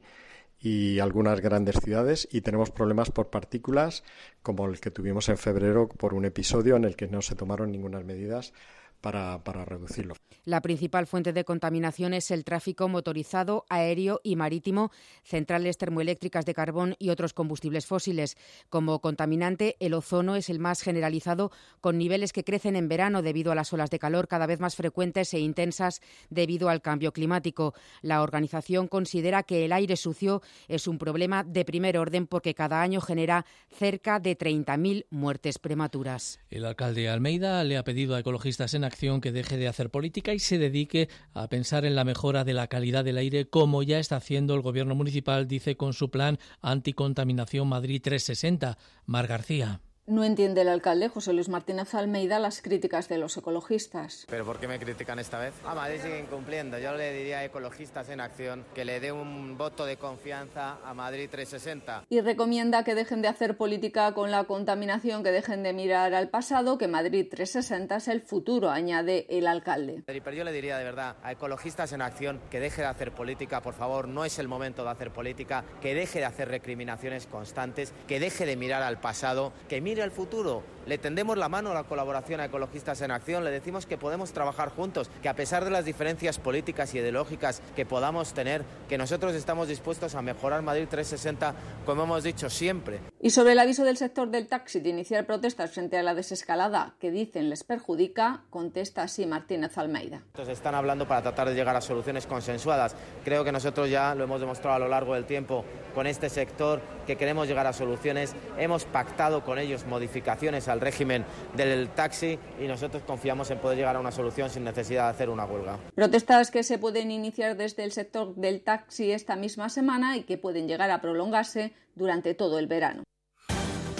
y 0.62 0.99
algunas 0.99 1.41
grandes 1.41 1.75
ciudades 1.84 2.25
y 2.32 2.39
tenemos 2.39 2.71
problemas 2.71 3.12
por 3.12 3.29
partículas 3.29 4.05
como 4.41 4.65
el 4.65 4.79
que 4.79 4.91
tuvimos 4.91 5.27
en 5.27 5.38
febrero 5.38 5.89
por 5.89 6.13
un 6.13 6.23
episodio 6.23 6.77
en 6.77 6.86
el 6.86 6.95
que 6.95 7.10
no 7.10 7.21
se 7.21 7.36
tomaron 7.36 7.69
ninguna 7.69 7.99
medidas 7.99 8.53
para, 9.01 9.43
para, 9.43 9.65
reducirlo. 9.65 10.15
La 10.45 10.62
principal 10.62 11.07
fuente 11.07 11.33
de 11.33 11.43
contaminación 11.43 12.13
es 12.13 12.31
el 12.31 12.43
tráfico 12.43 12.88
motorizado, 12.88 13.65
aéreo 13.69 14.19
y 14.23 14.35
marítimo, 14.35 14.91
centrales 15.23 15.77
termoeléctricas 15.77 16.45
de 16.45 16.53
carbón 16.53 16.95
y 16.99 17.09
otros 17.09 17.33
combustibles 17.33 17.85
fósiles. 17.85 18.38
Como 18.69 18.99
contaminante, 18.99 19.75
el 19.79 19.93
ozono 19.93 20.35
es 20.35 20.49
el 20.49 20.59
más 20.59 20.81
generalizado, 20.81 21.51
con 21.81 21.97
niveles 21.97 22.33
que 22.33 22.43
crecen 22.43 22.75
en 22.75 22.88
verano 22.88 23.21
debido 23.21 23.51
a 23.51 23.55
las 23.55 23.71
olas 23.73 23.89
de 23.89 23.99
calor 23.99 24.27
cada 24.27 24.47
vez 24.47 24.59
más 24.59 24.75
frecuentes 24.75 25.33
e 25.33 25.39
intensas 25.39 26.01
debido 26.29 26.69
al 26.69 26.81
cambio 26.81 27.13
climático. 27.13 27.73
La 28.01 28.21
organización 28.21 28.88
considera 28.88 29.43
que 29.43 29.65
el 29.65 29.71
aire 29.71 29.95
sucio 29.95 30.41
es 30.67 30.88
un 30.88 30.97
problema 30.97 31.43
de 31.43 31.65
primer 31.65 31.97
orden 31.97 32.27
porque 32.27 32.53
cada 32.53 32.81
año 32.81 33.01
genera 33.01 33.45
cerca 33.71 34.19
de 34.19 34.38
30.000 34.38 35.05
muertes 35.09 35.59
prematuras. 35.59 36.39
El 36.49 36.65
alcalde 36.65 37.09
Almeida 37.09 37.63
le 37.63 37.77
ha 37.77 37.83
pedido 37.83 38.15
a 38.15 38.19
ecologistas 38.19 38.73
en 38.73 38.83
acción 38.89 39.21
que 39.21 39.32
deje 39.32 39.58
de 39.58 39.67
hacer 39.67 39.89
política 39.89 40.34
y 40.34 40.39
se 40.39 40.58
dedique 40.58 41.10
a 41.34 41.47
pensar 41.47 41.86
en 41.86 41.95
la 41.95 42.04
mejora 42.04 42.43
de 42.43 42.54
la 42.54 42.67
calidad 42.67 43.06
del 43.06 43.17
aire, 43.17 43.49
como 43.49 43.82
ya 43.82 43.99
está 43.99 44.17
haciendo 44.17 44.54
el 44.54 44.62
gobierno 44.62 44.93
municipal, 44.93 45.47
dice 45.47 45.78
con 45.78 45.93
su 45.93 46.12
plan 46.12 46.38
Anticontaminación 46.62 47.67
Madrid 47.67 48.02
360. 48.04 48.78
Mar 49.06 49.28
García. 49.28 49.82
No 50.10 50.24
entiende 50.24 50.62
el 50.62 50.69
alcalde 50.69 51.08
José 51.08 51.34
Luis 51.34 51.50
Martínez 51.50 51.93
Almeida 51.93 52.39
las 52.39 52.63
críticas 52.63 53.08
de 53.10 53.19
los 53.19 53.38
ecologistas. 53.38 54.26
¿Pero 54.28 54.43
por 54.43 54.60
qué 54.60 54.67
me 54.67 54.80
critican 54.80 55.19
esta 55.19 55.38
vez? 55.38 55.54
A 55.63 55.76
Madrid 55.76 56.00
siguen 56.02 56.26
cumpliendo. 56.26 56.80
Yo 56.80 56.95
le 56.95 57.13
diría 57.13 57.38
a 57.38 57.45
ecologistas 57.45 58.10
en 58.10 58.19
acción 58.19 58.65
que 58.74 58.86
le 58.86 59.00
dé 59.00 59.12
un 59.12 59.56
voto 59.56 59.86
de 59.86 59.98
confianza 59.98 60.80
a 60.84 60.95
Madrid 60.95 61.30
360. 61.30 62.06
Y 62.10 62.22
recomienda 62.22 62.84
que 62.84 62.95
dejen 62.95 63.22
de 63.22 63.28
hacer 63.28 63.56
política 63.56 64.15
con 64.15 64.32
la 64.32 64.45
contaminación, 64.45 65.24
que 65.24 65.32
dejen 65.32 65.62
de 65.62 65.74
mirar 65.74 66.15
al 66.15 66.30
pasado, 66.30 66.80
que 66.80 66.88
Madrid 66.88 67.28
360 67.30 67.95
es 67.98 68.08
el 68.08 68.22
futuro, 68.22 68.72
añade 68.72 69.28
el 69.30 69.45
alcalde. 69.45 70.02
Pero 70.08 70.32
yo 70.32 70.43
le 70.43 70.52
diría 70.52 70.80
de 70.80 70.86
verdad 70.86 71.17
a 71.22 71.34
ecologistas 71.34 71.93
en 71.93 72.02
acción 72.02 72.41
que 72.50 72.60
deje 72.60 72.82
de 72.82 72.88
hacer 72.88 73.12
política, 73.12 73.62
por 73.62 73.76
favor, 73.76 74.08
no 74.08 74.26
es 74.26 74.39
el 74.39 74.48
momento 74.48 74.84
de 74.84 74.89
hacer 74.89 75.12
política, 75.12 75.63
que 75.80 75.93
deje 75.93 76.17
de 76.17 76.26
hacer 76.26 76.48
recriminaciones 76.48 77.28
constantes, 77.28 77.93
que 78.08 78.19
deje 78.19 78.48
de 78.48 78.56
mirar 78.56 78.82
al 78.82 79.00
pasado, 79.00 79.54
que 79.67 79.82
mire 79.82 79.98
al 80.01 80.12
futuro. 80.12 80.63
Le 80.85 80.97
tendemos 80.97 81.38
la 81.38 81.49
mano 81.49 81.71
a 81.71 81.73
la 81.73 81.83
colaboración 81.83 82.39
a 82.39 82.45
Ecologistas 82.45 83.01
en 83.01 83.12
Acción, 83.12 83.43
le 83.43 83.51
decimos 83.51 83.85
que 83.85 83.97
podemos 83.97 84.31
trabajar 84.31 84.69
juntos, 84.69 85.12
que 85.21 85.29
a 85.29 85.35
pesar 85.35 85.63
de 85.63 85.71
las 85.71 85.85
diferencias 85.85 86.39
políticas 86.39 86.93
y 86.93 86.99
ideológicas 86.99 87.62
que 87.75 87.85
podamos 87.85 88.33
tener, 88.33 88.63
que 88.88 88.97
nosotros 88.97 89.35
estamos 89.35 89.67
dispuestos 89.67 90.15
a 90.15 90.21
mejorar 90.21 90.63
Madrid 90.63 90.88
360, 90.89 91.53
como 91.85 92.03
hemos 92.03 92.23
dicho 92.23 92.49
siempre. 92.49 93.01
Y 93.21 93.29
sobre 93.29 93.51
el 93.51 93.59
aviso 93.59 93.83
del 93.83 93.97
sector 93.97 94.29
del 94.29 94.47
taxi 94.47 94.79
de 94.79 94.89
iniciar 94.89 95.25
protestas 95.25 95.71
frente 95.71 95.97
a 95.97 96.03
la 96.03 96.15
desescalada 96.15 96.95
que 96.99 97.12
dicen 97.12 97.49
les 97.49 97.63
perjudica, 97.63 98.43
contesta 98.49 99.03
así 99.03 99.25
Martínez 99.25 99.77
Almeida. 99.77 100.23
Entonces 100.27 100.57
están 100.57 100.73
hablando 100.73 101.07
para 101.07 101.21
tratar 101.21 101.49
de 101.49 101.55
llegar 101.55 101.75
a 101.75 101.81
soluciones 101.81 102.25
consensuadas. 102.25 102.95
Creo 103.23 103.43
que 103.43 103.51
nosotros 103.51 103.89
ya 103.89 104.15
lo 104.15 104.23
hemos 104.23 104.39
demostrado 104.39 104.77
a 104.77 104.79
lo 104.79 104.88
largo 104.88 105.13
del 105.13 105.25
tiempo 105.25 105.65
con 105.93 106.07
este 106.07 106.29
sector 106.29 106.81
que 107.05 107.17
queremos 107.17 107.47
llegar 107.47 107.67
a 107.67 107.73
soluciones. 107.73 108.33
Hemos 108.57 108.85
pactado 108.85 109.43
con 109.43 109.59
ellos 109.59 109.85
modificaciones 109.89 110.67
al 110.67 110.80
régimen 110.80 111.25
del 111.56 111.89
taxi 111.89 112.39
y 112.60 112.67
nosotros 112.67 113.04
confiamos 113.04 113.52
en 113.52 113.60
poder 113.60 113.78
llegar 113.78 113.95
a 113.95 113.99
una 113.99 114.12
solución 114.12 114.49
sin 114.49 114.63
necesidad 114.63 115.06
de 115.06 115.10
hacer 115.10 115.30
una 115.30 115.45
huelga. 115.45 115.78
Protestas 115.95 116.52
que 116.52 116.63
se 116.63 116.78
pueden 116.78 117.12
iniciar 117.12 117.58
desde 117.58 117.84
el 117.84 117.91
sector 117.91 118.36
del 118.36 118.62
taxi 118.62 119.12
esta 119.12 119.36
misma 119.36 119.69
semana 119.69 120.17
y 120.17 120.23
que 120.23 120.38
pueden 120.38 120.67
llegar 120.67 120.91
a 120.91 121.02
prolongarse 121.02 121.73
durante 121.95 122.34
todo 122.34 122.60
el 122.60 122.67
verano. 122.67 123.04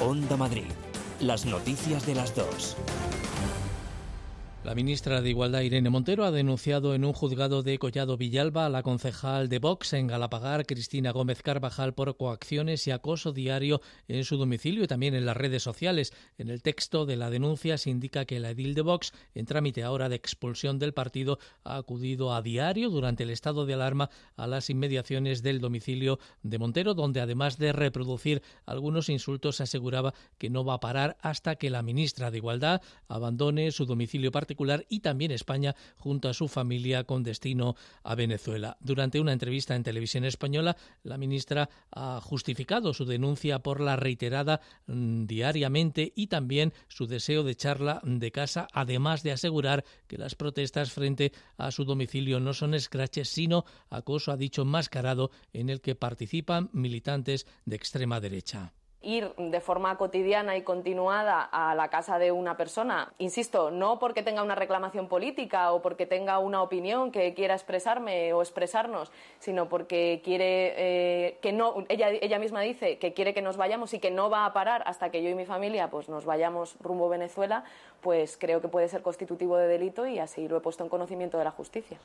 Onda 0.02 0.38
Madrid. 0.38 0.67
Las 1.19 1.45
noticias 1.45 2.06
de 2.06 2.15
las 2.15 2.34
dos. 2.34 2.78
La 4.69 4.75
ministra 4.75 5.23
de 5.23 5.32
Igualdad, 5.32 5.62
Irene 5.62 5.89
Montero, 5.89 6.25
ha 6.25 6.32
denunciado 6.32 6.93
en 6.93 7.03
un 7.03 7.12
juzgado 7.12 7.63
de 7.63 7.79
Collado 7.79 8.17
Villalba 8.17 8.67
a 8.67 8.69
la 8.69 8.84
concejal 8.84 9.49
de 9.49 9.58
Vox 9.58 9.93
en 9.93 10.05
Galapagar, 10.05 10.67
Cristina 10.67 11.10
Gómez 11.10 11.41
Carvajal, 11.41 11.95
por 11.95 12.15
coacciones 12.17 12.86
y 12.86 12.91
acoso 12.91 13.32
diario 13.32 13.82
en 14.08 14.23
su 14.23 14.38
domicilio 14.38 14.84
y 14.84 14.88
también 14.88 15.15
en 15.15 15.25
las 15.25 15.36
redes 15.36 15.63
sociales. 15.63 16.13
En 16.38 16.51
el 16.51 16.62
texto 16.62 17.08
de 17.08 17.15
la 17.15 17.32
denuncia 17.32 17.79
se 17.79 17.89
indica 17.89 18.25
que 18.25 18.39
la 18.39 18.51
edil 18.51 18.75
de 18.75 18.84
Vox, 18.84 19.12
en 19.34 19.47
trámite 19.47 19.82
ahora 19.82 20.08
de 20.08 20.17
expulsión 20.17 20.77
del 20.77 20.93
partido, 20.93 21.39
ha 21.63 21.77
acudido 21.77 22.32
a 22.32 22.43
diario 22.43 22.91
durante 22.91 23.23
el 23.23 23.32
estado 23.32 23.65
de 23.65 23.73
alarma 23.73 24.12
a 24.36 24.45
las 24.45 24.69
inmediaciones 24.69 25.41
del 25.41 25.62
domicilio 25.62 26.19
de 26.43 26.60
Montero, 26.60 26.93
donde 26.93 27.21
además 27.21 27.58
de 27.58 27.73
reproducir 27.73 28.43
algunos 28.67 29.10
insultos, 29.10 29.62
aseguraba 29.62 30.13
que 30.38 30.51
no 30.51 30.63
va 30.63 30.75
a 30.75 30.79
parar 30.79 31.17
hasta 31.21 31.55
que 31.55 31.71
la 31.71 31.82
ministra 31.82 32.29
de 32.29 32.38
Igualdad 32.38 32.84
abandone 33.08 33.71
su 33.71 33.88
domicilio 33.88 34.32
particular 34.32 34.59
y 34.89 35.00
también 35.00 35.32
España 35.32 35.76
junto 35.98 36.28
a 36.28 36.34
su 36.34 36.48
familia 36.48 37.06
con 37.06 37.24
destino 37.24 37.76
a 38.04 38.15
Venezuela. 38.15 38.78
Durante 38.82 39.19
una 39.19 39.32
entrevista 39.32 39.76
en 39.76 39.84
televisión 39.84 40.26
española, 40.26 40.76
la 41.04 41.17
ministra 41.17 41.69
ha 41.91 42.19
justificado 42.22 42.93
su 42.93 43.06
denuncia 43.06 43.60
por 43.60 43.80
la 43.80 43.95
reiterada 43.95 44.60
mm, 44.88 45.26
diariamente 45.26 46.12
y 46.15 46.28
también 46.28 46.74
su 46.89 47.08
deseo 47.08 47.43
de 47.43 47.56
charla 47.56 48.02
de 48.04 48.32
casa, 48.32 48.67
además 48.74 49.24
de 49.24 49.32
asegurar 49.32 49.86
que 50.08 50.17
las 50.17 50.36
protestas 50.36 50.91
frente 50.91 51.32
a 51.58 51.72
su 51.72 51.86
domicilio 51.86 52.39
no 52.39 52.54
son 52.54 52.74
escraches, 52.74 53.30
sino 53.30 53.63
acoso, 53.89 54.32
ha 54.32 54.38
dicho, 54.38 54.65
mascarado 54.65 55.32
en 55.54 55.69
el 55.69 55.80
que 55.80 55.95
participan 55.95 56.69
militantes 56.74 57.48
de 57.65 57.76
extrema 57.78 58.19
derecha 58.19 58.74
ir 59.01 59.33
de 59.38 59.62
forma 59.62 59.97
cotidiana 59.97 60.57
y 60.57 60.63
continuada 60.63 61.41
a 61.41 61.73
la 61.73 61.89
casa 61.89 62.19
de 62.19 62.33
una 62.33 62.57
persona, 62.57 63.13
insisto, 63.17 63.71
no 63.71 63.97
porque 63.97 64.23
tenga 64.23 64.43
una 64.43 64.55
reclamación 64.55 65.07
política 65.07 65.71
o 65.71 65.81
porque 65.81 66.05
tenga 66.05 66.39
una 66.39 66.62
opinión 66.62 67.12
que 67.12 67.33
quiera 67.33 67.53
expresarme 67.53 68.33
o 68.33 68.41
expresarnos, 68.41 69.12
sino 69.39 69.69
porque 69.69 70.21
quiere 70.23 70.73
eh, 70.77 71.38
que 71.41 71.53
no, 71.53 71.85
ella, 71.88 72.09
ella 72.09 72.39
misma 72.39 72.62
dice 72.62 72.97
que 72.97 73.13
quiere 73.13 73.33
que 73.33 73.41
nos 73.41 73.55
vayamos 73.55 73.93
y 73.93 73.99
que 73.99 74.12
no 74.12 74.29
va 74.29 74.45
a 74.45 74.53
parar 74.53 74.83
hasta 74.85 75.12
que 75.12 75.23
yo 75.23 75.29
y 75.29 75.35
mi 75.35 75.45
familia 75.45 75.89
pues 75.89 76.09
nos 76.09 76.25
vayamos 76.25 76.75
rumbo 76.81 77.05
a 77.05 77.09
Venezuela, 77.09 77.63
pues 78.01 78.38
creo 78.38 78.59
que 78.59 78.67
puede 78.67 78.89
ser 78.89 79.01
constitutivo 79.01 79.55
de 79.55 79.67
delito 79.67 80.07
y 80.07 80.19
así 80.19 80.47
lo 80.47 80.57
he 80.57 80.62
puesto 80.62 80.83
en 80.83 80.89
conocimiento 80.89 81.38
de 81.38 81.45
la 81.45 81.51
justicia. 81.51 81.99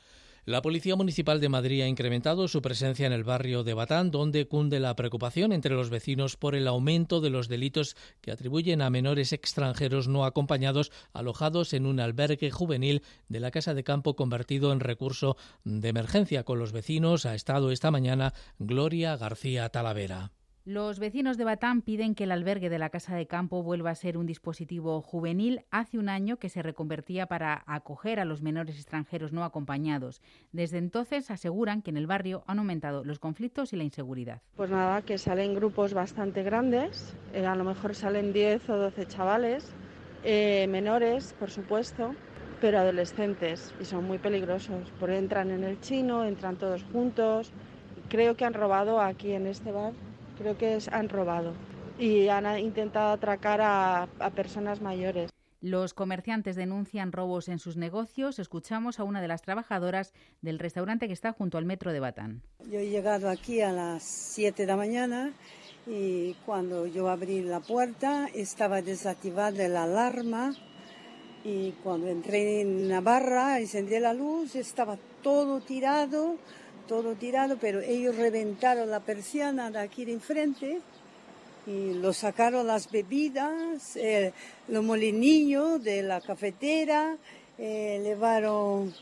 La 0.45 0.61
Policía 0.61 0.95
Municipal 0.95 1.41
de 1.41 1.49
Madrid 1.49 1.81
ha 1.81 1.87
incrementado 1.87 2.47
su 2.47 2.61
presencia 2.61 3.07
en 3.07 3.13
el 3.13 3.23
barrio 3.23 3.63
de 3.63 3.73
Batán, 3.73 4.11
donde 4.11 4.47
cunde 4.47 4.79
la 4.79 4.95
preocupación 4.95 5.51
entre 5.51 5.73
los 5.73 5.89
vecinos 5.89 6.37
por 6.37 6.53
el 6.53 6.67
aumento 6.67 6.84
de 6.85 7.31
los 7.31 7.47
delitos 7.47 7.97
que 8.21 8.31
atribuyen 8.31 8.83
a 8.83 8.91
menores 8.91 9.33
extranjeros 9.33 10.07
no 10.07 10.23
acompañados 10.23 10.91
alojados 11.13 11.73
en 11.73 11.87
un 11.87 11.99
albergue 11.99 12.51
juvenil 12.51 13.01
de 13.27 13.39
la 13.39 13.49
Casa 13.49 13.73
de 13.73 13.83
Campo 13.83 14.15
convertido 14.15 14.71
en 14.71 14.79
recurso 14.79 15.35
de 15.63 15.89
emergencia. 15.89 16.43
Con 16.43 16.59
los 16.59 16.73
vecinos 16.73 17.25
ha 17.25 17.33
estado 17.33 17.71
esta 17.71 17.89
mañana 17.89 18.33
Gloria 18.59 19.17
García 19.17 19.67
Talavera. 19.69 20.31
Los 20.67 20.97
vecinos 20.97 21.37
de 21.37 21.43
Batán 21.43 21.83
piden 21.83 22.15
que 22.15 22.23
el 22.23 22.31
albergue 22.31 22.71
de 22.71 22.79
la 22.79 22.89
Casa 22.89 23.15
de 23.15 23.27
Campo 23.27 23.61
vuelva 23.61 23.91
a 23.91 23.95
ser 23.95 24.17
un 24.17 24.25
dispositivo 24.25 24.99
juvenil. 24.99 25.61
Hace 25.69 25.99
un 25.99 26.09
año 26.09 26.37
que 26.37 26.49
se 26.49 26.63
reconvertía 26.63 27.27
para 27.27 27.63
acoger 27.67 28.19
a 28.19 28.25
los 28.25 28.41
menores 28.41 28.77
extranjeros 28.77 29.31
no 29.31 29.43
acompañados. 29.43 30.23
Desde 30.53 30.79
entonces 30.79 31.29
aseguran 31.29 31.83
que 31.83 31.91
en 31.91 31.97
el 31.97 32.07
barrio 32.07 32.43
han 32.47 32.57
aumentado 32.57 33.03
los 33.03 33.19
conflictos 33.19 33.73
y 33.73 33.75
la 33.75 33.83
inseguridad. 33.83 34.41
Pues 34.55 34.71
nada, 34.71 35.03
que 35.03 35.19
salen 35.19 35.53
grupos 35.53 35.93
bastante 35.93 36.41
grandes, 36.41 37.15
eh, 37.31 37.45
a 37.45 37.53
lo 37.53 37.63
mejor 37.63 37.93
salen 37.93 38.33
10 38.33 38.67
o 38.71 38.77
12 38.77 39.05
chavales, 39.05 39.71
eh, 40.23 40.65
menores, 40.67 41.33
por 41.33 41.51
supuesto, 41.51 42.15
pero 42.59 42.79
adolescentes 42.79 43.75
y 43.79 43.85
son 43.85 44.05
muy 44.05 44.17
peligrosos, 44.17 44.91
porque 44.99 45.19
entran 45.19 45.51
en 45.51 45.63
el 45.63 45.79
chino, 45.79 46.25
entran 46.25 46.55
todos 46.55 46.83
juntos. 46.91 47.53
Creo 48.09 48.35
que 48.35 48.45
han 48.45 48.55
robado 48.55 48.99
aquí 48.99 49.31
en 49.33 49.45
este 49.45 49.71
bar 49.71 49.93
creo 50.37 50.57
que 50.57 50.77
han 50.91 51.09
robado 51.09 51.53
y 51.97 52.27
han 52.27 52.59
intentado 52.59 53.13
atracar 53.13 53.61
a, 53.61 54.07
personas 54.35 54.81
mayores. 54.81 55.31
Los 55.61 55.93
comerciantes 55.93 56.55
denuncian 56.55 57.11
robos 57.11 57.47
en 57.47 57.57
sus 57.57 57.75
negocios. 57.75 58.37
Escuchamos 58.37 58.99
a 58.99 59.03
una 59.03 59.21
de 59.21 59.27
las 59.27 59.41
trabajadoras 59.41 60.13
del 60.41 60.59
restaurante 60.59 61.07
que 61.07 61.13
está 61.13 61.31
junto 61.31 61.57
al 61.57 61.65
metro 61.65 61.91
de 61.91 61.99
Batán. 61.99 62.43
Yo 62.69 62.79
he 62.79 62.89
llegado 62.89 63.29
aquí 63.29 63.61
a 63.61 63.71
las 63.71 64.03
7 64.03 64.63
de 64.63 64.67
la 64.67 64.75
mañana 64.75 65.33
y 65.87 66.33
cuando 66.45 66.85
yo 66.85 67.09
abrí 67.09 67.41
la 67.41 67.61
puerta 67.61 68.27
estaba 68.33 68.81
desactivada 68.81 69.67
la 69.67 69.83
alarma 69.83 70.53
y 71.43 71.71
cuando 71.83 72.07
entré 72.07 72.61
en 72.61 72.89
la 72.89 73.01
barra, 73.01 73.59
encendí 73.59 73.99
la 73.99 74.13
luz, 74.13 74.55
estaba 74.55 74.97
todo 75.21 75.61
tirado 75.61 76.37
todo 76.87 77.15
tirado, 77.15 77.57
pero 77.57 77.81
ellos 77.81 78.15
reventaron 78.15 78.89
la 78.89 78.99
persiana 78.99 79.69
de 79.71 79.79
aquí 79.79 80.05
de 80.05 80.13
enfrente 80.13 80.81
y 81.67 81.93
lo 81.93 82.13
sacaron 82.13 82.67
las 82.67 82.91
bebidas, 82.91 83.95
eh, 83.95 84.33
los 84.67 84.83
molinillos 84.83 85.83
de 85.83 86.03
la 86.03 86.21
cafetera, 86.21 87.17
eh, 87.57 87.99
llevaron 88.03 88.93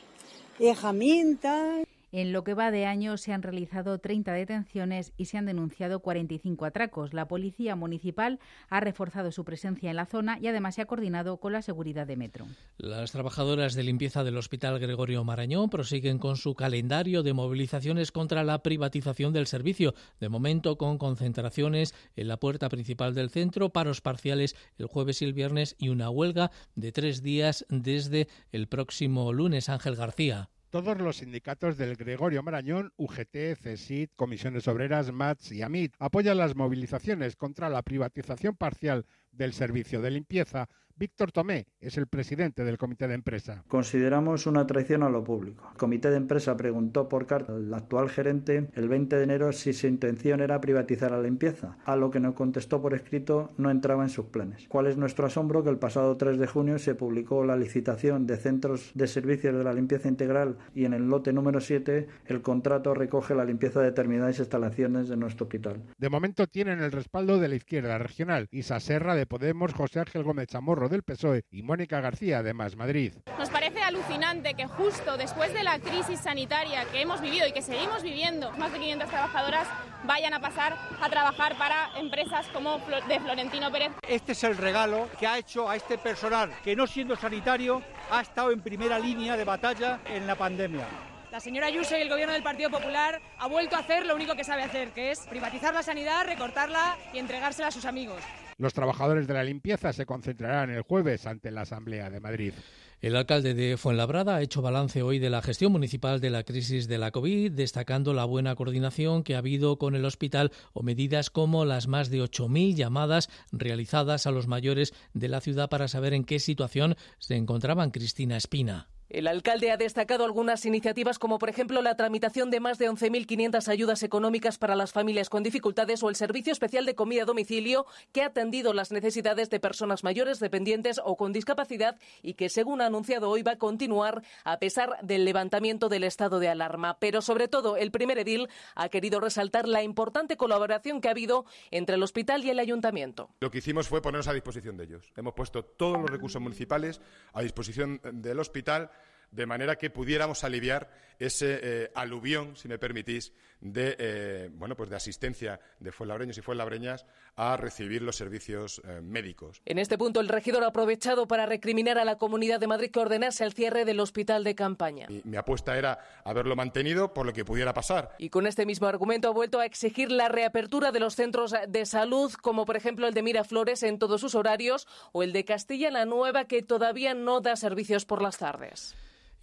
herramientas. 0.59 1.85
En 2.15 2.31
lo 2.31 2.43
que 2.43 2.53
va 2.53 2.69
de 2.69 2.85
año 2.85 3.17
se 3.17 3.33
han 3.33 3.41
realizado 3.41 3.97
30 3.97 4.33
detenciones 4.33 5.13
y 5.17 5.25
se 5.25 5.39
han 5.39 5.47
denunciado 5.47 5.99
45 5.99 6.65
atracos. 6.65 7.11
La 7.11 7.27
Policía 7.27 7.75
Municipal 7.75 8.39
ha 8.69 8.79
reforzado 8.79 9.31
su 9.31 9.43
presencia 9.43 9.89
en 9.89 9.95
la 9.95 10.05
zona 10.05 10.37
y 10.39 10.45
además 10.45 10.75
se 10.75 10.83
ha 10.83 10.85
coordinado 10.85 11.37
con 11.37 11.53
la 11.53 11.63
seguridad 11.63 12.05
de 12.05 12.15
Metro. 12.15 12.45
Las 12.77 13.13
trabajadoras 13.13 13.73
de 13.73 13.81
limpieza 13.81 14.23
del 14.23 14.37
Hospital 14.37 14.77
Gregorio 14.77 15.23
Marañón 15.23 15.71
prosiguen 15.71 16.19
con 16.19 16.37
su 16.37 16.53
calendario 16.53 17.23
de 17.23 17.33
movilizaciones 17.33 18.11
contra 18.11 18.43
la 18.43 18.61
privatización 18.61 19.33
del 19.33 19.47
servicio, 19.47 19.95
de 20.19 20.29
momento 20.29 20.77
con 20.77 20.99
concentraciones 20.99 21.95
en 22.15 22.27
la 22.27 22.37
puerta 22.37 22.69
principal 22.69 23.15
del 23.15 23.31
centro, 23.31 23.69
paros 23.69 24.01
parciales 24.01 24.55
el 24.77 24.85
jueves 24.85 25.23
y 25.23 25.25
el 25.25 25.33
viernes 25.33 25.75
y 25.79 25.89
una 25.89 26.11
huelga 26.11 26.51
de 26.75 26.91
tres 26.91 27.23
días 27.23 27.65
desde 27.69 28.27
el 28.51 28.67
próximo 28.67 29.33
lunes. 29.33 29.67
Ángel 29.67 29.95
García. 29.95 30.51
Todos 30.73 30.99
los 30.99 31.17
sindicatos 31.17 31.77
del 31.77 31.95
Gregorio 31.95 32.41
Marañón, 32.41 32.93
UGT, 32.97 33.55
CESIT, 33.61 34.09
Comisiones 34.15 34.67
Obreras, 34.67 35.11
MATS 35.11 35.51
y 35.51 35.61
AMIT 35.61 35.93
apoyan 35.99 36.39
las 36.39 36.55
movilizaciones 36.55 37.35
contra 37.35 37.69
la 37.69 37.83
privatización 37.83 38.55
parcial 38.55 39.05
del 39.31 39.53
servicio 39.53 40.01
de 40.01 40.09
limpieza 40.09 40.69
Víctor 41.03 41.33
Tomé 41.33 41.67
es 41.81 41.97
el 41.97 42.07
presidente 42.07 42.63
del 42.63 42.77
comité 42.77 43.09
de 43.09 43.15
empresa. 43.15 43.65
Consideramos 43.67 44.47
una 44.47 44.65
traición 44.65 45.03
a 45.03 45.09
lo 45.09 45.21
público. 45.21 45.67
El 45.73 45.77
comité 45.77 46.09
de 46.09 46.15
empresa 46.15 46.55
preguntó 46.55 47.09
por 47.09 47.27
carta 47.27 47.51
al 47.51 47.73
actual 47.73 48.09
gerente 48.09 48.69
el 48.73 48.87
20 48.87 49.17
de 49.17 49.23
enero 49.23 49.51
si 49.51 49.73
su 49.73 49.87
intención 49.87 50.39
era 50.39 50.61
privatizar 50.61 51.11
la 51.11 51.21
limpieza, 51.21 51.77
a 51.83 51.97
lo 51.97 52.09
que 52.09 52.21
nos 52.21 52.35
contestó 52.35 52.81
por 52.81 52.93
escrito 52.93 53.51
no 53.57 53.69
entraba 53.69 54.03
en 54.03 54.09
sus 54.09 54.27
planes. 54.27 54.65
¿Cuál 54.69 54.87
es 54.87 54.95
nuestro 54.95 55.25
asombro 55.25 55.61
que 55.61 55.71
el 55.71 55.77
pasado 55.77 56.15
3 56.15 56.37
de 56.37 56.47
junio 56.47 56.79
se 56.79 56.95
publicó 56.95 57.43
la 57.43 57.57
licitación 57.57 58.25
de 58.25 58.37
centros 58.37 58.91
de 58.93 59.07
servicios 59.07 59.53
de 59.57 59.63
la 59.65 59.73
limpieza 59.73 60.07
integral 60.07 60.55
y 60.73 60.85
en 60.85 60.93
el 60.93 61.09
lote 61.09 61.33
número 61.33 61.59
7 61.59 62.07
el 62.27 62.41
contrato 62.41 62.93
recoge 62.93 63.35
la 63.35 63.43
limpieza 63.43 63.81
de 63.81 63.87
determinadas 63.87 64.39
instalaciones 64.39 65.09
de 65.09 65.17
nuestro 65.17 65.47
hospital? 65.47 65.83
De 65.97 66.09
momento 66.09 66.47
tienen 66.47 66.79
el 66.79 66.93
respaldo 66.93 67.39
de 67.39 67.49
la 67.49 67.55
izquierda 67.55 67.97
regional, 67.97 68.47
Isa 68.51 68.79
Serra 68.79 69.15
de 69.15 69.25
Podemos, 69.25 69.73
José 69.73 69.99
Ángel 69.99 70.23
Gómez 70.23 70.47
Chamorro 70.47 70.92
del 70.93 71.03
PSOE 71.03 71.43
y 71.51 71.63
Mónica 71.63 71.99
García 72.01 72.43
de 72.43 72.53
Más 72.53 72.75
Madrid. 72.75 73.13
Nos 73.39 73.49
parece 73.49 73.81
alucinante 73.81 74.53
que 74.53 74.67
justo 74.67 75.17
después 75.17 75.51
de 75.53 75.63
la 75.63 75.79
crisis 75.79 76.19
sanitaria 76.19 76.85
que 76.85 77.01
hemos 77.01 77.19
vivido 77.19 77.47
y 77.47 77.51
que 77.51 77.63
seguimos 77.63 78.03
viviendo, 78.03 78.51
más 78.53 78.71
de 78.71 78.79
500 78.79 79.09
trabajadoras 79.09 79.67
vayan 80.05 80.33
a 80.33 80.39
pasar 80.39 80.77
a 81.01 81.09
trabajar 81.09 81.57
para 81.57 81.89
empresas 81.97 82.45
como 82.53 82.77
de 83.07 83.19
Florentino 83.19 83.71
Pérez. 83.71 83.91
Este 84.07 84.33
es 84.33 84.43
el 84.43 84.55
regalo 84.55 85.09
que 85.19 85.25
ha 85.25 85.37
hecho 85.39 85.67
a 85.67 85.75
este 85.75 85.97
personal 85.97 86.51
que 86.63 86.75
no 86.75 86.85
siendo 86.85 87.15
sanitario 87.15 87.81
ha 88.11 88.21
estado 88.21 88.51
en 88.51 88.61
primera 88.61 88.99
línea 88.99 89.35
de 89.35 89.43
batalla 89.43 89.99
en 90.05 90.27
la 90.27 90.35
pandemia. 90.35 91.12
La 91.33 91.39
señora 91.39 91.65
Ayuso 91.65 91.97
y 91.97 92.01
el 92.01 92.09
gobierno 92.09 92.31
del 92.31 92.43
Partido 92.43 92.69
Popular 92.69 93.19
ha 93.39 93.47
vuelto 93.47 93.75
a 93.75 93.79
hacer 93.79 94.05
lo 94.05 94.13
único 94.13 94.35
que 94.35 94.43
sabe 94.43 94.61
hacer, 94.61 94.91
que 94.91 95.09
es 95.09 95.21
privatizar 95.21 95.73
la 95.73 95.81
sanidad, 95.81 96.27
recortarla 96.27 96.95
y 97.11 97.17
entregársela 97.17 97.69
a 97.69 97.71
sus 97.71 97.85
amigos. 97.85 98.21
Los 98.59 98.75
trabajadores 98.75 99.25
de 99.25 99.33
la 99.33 99.43
limpieza 99.43 99.93
se 99.93 100.05
concentrarán 100.05 100.69
el 100.69 100.83
jueves 100.83 101.25
ante 101.25 101.49
la 101.49 101.61
Asamblea 101.61 102.11
de 102.11 102.19
Madrid. 102.19 102.53
El 103.01 103.15
alcalde 103.15 103.55
de 103.55 103.77
Fuenlabrada 103.77 104.35
ha 104.35 104.41
hecho 104.43 104.61
balance 104.61 105.01
hoy 105.01 105.17
de 105.17 105.31
la 105.31 105.41
gestión 105.41 105.71
municipal 105.71 106.21
de 106.21 106.29
la 106.29 106.43
crisis 106.43 106.87
de 106.87 106.99
la 106.99 107.09
COVID, 107.09 107.51
destacando 107.51 108.13
la 108.13 108.25
buena 108.25 108.53
coordinación 108.53 109.23
que 109.23 109.33
ha 109.33 109.39
habido 109.39 109.79
con 109.79 109.95
el 109.95 110.05
hospital 110.05 110.51
o 110.73 110.83
medidas 110.83 111.31
como 111.31 111.65
las 111.65 111.87
más 111.87 112.11
de 112.11 112.21
8.000 112.21 112.75
llamadas 112.75 113.31
realizadas 113.51 114.27
a 114.27 114.31
los 114.31 114.45
mayores 114.45 114.93
de 115.15 115.29
la 115.29 115.41
ciudad 115.41 115.67
para 115.67 115.87
saber 115.87 116.13
en 116.13 116.25
qué 116.25 116.37
situación 116.37 116.95
se 117.17 117.37
encontraban 117.37 117.89
Cristina 117.89 118.37
Espina. 118.37 118.92
El 119.13 119.27
alcalde 119.27 119.69
ha 119.69 119.77
destacado 119.77 120.25
algunas 120.25 120.65
iniciativas 120.65 121.19
como 121.19 121.37
por 121.37 121.47
ejemplo 121.47 121.83
la 121.83 121.95
tramitación 121.95 122.49
de 122.49 122.59
más 122.59 122.79
de 122.79 122.89
11.500 122.89 123.67
ayudas 123.67 124.01
económicas 124.01 124.57
para 124.57 124.75
las 124.75 124.91
familias 124.91 125.29
con 125.29 125.43
dificultades 125.43 126.01
o 126.01 126.09
el 126.09 126.15
servicio 126.15 126.51
especial 126.51 126.87
de 126.87 126.95
comida 126.95 127.21
a 127.21 127.25
domicilio 127.25 127.85
que 128.11 128.23
ha 128.23 128.27
atendido 128.27 128.73
las 128.73 128.91
necesidades 128.91 129.51
de 129.51 129.59
personas 129.59 130.03
mayores, 130.03 130.39
dependientes 130.39 130.99
o 131.05 131.15
con 131.15 131.31
discapacidad 131.31 131.99
y 132.23 132.33
que 132.33 132.49
según 132.49 132.81
ha 132.81 132.87
anunciado 132.87 133.29
hoy 133.29 133.43
va 133.43 133.51
a 133.51 133.57
continuar 133.59 134.23
a 134.45 134.57
pesar 134.57 134.97
del 135.03 135.25
levantamiento 135.25 135.89
del 135.89 136.05
estado 136.05 136.39
de 136.39 136.49
alarma. 136.49 136.97
Pero 136.97 137.21
sobre 137.21 137.47
todo 137.47 137.77
el 137.77 137.91
primer 137.91 138.17
edil 138.17 138.49
ha 138.73 138.89
querido 138.89 139.19
resaltar 139.19 139.67
la 139.67 139.83
importante 139.83 140.37
colaboración 140.37 141.01
que 141.01 141.09
ha 141.09 141.11
habido 141.11 141.45
entre 141.69 141.97
el 141.97 142.01
hospital 142.01 142.43
y 142.43 142.49
el 142.49 142.57
ayuntamiento. 142.57 143.29
Lo 143.41 143.51
que 143.51 143.59
hicimos 143.59 143.87
fue 143.87 144.01
ponernos 144.01 144.27
a 144.27 144.33
disposición 144.33 144.75
de 144.75 144.85
ellos. 144.85 145.13
Hemos 145.15 145.35
puesto 145.35 145.63
todos 145.63 146.01
los 146.01 146.09
recursos 146.09 146.41
municipales 146.41 146.99
a 147.33 147.43
disposición 147.43 148.01
del 148.03 148.39
hospital 148.39 148.89
de 149.33 149.45
manera 149.45 149.75
que 149.75 149.89
pudiéramos 149.89 150.43
aliviar 150.43 150.89
ese 151.19 151.59
eh, 151.61 151.91
aluvión, 151.95 152.55
si 152.55 152.67
me 152.67 152.77
permitís, 152.77 153.33
de, 153.61 153.95
eh, 153.97 154.49
bueno, 154.53 154.75
pues 154.75 154.89
de 154.89 154.97
asistencia 154.97 155.59
de 155.79 155.91
fuenlabreños 155.91 156.37
y 156.37 156.41
fuenlabreñas 156.41 157.05
a 157.35 157.55
recibir 157.55 158.01
los 158.01 158.17
servicios 158.17 158.81
eh, 158.85 158.99
médicos. 159.01 159.61
En 159.65 159.79
este 159.79 159.97
punto, 159.97 160.19
el 160.19 160.27
regidor 160.27 160.63
ha 160.63 160.67
aprovechado 160.67 161.27
para 161.27 161.45
recriminar 161.45 161.97
a 161.97 162.03
la 162.03 162.17
Comunidad 162.17 162.59
de 162.59 162.67
Madrid 162.67 162.91
que 162.91 162.99
ordenase 162.99 163.45
el 163.45 163.53
cierre 163.53 163.85
del 163.85 164.01
hospital 164.01 164.43
de 164.43 164.53
campaña. 164.53 165.07
mi 165.23 165.37
apuesta 165.37 165.77
era 165.77 165.99
haberlo 166.25 166.55
mantenido 166.55 167.13
por 167.13 167.25
lo 167.25 167.31
que 167.31 167.45
pudiera 167.45 167.73
pasar. 167.73 168.15
Y 168.17 168.29
con 168.29 168.45
este 168.45 168.65
mismo 168.65 168.87
argumento 168.87 169.29
ha 169.29 169.31
vuelto 169.31 169.59
a 169.59 169.65
exigir 169.65 170.11
la 170.11 170.27
reapertura 170.27 170.91
de 170.91 170.99
los 170.99 171.15
centros 171.15 171.55
de 171.67 171.85
salud, 171.85 172.33
como 172.41 172.65
por 172.65 172.75
ejemplo 172.75 173.07
el 173.07 173.13
de 173.13 173.23
Miraflores 173.23 173.83
en 173.83 173.97
todos 173.97 174.19
sus 174.19 174.35
horarios 174.35 174.87
o 175.13 175.23
el 175.23 175.31
de 175.31 175.45
Castilla 175.45 175.89
la 175.89 176.05
Nueva, 176.05 176.45
que 176.45 176.61
todavía 176.63 177.13
no 177.13 177.39
da 177.39 177.55
servicios 177.55 178.05
por 178.05 178.21
las 178.21 178.37
tardes. 178.37 178.93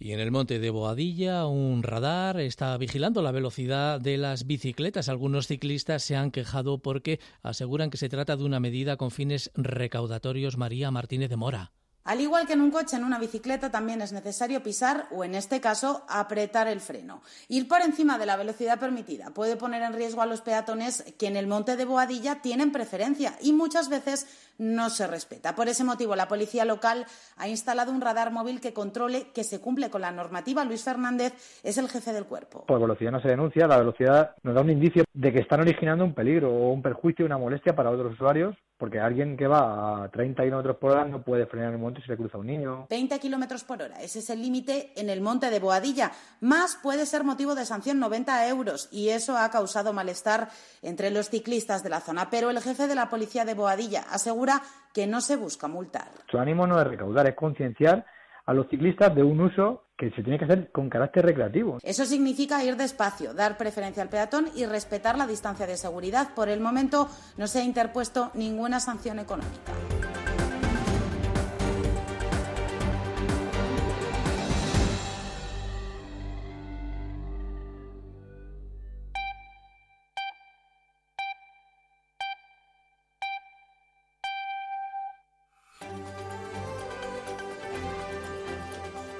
Y 0.03 0.13
en 0.13 0.19
el 0.19 0.31
monte 0.31 0.57
de 0.57 0.71
Boadilla, 0.71 1.45
un 1.45 1.83
radar 1.83 2.39
está 2.39 2.75
vigilando 2.75 3.21
la 3.21 3.31
velocidad 3.31 4.01
de 4.01 4.17
las 4.17 4.47
bicicletas. 4.47 5.09
Algunos 5.09 5.45
ciclistas 5.45 6.01
se 6.01 6.15
han 6.15 6.31
quejado 6.31 6.79
porque 6.79 7.19
aseguran 7.43 7.91
que 7.91 7.97
se 7.97 8.09
trata 8.09 8.35
de 8.35 8.43
una 8.43 8.59
medida 8.59 8.97
con 8.97 9.11
fines 9.11 9.51
recaudatorios. 9.53 10.57
María 10.57 10.89
Martínez 10.89 11.29
de 11.29 11.37
Mora. 11.37 11.71
Al 12.03 12.19
igual 12.19 12.47
que 12.47 12.53
en 12.53 12.61
un 12.61 12.71
coche, 12.71 12.95
en 12.95 13.03
una 13.03 13.19
bicicleta 13.19 13.69
también 13.69 14.01
es 14.01 14.11
necesario 14.11 14.63
pisar 14.63 15.05
o, 15.11 15.23
en 15.23 15.35
este 15.35 15.61
caso, 15.61 16.03
apretar 16.09 16.67
el 16.67 16.81
freno. 16.81 17.21
Ir 17.47 17.67
por 17.67 17.81
encima 17.81 18.17
de 18.17 18.25
la 18.25 18.37
velocidad 18.37 18.79
permitida 18.79 19.31
puede 19.31 19.55
poner 19.55 19.83
en 19.83 19.93
riesgo 19.93 20.21
a 20.21 20.25
los 20.25 20.41
peatones 20.41 21.03
que 21.19 21.27
en 21.27 21.35
el 21.35 21.45
monte 21.45 21.75
de 21.75 21.85
Boadilla 21.85 22.41
tienen 22.41 22.71
preferencia 22.71 23.35
y 23.41 23.53
muchas 23.53 23.87
veces 23.89 24.27
no 24.57 24.89
se 24.89 25.05
respeta. 25.05 25.55
Por 25.55 25.69
ese 25.69 25.83
motivo, 25.83 26.15
la 26.15 26.27
policía 26.27 26.65
local 26.65 27.05
ha 27.37 27.47
instalado 27.47 27.91
un 27.91 28.01
radar 28.01 28.31
móvil 28.31 28.61
que 28.61 28.73
controle 28.73 29.27
que 29.33 29.43
se 29.43 29.59
cumple 29.59 29.89
con 29.89 30.01
la 30.01 30.11
normativa. 30.11 30.65
Luis 30.65 30.83
Fernández 30.83 31.33
es 31.63 31.77
el 31.77 31.87
jefe 31.87 32.13
del 32.13 32.25
cuerpo. 32.25 32.65
Por 32.65 32.81
velocidad 32.81 33.11
no 33.11 33.21
se 33.21 33.27
denuncia, 33.27 33.67
la 33.67 33.77
velocidad 33.77 34.35
nos 34.41 34.55
da 34.55 34.61
un 34.61 34.71
indicio 34.71 35.03
de 35.13 35.31
que 35.31 35.39
están 35.39 35.61
originando 35.61 36.03
un 36.03 36.13
peligro 36.13 36.51
o 36.51 36.71
un 36.71 36.81
perjuicio, 36.81 37.25
una 37.25 37.37
molestia 37.37 37.75
para 37.75 37.91
otros 37.91 38.13
usuarios 38.13 38.55
porque 38.81 38.99
alguien 38.99 39.37
que 39.37 39.45
va 39.45 40.05
a 40.05 40.09
30 40.09 40.41
kilómetros 40.41 40.77
por 40.77 40.93
hora 40.93 41.05
no 41.05 41.21
puede 41.21 41.45
frenar 41.45 41.67
en 41.67 41.75
el 41.75 41.79
monte 41.79 42.01
si 42.01 42.07
le 42.07 42.17
cruza 42.17 42.39
un 42.39 42.47
niño. 42.47 42.87
20 42.89 43.19
kilómetros 43.19 43.63
por 43.63 43.79
hora, 43.79 44.01
ese 44.01 44.17
es 44.17 44.29
el 44.31 44.41
límite 44.41 44.91
en 44.95 45.11
el 45.11 45.21
monte 45.21 45.51
de 45.51 45.59
Boadilla. 45.59 46.11
Más 46.39 46.79
puede 46.81 47.05
ser 47.05 47.23
motivo 47.23 47.53
de 47.53 47.67
sanción 47.67 47.99
90 47.99 48.47
euros 48.47 48.89
y 48.91 49.09
eso 49.09 49.37
ha 49.37 49.51
causado 49.51 49.93
malestar 49.93 50.49
entre 50.81 51.11
los 51.11 51.29
ciclistas 51.29 51.83
de 51.83 51.91
la 51.91 51.99
zona. 51.99 52.31
Pero 52.31 52.49
el 52.49 52.59
jefe 52.59 52.87
de 52.87 52.95
la 52.95 53.07
policía 53.07 53.45
de 53.45 53.53
Boadilla 53.53 54.03
asegura 54.09 54.63
que 54.95 55.05
no 55.05 55.21
se 55.21 55.35
busca 55.35 55.67
multar. 55.67 56.09
Su 56.31 56.39
ánimo 56.39 56.65
no 56.65 56.81
es 56.81 56.87
recaudar, 56.87 57.27
es 57.27 57.35
concienciar 57.35 58.03
a 58.45 58.53
los 58.53 58.67
ciclistas 58.69 59.15
de 59.15 59.23
un 59.23 59.41
uso 59.41 59.85
que 59.97 60.09
se 60.11 60.23
tiene 60.23 60.39
que 60.39 60.45
hacer 60.45 60.71
con 60.71 60.89
carácter 60.89 61.25
recreativo. 61.25 61.77
Eso 61.83 62.05
significa 62.05 62.63
ir 62.63 62.75
despacio, 62.75 63.33
dar 63.33 63.57
preferencia 63.57 64.01
al 64.01 64.09
peatón 64.09 64.47
y 64.55 64.65
respetar 64.65 65.17
la 65.17 65.27
distancia 65.27 65.67
de 65.67 65.77
seguridad. 65.77 66.33
Por 66.33 66.49
el 66.49 66.59
momento 66.59 67.07
no 67.37 67.47
se 67.47 67.59
ha 67.59 67.63
interpuesto 67.63 68.31
ninguna 68.33 68.79
sanción 68.79 69.19
económica. 69.19 69.71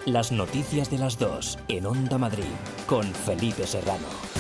Las 0.07 0.31
noticias 0.31 0.89
de 0.89 0.97
las 0.97 1.19
dos 1.19 1.59
en 1.67 1.85
Onda 1.85 2.17
Madrid 2.17 2.43
con 2.87 3.03
Felipe 3.13 3.67
Serrano. 3.67 4.30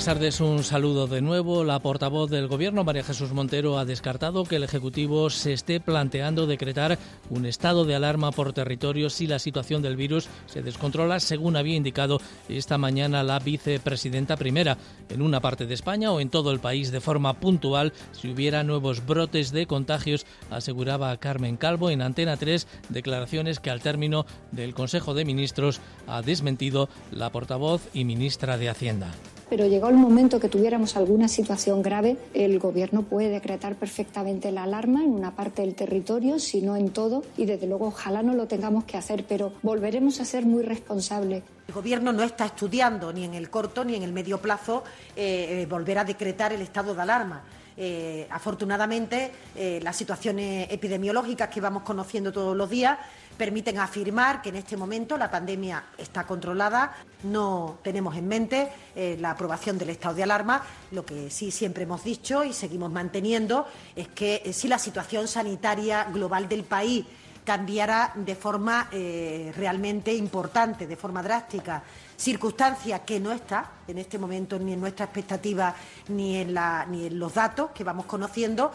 Buenas 0.00 0.14
tardes, 0.14 0.40
un 0.40 0.64
saludo 0.64 1.06
de 1.06 1.20
nuevo. 1.20 1.62
La 1.62 1.78
portavoz 1.80 2.30
del 2.30 2.48
Gobierno, 2.48 2.84
María 2.84 3.04
Jesús 3.04 3.32
Montero, 3.32 3.78
ha 3.78 3.84
descartado 3.84 4.44
que 4.44 4.56
el 4.56 4.62
Ejecutivo 4.62 5.28
se 5.28 5.52
esté 5.52 5.78
planteando 5.78 6.46
decretar 6.46 6.98
un 7.28 7.44
estado 7.44 7.84
de 7.84 7.94
alarma 7.94 8.32
por 8.32 8.54
territorio 8.54 9.10
si 9.10 9.26
la 9.26 9.38
situación 9.38 9.82
del 9.82 9.96
virus 9.96 10.30
se 10.46 10.62
descontrola, 10.62 11.20
según 11.20 11.54
había 11.54 11.76
indicado 11.76 12.18
esta 12.48 12.78
mañana 12.78 13.22
la 13.22 13.40
vicepresidenta 13.40 14.38
primera, 14.38 14.78
en 15.10 15.20
una 15.20 15.40
parte 15.40 15.66
de 15.66 15.74
España 15.74 16.10
o 16.12 16.20
en 16.20 16.30
todo 16.30 16.50
el 16.50 16.60
país 16.60 16.90
de 16.92 17.02
forma 17.02 17.34
puntual 17.34 17.92
si 18.12 18.30
hubiera 18.30 18.64
nuevos 18.64 19.04
brotes 19.04 19.52
de 19.52 19.66
contagios, 19.66 20.24
aseguraba 20.48 21.14
Carmen 21.18 21.58
Calvo 21.58 21.90
en 21.90 22.00
Antena 22.00 22.38
3, 22.38 22.66
declaraciones 22.88 23.60
que 23.60 23.68
al 23.68 23.82
término 23.82 24.24
del 24.50 24.72
Consejo 24.72 25.12
de 25.12 25.26
Ministros 25.26 25.78
ha 26.06 26.22
desmentido 26.22 26.88
la 27.12 27.30
portavoz 27.30 27.82
y 27.92 28.06
ministra 28.06 28.56
de 28.56 28.70
Hacienda 28.70 29.12
pero 29.50 29.66
llegó 29.66 29.88
el 29.88 29.96
momento 29.96 30.38
que 30.38 30.48
tuviéramos 30.48 30.96
alguna 30.96 31.26
situación 31.26 31.82
grave, 31.82 32.16
el 32.32 32.60
Gobierno 32.60 33.02
puede 33.02 33.28
decretar 33.28 33.74
perfectamente 33.74 34.52
la 34.52 34.62
alarma 34.62 35.02
en 35.02 35.10
una 35.10 35.34
parte 35.34 35.62
del 35.62 35.74
territorio, 35.74 36.38
si 36.38 36.62
no 36.62 36.76
en 36.76 36.90
todo, 36.90 37.24
y 37.36 37.46
desde 37.46 37.66
luego 37.66 37.88
ojalá 37.88 38.22
no 38.22 38.34
lo 38.34 38.46
tengamos 38.46 38.84
que 38.84 38.96
hacer, 38.96 39.24
pero 39.28 39.52
volveremos 39.62 40.20
a 40.20 40.24
ser 40.24 40.46
muy 40.46 40.62
responsables. 40.62 41.42
El 41.66 41.74
Gobierno 41.74 42.12
no 42.12 42.22
está 42.22 42.46
estudiando 42.46 43.12
ni 43.12 43.24
en 43.24 43.34
el 43.34 43.50
corto 43.50 43.84
ni 43.84 43.96
en 43.96 44.04
el 44.04 44.12
medio 44.12 44.40
plazo 44.40 44.84
eh, 45.16 45.66
volver 45.68 45.98
a 45.98 46.04
decretar 46.04 46.52
el 46.52 46.62
estado 46.62 46.94
de 46.94 47.02
alarma. 47.02 47.42
Eh, 47.82 48.26
afortunadamente, 48.30 49.32
eh, 49.56 49.80
las 49.82 49.96
situaciones 49.96 50.70
epidemiológicas 50.70 51.48
que 51.48 51.62
vamos 51.62 51.82
conociendo 51.82 52.30
todos 52.30 52.54
los 52.54 52.68
días 52.68 52.98
permiten 53.40 53.78
afirmar 53.78 54.42
que 54.42 54.50
en 54.50 54.56
este 54.56 54.76
momento 54.76 55.16
la 55.16 55.30
pandemia 55.30 55.82
está 55.96 56.26
controlada. 56.26 56.94
No 57.22 57.78
tenemos 57.82 58.14
en 58.14 58.28
mente 58.28 58.68
eh, 58.94 59.16
la 59.18 59.30
aprobación 59.30 59.78
del 59.78 59.88
estado 59.88 60.14
de 60.14 60.24
alarma. 60.24 60.62
Lo 60.90 61.06
que 61.06 61.30
sí 61.30 61.50
siempre 61.50 61.84
hemos 61.84 62.04
dicho 62.04 62.44
y 62.44 62.52
seguimos 62.52 62.92
manteniendo 62.92 63.66
es 63.96 64.08
que 64.08 64.42
eh, 64.44 64.52
si 64.52 64.68
la 64.68 64.78
situación 64.78 65.26
sanitaria 65.26 66.04
global 66.12 66.50
del 66.50 66.64
país 66.64 67.06
cambiara 67.42 68.12
de 68.14 68.34
forma 68.34 68.90
eh, 68.92 69.54
realmente 69.56 70.12
importante, 70.12 70.86
de 70.86 70.96
forma 70.96 71.22
drástica, 71.22 71.82
circunstancia 72.18 72.98
que 73.06 73.20
no 73.20 73.32
está 73.32 73.70
en 73.88 73.96
este 73.96 74.18
momento 74.18 74.58
ni 74.58 74.74
en 74.74 74.80
nuestra 74.80 75.06
expectativa 75.06 75.74
ni 76.08 76.36
en, 76.36 76.54
ni 76.90 77.06
en 77.06 77.18
los 77.18 77.32
datos 77.32 77.70
que 77.70 77.84
vamos 77.84 78.04
conociendo, 78.04 78.70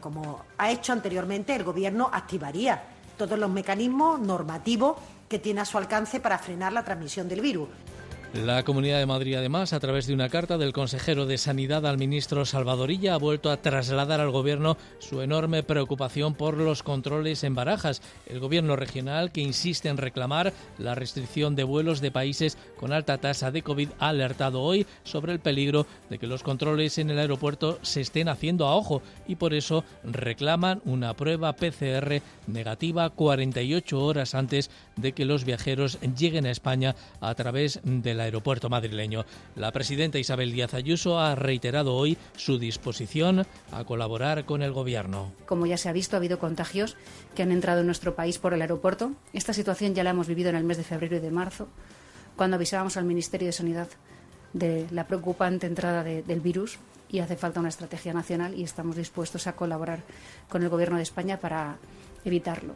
como 0.00 0.44
ha 0.56 0.70
hecho 0.70 0.94
anteriormente, 0.94 1.54
el 1.54 1.62
Gobierno 1.62 2.10
activaría 2.10 2.82
todos 3.18 3.38
los 3.38 3.50
mecanismos 3.50 4.18
normativos 4.20 4.96
que 5.28 5.38
tiene 5.38 5.60
a 5.60 5.64
su 5.66 5.76
alcance 5.76 6.20
para 6.20 6.38
frenar 6.38 6.72
la 6.72 6.84
transmisión 6.84 7.28
del 7.28 7.42
virus. 7.42 7.68
La 8.34 8.62
Comunidad 8.62 8.98
de 8.98 9.06
Madrid, 9.06 9.36
además, 9.36 9.72
a 9.72 9.80
través 9.80 10.06
de 10.06 10.12
una 10.12 10.28
carta 10.28 10.58
del 10.58 10.74
consejero 10.74 11.24
de 11.24 11.38
Sanidad 11.38 11.86
al 11.86 11.96
ministro 11.96 12.44
Salvadorilla, 12.44 13.14
ha 13.14 13.18
vuelto 13.18 13.50
a 13.50 13.56
trasladar 13.56 14.20
al 14.20 14.30
Gobierno 14.30 14.76
su 14.98 15.22
enorme 15.22 15.62
preocupación 15.62 16.34
por 16.34 16.58
los 16.58 16.82
controles 16.82 17.42
en 17.42 17.54
barajas. 17.54 18.02
El 18.26 18.38
Gobierno 18.38 18.76
regional, 18.76 19.32
que 19.32 19.40
insiste 19.40 19.88
en 19.88 19.96
reclamar 19.96 20.52
la 20.76 20.94
restricción 20.94 21.56
de 21.56 21.64
vuelos 21.64 22.02
de 22.02 22.10
países 22.10 22.58
con 22.76 22.92
alta 22.92 23.16
tasa 23.16 23.50
de 23.50 23.62
COVID, 23.62 23.88
ha 23.98 24.10
alertado 24.10 24.60
hoy 24.60 24.86
sobre 25.04 25.32
el 25.32 25.40
peligro 25.40 25.86
de 26.10 26.18
que 26.18 26.26
los 26.26 26.42
controles 26.42 26.98
en 26.98 27.08
el 27.08 27.18
aeropuerto 27.18 27.78
se 27.80 28.02
estén 28.02 28.28
haciendo 28.28 28.66
a 28.66 28.76
ojo 28.76 29.00
y 29.26 29.36
por 29.36 29.54
eso 29.54 29.84
reclaman 30.04 30.82
una 30.84 31.14
prueba 31.14 31.54
PCR 31.54 32.20
negativa 32.46 33.08
48 33.08 33.98
horas 33.98 34.34
antes 34.34 34.70
de 34.96 35.12
que 35.12 35.24
los 35.24 35.44
viajeros 35.44 35.98
lleguen 36.16 36.44
a 36.44 36.50
España 36.50 36.94
a 37.20 37.34
través 37.34 37.80
de 37.82 38.17
aeropuerto 38.20 38.68
madrileño. 38.68 39.24
La 39.56 39.72
presidenta 39.72 40.18
Isabel 40.18 40.52
Díaz 40.52 40.74
Ayuso 40.74 41.18
ha 41.18 41.34
reiterado 41.34 41.94
hoy 41.94 42.16
su 42.36 42.58
disposición 42.58 43.46
a 43.72 43.84
colaborar 43.84 44.44
con 44.44 44.62
el 44.62 44.72
Gobierno. 44.72 45.32
Como 45.46 45.66
ya 45.66 45.76
se 45.76 45.88
ha 45.88 45.92
visto, 45.92 46.16
ha 46.16 46.18
habido 46.18 46.38
contagios 46.38 46.96
que 47.34 47.42
han 47.42 47.52
entrado 47.52 47.80
en 47.80 47.86
nuestro 47.86 48.14
país 48.14 48.38
por 48.38 48.54
el 48.54 48.62
aeropuerto. 48.62 49.12
Esta 49.32 49.52
situación 49.52 49.94
ya 49.94 50.04
la 50.04 50.10
hemos 50.10 50.28
vivido 50.28 50.50
en 50.50 50.56
el 50.56 50.64
mes 50.64 50.76
de 50.76 50.84
febrero 50.84 51.16
y 51.16 51.20
de 51.20 51.30
marzo, 51.30 51.68
cuando 52.36 52.56
avisábamos 52.56 52.96
al 52.96 53.04
Ministerio 53.04 53.46
de 53.46 53.52
Sanidad 53.52 53.88
de 54.52 54.86
la 54.90 55.06
preocupante 55.06 55.66
entrada 55.66 56.02
del 56.02 56.40
virus 56.40 56.78
y 57.10 57.20
hace 57.20 57.36
falta 57.36 57.60
una 57.60 57.68
estrategia 57.68 58.12
nacional 58.12 58.54
y 58.54 58.62
estamos 58.62 58.96
dispuestos 58.96 59.46
a 59.46 59.54
colaborar 59.54 60.00
con 60.48 60.62
el 60.62 60.68
Gobierno 60.68 60.96
de 60.96 61.02
España 61.02 61.38
para 61.38 61.76
evitarlo. 62.24 62.74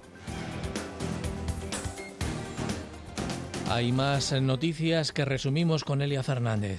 Hay 3.74 3.90
más 3.90 4.32
noticias 4.32 5.12
que 5.12 5.24
resumimos 5.24 5.82
con 5.82 6.02
Elia 6.02 6.22
Fernández. 6.22 6.78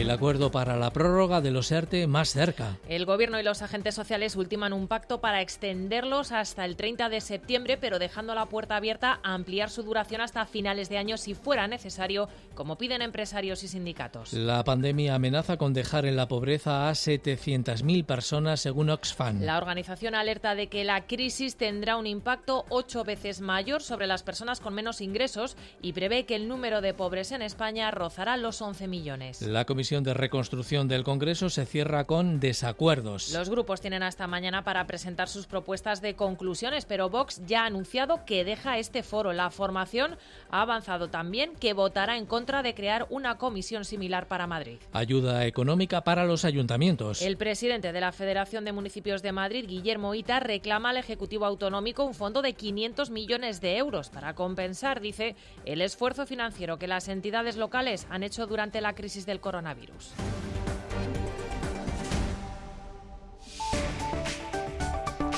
El 0.00 0.08
acuerdo 0.08 0.50
para 0.50 0.76
la 0.76 0.94
prórroga 0.94 1.42
de 1.42 1.50
los 1.50 1.70
ERTE 1.70 2.06
más 2.06 2.30
cerca. 2.30 2.78
El 2.88 3.04
Gobierno 3.04 3.38
y 3.38 3.42
los 3.42 3.60
agentes 3.60 3.94
sociales 3.94 4.34
ultiman 4.34 4.72
un 4.72 4.88
pacto 4.88 5.20
para 5.20 5.42
extenderlos 5.42 6.32
hasta 6.32 6.64
el 6.64 6.76
30 6.76 7.10
de 7.10 7.20
septiembre, 7.20 7.76
pero 7.76 7.98
dejando 7.98 8.34
la 8.34 8.46
puerta 8.46 8.76
abierta 8.76 9.20
a 9.22 9.34
ampliar 9.34 9.68
su 9.68 9.82
duración 9.82 10.22
hasta 10.22 10.46
finales 10.46 10.88
de 10.88 10.96
año 10.96 11.18
si 11.18 11.34
fuera 11.34 11.68
necesario, 11.68 12.30
como 12.54 12.78
piden 12.78 13.02
empresarios 13.02 13.62
y 13.62 13.68
sindicatos. 13.68 14.32
La 14.32 14.64
pandemia 14.64 15.16
amenaza 15.16 15.58
con 15.58 15.74
dejar 15.74 16.06
en 16.06 16.16
la 16.16 16.28
pobreza 16.28 16.88
a 16.88 16.92
700.000 16.92 18.06
personas, 18.06 18.60
según 18.60 18.88
Oxfam. 18.88 19.42
La 19.42 19.58
organización 19.58 20.14
alerta 20.14 20.54
de 20.54 20.68
que 20.68 20.82
la 20.82 21.06
crisis 21.06 21.56
tendrá 21.56 21.98
un 21.98 22.06
impacto 22.06 22.64
ocho 22.70 23.04
veces 23.04 23.42
mayor 23.42 23.82
sobre 23.82 24.06
las 24.06 24.22
personas 24.22 24.60
con 24.60 24.72
menos 24.72 25.02
ingresos 25.02 25.58
y 25.82 25.92
prevé 25.92 26.24
que 26.24 26.36
el 26.36 26.48
número 26.48 26.80
de 26.80 26.94
pobres 26.94 27.32
en 27.32 27.42
España 27.42 27.90
rozará 27.90 28.38
los 28.38 28.62
11 28.62 28.88
millones. 28.88 29.42
La 29.42 29.66
Comisión 29.66 29.89
de 29.90 30.14
Reconstrucción 30.14 30.86
del 30.86 31.02
Congreso 31.02 31.50
se 31.50 31.66
cierra 31.66 32.04
con 32.04 32.38
desacuerdos. 32.38 33.32
Los 33.32 33.50
grupos 33.50 33.80
tienen 33.80 34.04
hasta 34.04 34.28
mañana 34.28 34.62
para 34.62 34.86
presentar 34.86 35.28
sus 35.28 35.48
propuestas 35.48 36.00
de 36.00 36.14
conclusiones, 36.14 36.84
pero 36.84 37.10
Vox 37.10 37.42
ya 37.44 37.64
ha 37.64 37.66
anunciado 37.66 38.24
que 38.24 38.44
deja 38.44 38.78
este 38.78 39.02
foro. 39.02 39.32
La 39.32 39.50
formación 39.50 40.16
ha 40.50 40.62
avanzado 40.62 41.08
también 41.08 41.56
que 41.56 41.72
votará 41.72 42.16
en 42.16 42.26
contra 42.26 42.62
de 42.62 42.72
crear 42.72 43.08
una 43.10 43.36
comisión 43.36 43.84
similar 43.84 44.28
para 44.28 44.46
Madrid. 44.46 44.78
Ayuda 44.92 45.44
económica 45.44 46.04
para 46.04 46.24
los 46.24 46.44
ayuntamientos. 46.44 47.20
El 47.20 47.36
presidente 47.36 47.92
de 47.92 48.00
la 48.00 48.12
Federación 48.12 48.64
de 48.64 48.70
Municipios 48.70 49.22
de 49.22 49.32
Madrid, 49.32 49.66
Guillermo 49.66 50.14
Ita, 50.14 50.38
reclama 50.38 50.90
al 50.90 50.98
Ejecutivo 50.98 51.46
Autonómico 51.46 52.04
un 52.04 52.14
fondo 52.14 52.42
de 52.42 52.52
500 52.52 53.10
millones 53.10 53.60
de 53.60 53.76
euros 53.76 54.08
para 54.08 54.34
compensar, 54.34 55.00
dice, 55.00 55.34
el 55.64 55.80
esfuerzo 55.80 56.26
financiero 56.26 56.78
que 56.78 56.86
las 56.86 57.08
entidades 57.08 57.56
locales 57.56 58.06
han 58.08 58.22
hecho 58.22 58.46
durante 58.46 58.80
la 58.80 58.94
crisis 58.94 59.26
del 59.26 59.40
coronavirus. 59.40 59.69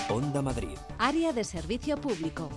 Onda 0.09 0.41
Madrid. 0.41 0.79
Área 0.99 1.33
de 1.35 1.45
servicio 1.45 1.99
público. 1.99 2.49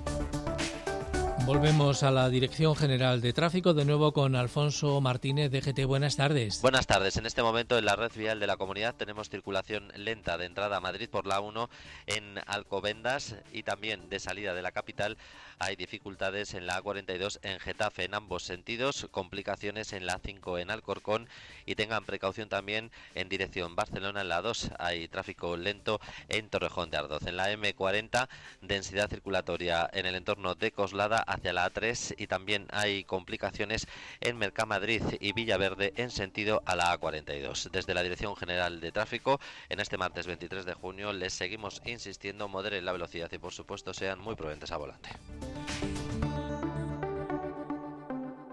Volvemos 1.45 2.01
a 2.01 2.09
la 2.09 2.27
Dirección 2.29 2.75
General 2.75 3.21
de 3.21 3.31
Tráfico, 3.31 3.75
de 3.75 3.85
nuevo 3.85 4.13
con 4.13 4.35
Alfonso 4.35 4.99
Martínez 4.99 5.51
de 5.51 5.61
GT. 5.61 5.85
Buenas 5.85 6.15
tardes. 6.15 6.59
Buenas 6.63 6.87
tardes. 6.87 7.17
En 7.17 7.27
este 7.27 7.43
momento 7.43 7.77
en 7.77 7.85
la 7.85 7.95
red 7.95 8.11
vial 8.15 8.39
de 8.39 8.47
la 8.47 8.57
comunidad 8.57 8.95
tenemos 8.95 9.29
circulación 9.29 9.91
lenta 9.95 10.39
de 10.39 10.45
entrada 10.45 10.77
a 10.77 10.79
Madrid 10.79 11.07
por 11.07 11.27
la 11.27 11.41
1 11.41 11.69
en 12.07 12.39
Alcobendas 12.47 13.35
y 13.53 13.61
también 13.61 14.09
de 14.09 14.19
salida 14.19 14.55
de 14.55 14.63
la 14.63 14.71
capital 14.71 15.17
hay 15.57 15.75
dificultades 15.77 16.53
en 16.53 16.67
la 16.67 16.81
A42 16.81 17.39
en 17.43 17.59
Getafe 17.59 18.03
en 18.03 18.13
ambos 18.13 18.43
sentidos, 18.43 19.07
complicaciones 19.11 19.93
en 19.93 20.05
la 20.05 20.19
5 20.19 20.57
en 20.57 20.69
Alcorcón 20.69 21.29
y 21.65 21.75
tengan 21.75 22.03
precaución 22.03 22.49
también 22.49 22.91
en 23.13 23.29
dirección 23.29 23.75
Barcelona 23.75 24.21
en 24.21 24.29
la 24.29 24.41
2. 24.41 24.71
Hay 24.79 25.07
tráfico 25.07 25.55
lento 25.55 26.01
en 26.27 26.49
Torrejón 26.49 26.89
de 26.89 26.97
Ardoz. 26.97 27.25
En 27.25 27.37
la 27.37 27.53
M40, 27.53 28.27
densidad 28.61 29.09
circulatoria 29.09 29.89
en 29.93 30.05
el 30.05 30.15
entorno 30.15 30.55
de 30.55 30.71
Coslada 30.71 31.23
hacia 31.35 31.53
la 31.53 31.71
A3 31.71 32.15
y 32.17 32.27
también 32.27 32.67
hay 32.71 33.03
complicaciones 33.03 33.87
en 34.21 34.37
Mercamadrid 34.37 35.03
y 35.19 35.33
Villaverde 35.33 35.93
en 35.97 36.09
sentido 36.09 36.61
a 36.65 36.75
la 36.75 36.97
A42. 36.97 37.69
Desde 37.71 37.93
la 37.93 38.03
Dirección 38.03 38.35
General 38.35 38.79
de 38.79 38.91
Tráfico, 38.91 39.39
en 39.69 39.79
este 39.79 39.97
martes 39.97 40.27
23 40.27 40.65
de 40.65 40.73
junio 40.73 41.13
les 41.13 41.33
seguimos 41.33 41.81
insistiendo, 41.85 42.47
moderen 42.47 42.85
la 42.85 42.91
velocidad 42.91 43.31
y 43.31 43.37
por 43.37 43.53
supuesto 43.53 43.93
sean 43.93 44.19
muy 44.19 44.35
prudentes 44.35 44.71
a 44.71 44.77
volante. 44.77 45.09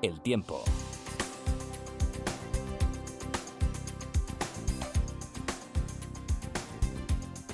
El 0.02 0.20
tiempo. 0.20 0.64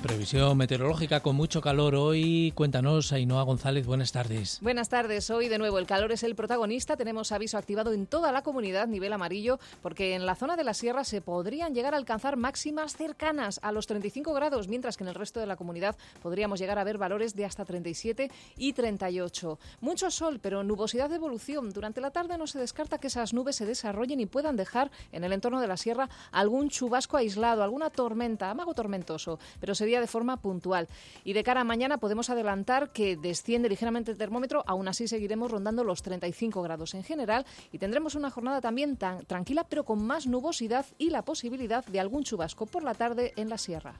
Previsión 0.03 0.57
meteorológica 0.57 1.21
con 1.21 1.35
mucho 1.35 1.61
calor 1.61 1.97
hoy. 1.97 2.53
Cuéntanos, 2.55 3.13
Ainhoa 3.13 3.43
González, 3.43 3.85
buenas 3.85 4.13
tardes. 4.13 4.61
Buenas 4.61 4.89
tardes. 4.89 5.29
Hoy 5.29 5.49
de 5.49 5.59
nuevo 5.59 5.81
el 5.81 5.87
calor 5.87 6.13
es 6.13 6.23
el 6.23 6.37
protagonista. 6.37 6.97
Tenemos 6.97 7.33
aviso 7.33 7.59
activado 7.59 7.93
en 7.93 8.07
toda 8.07 8.31
la 8.31 8.43
comunidad, 8.43 8.87
nivel 8.87 9.13
amarillo, 9.13 9.59
porque 9.83 10.15
en 10.15 10.25
la 10.25 10.37
zona 10.37 10.55
de 10.55 10.63
la 10.63 10.73
sierra 10.73 11.03
se 11.03 11.21
podrían 11.21 11.75
llegar 11.75 11.95
a 11.95 11.97
alcanzar 11.97 12.37
máximas 12.37 12.97
cercanas 12.97 13.59
a 13.65 13.73
los 13.73 13.89
35 13.89 14.33
grados, 14.35 14.69
mientras 14.69 14.97
que 14.97 15.03
en 15.03 15.09
el 15.09 15.17
resto 15.17 15.41
de 15.41 15.47
la 15.47 15.57
comunidad 15.57 15.97
podríamos 16.23 16.61
llegar 16.61 16.79
a 16.79 16.85
ver 16.85 16.97
valores 16.97 17.35
de 17.35 17.45
hasta 17.45 17.65
37 17.65 18.31
y 18.57 18.75
38. 18.75 19.59
Mucho 19.81 20.13
sol, 20.13 20.39
pero 20.41 20.63
nubosidad 20.63 21.09
de 21.11 21.17
evolución. 21.17 21.71
Durante 21.71 22.01
la 22.01 22.13
tarde 22.13 22.39
no 22.39 22.47
se 22.47 22.61
descarta 22.61 22.99
que 22.99 23.09
esas 23.09 23.35
nubes 23.35 23.57
se 23.57 23.67
desarrollen 23.67 24.21
y 24.21 24.27
puedan 24.27 24.55
dejar 24.55 24.93
en 25.11 25.25
el 25.25 25.33
entorno 25.33 25.61
de 25.61 25.67
la 25.67 25.77
sierra 25.77 26.09
algún 26.31 26.71
chubasco 26.71 27.17
aislado, 27.17 27.65
alguna 27.65 27.91
tormenta, 27.91 28.49
amago 28.49 28.75
tormentoso, 28.75 29.41
pero 29.59 29.75
se 29.75 29.89
de 30.01 30.07
forma 30.07 30.39
puntual. 30.39 30.89
Y 31.25 31.33
de 31.33 31.45
cara 31.45 31.63
a 31.63 31.65
mañana 31.65 31.99
podemos 31.99 32.31
adelantar 32.31 32.93
que 32.93 33.17
desciende 33.17 33.69
ligeramente 33.69 34.11
el 34.11 34.19
termómetro, 34.19 34.65
aún 34.67 34.89
así 34.89 35.09
seguiremos 35.09 35.51
rondando 35.51 35.85
los 35.85 36.03
35 36.03 36.63
grados 36.63 36.95
en 36.95 37.05
general 37.05 37.47
y 37.73 37.79
tendremos 37.79 38.15
una 38.15 38.31
jornada 38.31 38.61
también 38.61 38.97
tan 38.97 39.25
tranquila, 39.25 39.65
pero 39.69 39.85
con 39.85 40.05
más 40.05 40.27
nubosidad 40.27 40.87
y 40.99 41.11
la 41.11 41.23
posibilidad 41.23 41.85
de 41.85 42.01
algún 42.01 42.25
chubasco 42.25 42.67
por 42.67 42.83
la 42.83 42.95
tarde 42.95 43.33
en 43.37 43.49
la 43.49 43.59
sierra. 43.59 43.95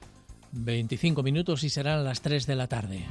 25 0.51 1.21
minutos 1.23 1.63
y 1.63 1.69
serán 1.69 2.03
las 2.03 2.21
3 2.21 2.47
de 2.47 2.55
la 2.55 2.67
tarde. 2.67 3.05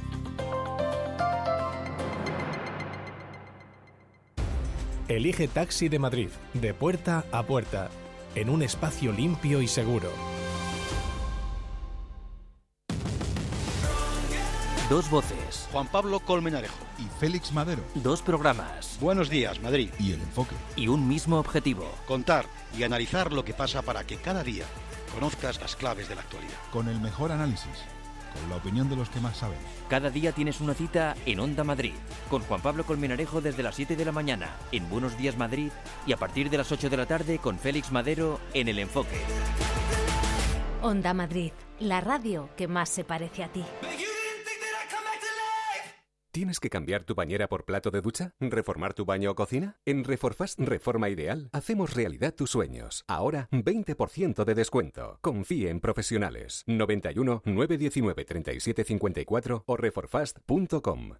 Elige 5.07 5.47
Taxi 5.47 5.89
de 5.89 5.97
Madrid, 5.97 6.29
de 6.53 6.73
puerta 6.73 7.25
a 7.31 7.43
puerta, 7.43 7.89
en 8.35 8.49
un 8.49 8.61
espacio 8.61 9.11
limpio 9.11 9.61
y 9.61 9.67
seguro 9.67 10.11
Dos 14.89 15.07
voces. 15.11 15.69
Juan 15.71 15.85
Pablo 15.85 16.19
Colmenarejo. 16.19 16.83
Y 16.97 17.03
Félix 17.19 17.51
Madero. 17.51 17.83
Dos 17.93 18.23
programas. 18.23 18.97
Buenos 18.99 19.29
días, 19.29 19.61
Madrid. 19.61 19.91
Y 19.99 20.13
el 20.13 20.21
enfoque. 20.21 20.55
Y 20.75 20.87
un 20.87 21.07
mismo 21.07 21.37
objetivo. 21.37 21.87
Contar 22.07 22.47
y 22.75 22.81
analizar 22.81 23.31
lo 23.31 23.45
que 23.45 23.53
pasa 23.53 23.83
para 23.83 24.03
que 24.03 24.17
cada 24.17 24.43
día 24.43 24.65
conozcas 25.13 25.61
las 25.61 25.75
claves 25.75 26.09
de 26.09 26.15
la 26.15 26.21
actualidad. 26.21 26.57
Con 26.71 26.87
el 26.87 26.99
mejor 26.99 27.31
análisis. 27.31 27.69
Con 28.33 28.49
la 28.49 28.55
opinión 28.55 28.89
de 28.89 28.95
los 28.95 29.11
que 29.11 29.19
más 29.19 29.37
saben. 29.37 29.59
Cada 29.89 30.09
día 30.09 30.31
tienes 30.31 30.59
una 30.59 30.73
cita 30.73 31.15
en 31.27 31.39
Onda 31.39 31.63
Madrid. 31.63 31.93
Con 32.27 32.41
Juan 32.41 32.61
Pablo 32.61 32.83
Colmenarejo 32.83 33.41
desde 33.41 33.61
las 33.61 33.75
7 33.75 33.95
de 33.95 34.05
la 34.05 34.11
mañana 34.11 34.55
en 34.71 34.89
Buenos 34.89 35.15
Días 35.19 35.37
Madrid. 35.37 35.69
Y 36.07 36.13
a 36.13 36.17
partir 36.17 36.49
de 36.49 36.57
las 36.57 36.71
8 36.71 36.89
de 36.89 36.97
la 36.97 37.05
tarde 37.05 37.37
con 37.37 37.59
Félix 37.59 37.91
Madero 37.91 38.39
en 38.55 38.67
El 38.67 38.79
Enfoque. 38.79 39.21
Onda 40.81 41.13
Madrid. 41.13 41.51
La 41.79 42.01
radio 42.01 42.49
que 42.57 42.67
más 42.67 42.89
se 42.89 43.03
parece 43.03 43.43
a 43.43 43.49
ti. 43.49 43.63
¿Tienes 46.31 46.59
que 46.59 46.69
cambiar 46.69 47.05
tu 47.05 47.15
bañera 47.15 47.49
por 47.49 47.65
plato 47.65 47.89
de 47.89 48.01
ducha? 48.01 48.35
¿Reformar 48.39 48.93
tu 48.93 49.03
baño 49.03 49.31
o 49.31 49.35
cocina? 49.35 49.77
En 49.83 50.03
Reforfast 50.03 50.59
Reforma 50.59 51.09
Ideal 51.09 51.49
hacemos 51.51 51.95
realidad 51.95 52.35
tus 52.35 52.51
sueños. 52.51 53.03
Ahora 53.07 53.49
20% 53.51 54.45
de 54.45 54.53
descuento. 54.53 55.17
Confíe 55.21 55.69
en 55.69 55.79
profesionales. 55.79 56.63
91 56.67 57.41
919 57.45 58.25
3754 58.25 59.63
o 59.65 59.77
reforfast.com. 59.77 61.15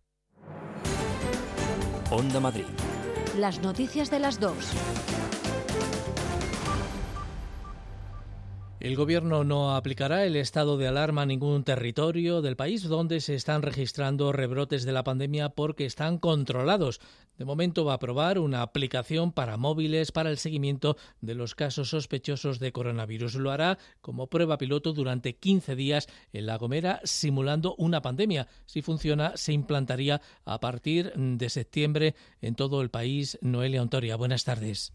Onda 2.11 2.39
Madrid. 2.39 2.65
Las 3.35 3.61
noticias 3.61 4.11
de 4.11 4.19
las 4.19 4.39
dos. 4.39 4.73
El 8.79 8.95
Gobierno 8.95 9.43
no 9.43 9.75
aplicará 9.75 10.25
el 10.25 10.37
estado 10.37 10.77
de 10.77 10.87
alarma 10.87 11.23
a 11.23 11.25
ningún 11.25 11.65
territorio 11.65 12.41
del 12.41 12.55
país 12.55 12.83
donde 12.83 13.19
se 13.19 13.35
están 13.35 13.61
registrando 13.61 14.31
rebrotes 14.31 14.85
de 14.85 14.93
la 14.93 15.03
pandemia 15.03 15.49
porque 15.49 15.85
están 15.85 16.17
controlados. 16.17 17.01
De 17.37 17.43
momento 17.43 17.83
va 17.83 17.91
a 17.91 17.95
aprobar 17.95 18.39
una 18.39 18.61
aplicación 18.61 19.33
para 19.33 19.57
móviles 19.57 20.13
para 20.13 20.29
el 20.29 20.37
seguimiento 20.37 20.95
de 21.19 21.35
los 21.35 21.55
casos 21.55 21.89
sospechosos 21.89 22.59
de 22.59 22.71
coronavirus. 22.71 23.35
Lo 23.35 23.51
hará 23.51 23.77
como 23.99 24.27
prueba 24.27 24.57
piloto 24.57 24.93
durante 24.93 25.35
15 25.35 25.75
días 25.75 26.07
en 26.31 26.45
La 26.45 26.57
Gomera, 26.57 27.01
simulando 27.03 27.75
una 27.77 28.01
pandemia. 28.01 28.47
Si 28.65 28.81
funciona, 28.81 29.35
se 29.35 29.51
implantaría 29.51 30.21
a 30.45 30.61
partir 30.61 31.11
de 31.15 31.49
septiembre 31.49 32.15
en 32.41 32.55
todo 32.55 32.81
el 32.81 32.89
país. 32.89 33.37
Noelia 33.41 33.81
Ontoria, 33.81 34.15
buenas 34.15 34.45
tardes. 34.45 34.93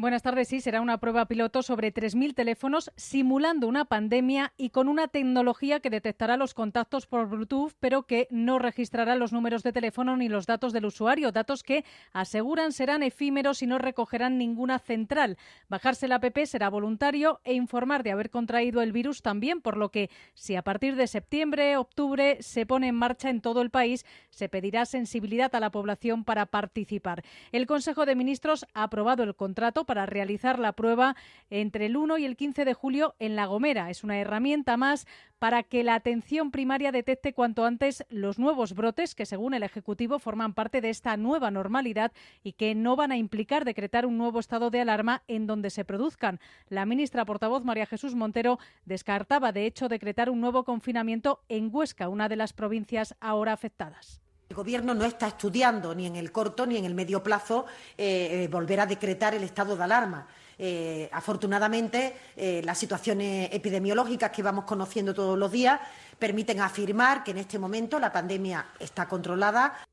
Buenas 0.00 0.22
tardes. 0.22 0.46
Sí, 0.46 0.60
será 0.60 0.80
una 0.80 0.98
prueba 0.98 1.26
piloto 1.26 1.60
sobre 1.64 1.92
3.000 1.92 2.32
teléfonos 2.32 2.92
simulando 2.94 3.66
una 3.66 3.84
pandemia 3.84 4.52
y 4.56 4.70
con 4.70 4.88
una 4.88 5.08
tecnología 5.08 5.80
que 5.80 5.90
detectará 5.90 6.36
los 6.36 6.54
contactos 6.54 7.08
por 7.08 7.28
Bluetooth, 7.28 7.72
pero 7.80 8.04
que 8.04 8.28
no 8.30 8.60
registrará 8.60 9.16
los 9.16 9.32
números 9.32 9.64
de 9.64 9.72
teléfono 9.72 10.16
ni 10.16 10.28
los 10.28 10.46
datos 10.46 10.72
del 10.72 10.86
usuario, 10.86 11.32
datos 11.32 11.64
que 11.64 11.84
aseguran 12.12 12.70
serán 12.70 13.02
efímeros 13.02 13.60
y 13.60 13.66
no 13.66 13.76
recogerán 13.78 14.38
ninguna 14.38 14.78
central. 14.78 15.36
Bajarse 15.68 16.06
la 16.06 16.14
app 16.14 16.38
será 16.44 16.68
voluntario 16.70 17.40
e 17.42 17.54
informar 17.54 18.04
de 18.04 18.12
haber 18.12 18.30
contraído 18.30 18.82
el 18.82 18.92
virus 18.92 19.20
también, 19.20 19.60
por 19.60 19.76
lo 19.76 19.90
que 19.90 20.10
si 20.32 20.54
a 20.54 20.62
partir 20.62 20.94
de 20.94 21.08
septiembre, 21.08 21.76
octubre 21.76 22.40
se 22.40 22.66
pone 22.66 22.86
en 22.86 22.94
marcha 22.94 23.30
en 23.30 23.40
todo 23.40 23.62
el 23.62 23.70
país, 23.70 24.06
se 24.30 24.48
pedirá 24.48 24.86
sensibilidad 24.86 25.52
a 25.56 25.58
la 25.58 25.72
población 25.72 26.22
para 26.22 26.46
participar. 26.46 27.24
El 27.50 27.66
Consejo 27.66 28.06
de 28.06 28.14
Ministros 28.14 28.64
ha 28.74 28.84
aprobado 28.84 29.24
el 29.24 29.34
contrato 29.34 29.86
para 29.88 30.04
realizar 30.04 30.58
la 30.58 30.72
prueba 30.72 31.16
entre 31.48 31.86
el 31.86 31.96
1 31.96 32.18
y 32.18 32.26
el 32.26 32.36
15 32.36 32.66
de 32.66 32.74
julio 32.74 33.14
en 33.18 33.36
La 33.36 33.46
Gomera. 33.46 33.88
Es 33.88 34.04
una 34.04 34.18
herramienta 34.18 34.76
más 34.76 35.06
para 35.38 35.62
que 35.62 35.82
la 35.82 35.94
atención 35.94 36.50
primaria 36.50 36.92
detecte 36.92 37.32
cuanto 37.32 37.64
antes 37.64 38.04
los 38.10 38.38
nuevos 38.38 38.74
brotes 38.74 39.14
que, 39.14 39.24
según 39.24 39.54
el 39.54 39.62
Ejecutivo, 39.62 40.18
forman 40.18 40.52
parte 40.52 40.82
de 40.82 40.90
esta 40.90 41.16
nueva 41.16 41.50
normalidad 41.50 42.12
y 42.42 42.52
que 42.52 42.74
no 42.74 42.96
van 42.96 43.12
a 43.12 43.16
implicar 43.16 43.64
decretar 43.64 44.04
un 44.04 44.18
nuevo 44.18 44.40
estado 44.40 44.68
de 44.68 44.82
alarma 44.82 45.22
en 45.26 45.46
donde 45.46 45.70
se 45.70 45.86
produzcan. 45.86 46.38
La 46.68 46.84
ministra 46.84 47.24
portavoz 47.24 47.64
María 47.64 47.86
Jesús 47.86 48.14
Montero 48.14 48.58
descartaba, 48.84 49.52
de 49.52 49.64
hecho, 49.64 49.88
decretar 49.88 50.28
un 50.28 50.42
nuevo 50.42 50.64
confinamiento 50.64 51.40
en 51.48 51.70
Huesca, 51.72 52.10
una 52.10 52.28
de 52.28 52.36
las 52.36 52.52
provincias 52.52 53.16
ahora 53.20 53.54
afectadas. 53.54 54.20
El 54.48 54.56
Gobierno 54.56 54.94
no 54.94 55.04
está 55.04 55.28
estudiando 55.28 55.94
ni 55.94 56.06
en 56.06 56.16
el 56.16 56.32
corto 56.32 56.64
ni 56.64 56.78
en 56.78 56.86
el 56.86 56.94
medio 56.94 57.22
plazo 57.22 57.66
eh, 57.98 58.44
eh, 58.44 58.48
volver 58.48 58.80
a 58.80 58.86
decretar 58.86 59.34
el 59.34 59.42
estado 59.42 59.76
de 59.76 59.84
alarma. 59.84 60.26
Eh, 60.58 61.08
afortunadamente, 61.12 62.16
las 62.64 62.78
situaciones 62.78 63.50
epidemiológicas 63.52 64.30
que 64.30 64.42
vamos 64.42 64.64
conociendo 64.64 65.14
todos 65.14 65.38
los 65.38 65.52
días 65.52 65.78
permiten 66.18 66.60
afirmar 66.60 67.22
que 67.22 67.30
en 67.30 67.38
este 67.38 67.58
momento 67.58 67.98
la 67.98 68.10
pandemia 68.10 68.66
está 68.80 69.06
controlada. 69.06 69.86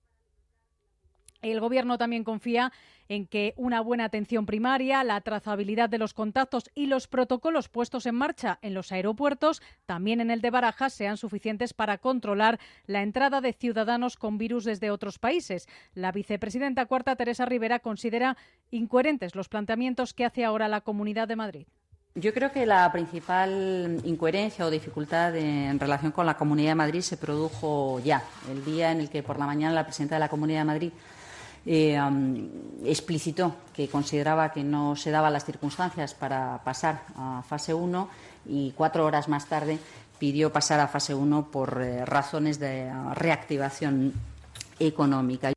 El 1.51 1.59
Gobierno 1.59 1.99
también 1.99 2.23
confía 2.23 2.71
en 3.07 3.27
que 3.27 3.53
una 3.55 3.79
buena 3.79 4.05
atención 4.05 4.47
primaria, 4.47 5.03
la 5.03 5.21
trazabilidad 5.21 5.89
de 5.89 5.99
los 5.99 6.15
contactos 6.15 6.71
y 6.73 6.87
los 6.87 7.07
protocolos 7.07 7.69
puestos 7.69 8.07
en 8.07 8.15
marcha 8.15 8.57
en 8.63 8.73
los 8.73 8.91
aeropuertos, 8.91 9.61
también 9.85 10.21
en 10.21 10.31
el 10.31 10.41
de 10.41 10.49
Barajas, 10.49 10.93
sean 10.93 11.17
suficientes 11.17 11.75
para 11.75 11.99
controlar 11.99 12.59
la 12.87 13.03
entrada 13.03 13.41
de 13.41 13.53
ciudadanos 13.53 14.17
con 14.17 14.39
virus 14.39 14.63
desde 14.63 14.89
otros 14.89 15.19
países. 15.19 15.67
La 15.93 16.11
vicepresidenta 16.11 16.87
cuarta, 16.87 17.15
Teresa 17.15 17.45
Rivera, 17.45 17.77
considera 17.77 18.37
incoherentes 18.71 19.35
los 19.35 19.47
planteamientos 19.47 20.15
que 20.15 20.25
hace 20.25 20.45
ahora 20.45 20.67
la 20.67 20.81
Comunidad 20.81 21.27
de 21.27 21.35
Madrid. 21.35 21.67
Yo 22.15 22.33
creo 22.33 22.51
que 22.51 22.65
la 22.65 22.91
principal 22.91 24.01
incoherencia 24.05 24.65
o 24.65 24.71
dificultad 24.71 25.35
en 25.35 25.79
relación 25.79 26.11
con 26.11 26.25
la 26.25 26.37
Comunidad 26.37 26.71
de 26.71 26.75
Madrid 26.75 27.01
se 27.01 27.17
produjo 27.17 27.99
ya, 27.99 28.23
el 28.49 28.65
día 28.65 28.91
en 28.91 29.01
el 29.01 29.09
que 29.09 29.21
por 29.21 29.37
la 29.37 29.45
mañana 29.45 29.75
la 29.75 29.83
presidenta 29.83 30.15
de 30.15 30.21
la 30.21 30.29
Comunidad 30.29 30.61
de 30.61 30.65
Madrid 30.65 30.91
eh, 31.65 31.99
explicitó 32.83 33.55
que 33.73 33.87
consideraba 33.87 34.51
que 34.51 34.63
no 34.63 34.95
se 34.95 35.11
daban 35.11 35.33
las 35.33 35.45
circunstancias 35.45 36.13
para 36.13 36.61
pasar 36.63 37.01
a 37.17 37.43
fase 37.47 37.73
1 37.73 38.09
y 38.47 38.71
cuatro 38.71 39.05
horas 39.05 39.27
más 39.27 39.47
tarde 39.47 39.79
pidió 40.19 40.53
pasar 40.53 40.79
a 40.79 40.87
fase 40.87 41.13
1 41.13 41.51
por 41.51 41.81
eh, 41.81 42.05
razones 42.05 42.59
de 42.59 42.91
reactivación 43.15 44.13
económica. 44.79 45.54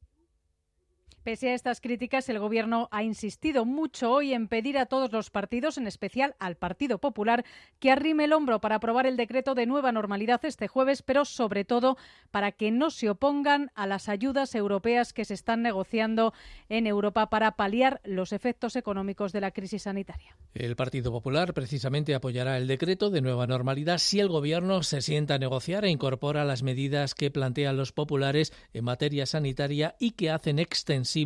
Pese 1.29 1.51
a 1.51 1.55
estas 1.55 1.83
críticas, 1.83 2.27
el 2.31 2.39
Gobierno 2.39 2.89
ha 2.91 3.03
insistido 3.03 3.67
mucho 3.67 4.11
hoy 4.11 4.33
en 4.33 4.49
pedir 4.49 4.79
a 4.79 4.87
todos 4.87 5.13
los 5.13 5.29
partidos, 5.29 5.77
en 5.77 5.87
especial 5.87 6.35
al 6.39 6.57
Partido 6.57 6.97
Popular, 6.97 7.45
que 7.81 7.91
arrime 7.91 8.25
el 8.25 8.33
hombro 8.33 8.63
para 8.63 8.77
aprobar 8.77 9.05
el 9.05 9.19
decreto 9.19 9.55
de 9.55 9.67
nueva 9.67 9.93
normalidad 9.93 10.43
este 10.47 10.69
jueves, 10.69 11.03
pero 11.03 11.27
sobre 11.27 11.67
todo 11.67 11.99
para 12.31 12.53
que 12.53 12.71
no 12.71 12.89
se 12.89 13.11
opongan 13.11 13.71
a 13.75 13.87
las 13.87 14.09
ayudas 14.09 14.55
europeas 14.55 15.13
que 15.13 15.27
se 15.27 15.35
están 15.35 15.61
negociando 15.61 16.33
en 16.71 16.87
Europa 16.87 17.29
para 17.29 17.57
paliar 17.57 18.01
los 18.05 18.33
efectos 18.33 18.75
económicos 18.75 19.31
de 19.33 19.43
la 19.43 19.51
crisis 19.51 19.83
sanitaria. 19.83 20.35
El 20.55 20.77
Partido 20.77 21.13
Popular 21.13 21.53
precisamente 21.53 22.15
apoyará 22.15 22.57
el 22.57 22.67
decreto 22.67 23.11
de 23.11 23.21
nueva 23.21 23.47
normalidad 23.47 23.99
si 23.99 24.19
el 24.19 24.29
Gobierno 24.29 24.83
se 24.83 25.03
sienta 25.03 25.35
a 25.35 25.39
negociar 25.39 25.85
e 25.85 25.91
incorpora 25.91 26.47
las 26.47 26.63
medidas 26.63 27.15
que 27.15 27.31
plantean 27.31 27.77
los 27.77 27.93
populares 27.93 28.51
en 28.73 28.85
materia 28.85 29.27
sanitaria 29.27 29.95
y 30.01 30.13
que 30.13 30.31
hacen 30.31 30.59
extensiva 30.59 31.18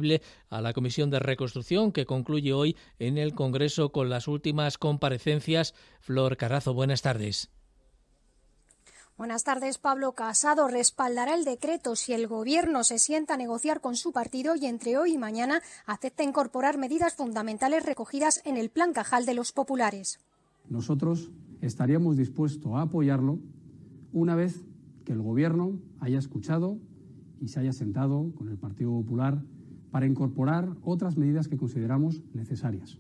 a 0.49 0.61
la 0.61 0.73
Comisión 0.73 1.11
de 1.11 1.19
Reconstrucción 1.19 1.93
que 1.93 2.07
concluye 2.07 2.53
hoy 2.53 2.77
en 2.99 3.19
el 3.19 3.35
Congreso 3.35 3.93
con 3.93 4.09
las 4.09 4.29
últimas 4.29 4.79
comparecencias. 4.79 5.75
Flor 6.01 6.37
Carazo, 6.37 6.73
buenas 6.73 7.03
tardes. 7.03 7.51
Buenas 9.19 9.45
tardes. 9.45 9.79
Pablo 9.79 10.13
Casado 10.13 10.67
respaldará 10.69 11.35
el 11.35 11.45
decreto 11.45 11.95
si 11.95 12.15
el 12.15 12.27
Gobierno 12.27 12.83
se 12.83 12.99
sienta 12.99 13.35
a 13.35 13.37
negociar 13.37 13.81
con 13.81 13.95
su 13.95 14.13
partido 14.13 14.57
y 14.57 14.67
entre 14.67 14.97
hoy 14.97 15.13
y 15.13 15.19
mañana 15.19 15.61
acepta 15.87 16.25
incorporar 16.25 16.79
medidas 16.79 17.15
fundamentales 17.15 17.85
recogidas 17.85 18.41
en 18.47 18.57
el 18.57 18.71
Plan 18.71 18.93
Cajal 18.93 19.27
de 19.27 19.35
los 19.35 19.53
Populares. 19.53 20.19
Nosotros 20.69 21.31
estaríamos 21.61 22.17
dispuestos 22.17 22.73
a 22.73 22.83
apoyarlo 22.83 23.39
una 24.13 24.35
vez 24.35 24.65
que 25.05 25.13
el 25.13 25.21
Gobierno 25.21 25.79
haya 26.01 26.19
escuchado 26.19 26.79
y 27.41 27.49
se 27.49 27.61
haya 27.61 27.73
sentado 27.73 28.33
con 28.37 28.49
el 28.49 28.57
Partido 28.57 28.91
Popular 28.93 29.43
para 29.93 30.07
incorporar 30.07 30.69
otras 30.83 31.17
medidas 31.17 31.47
que 31.47 31.59
consideramos 31.59 32.23
necesarias. 32.35 32.99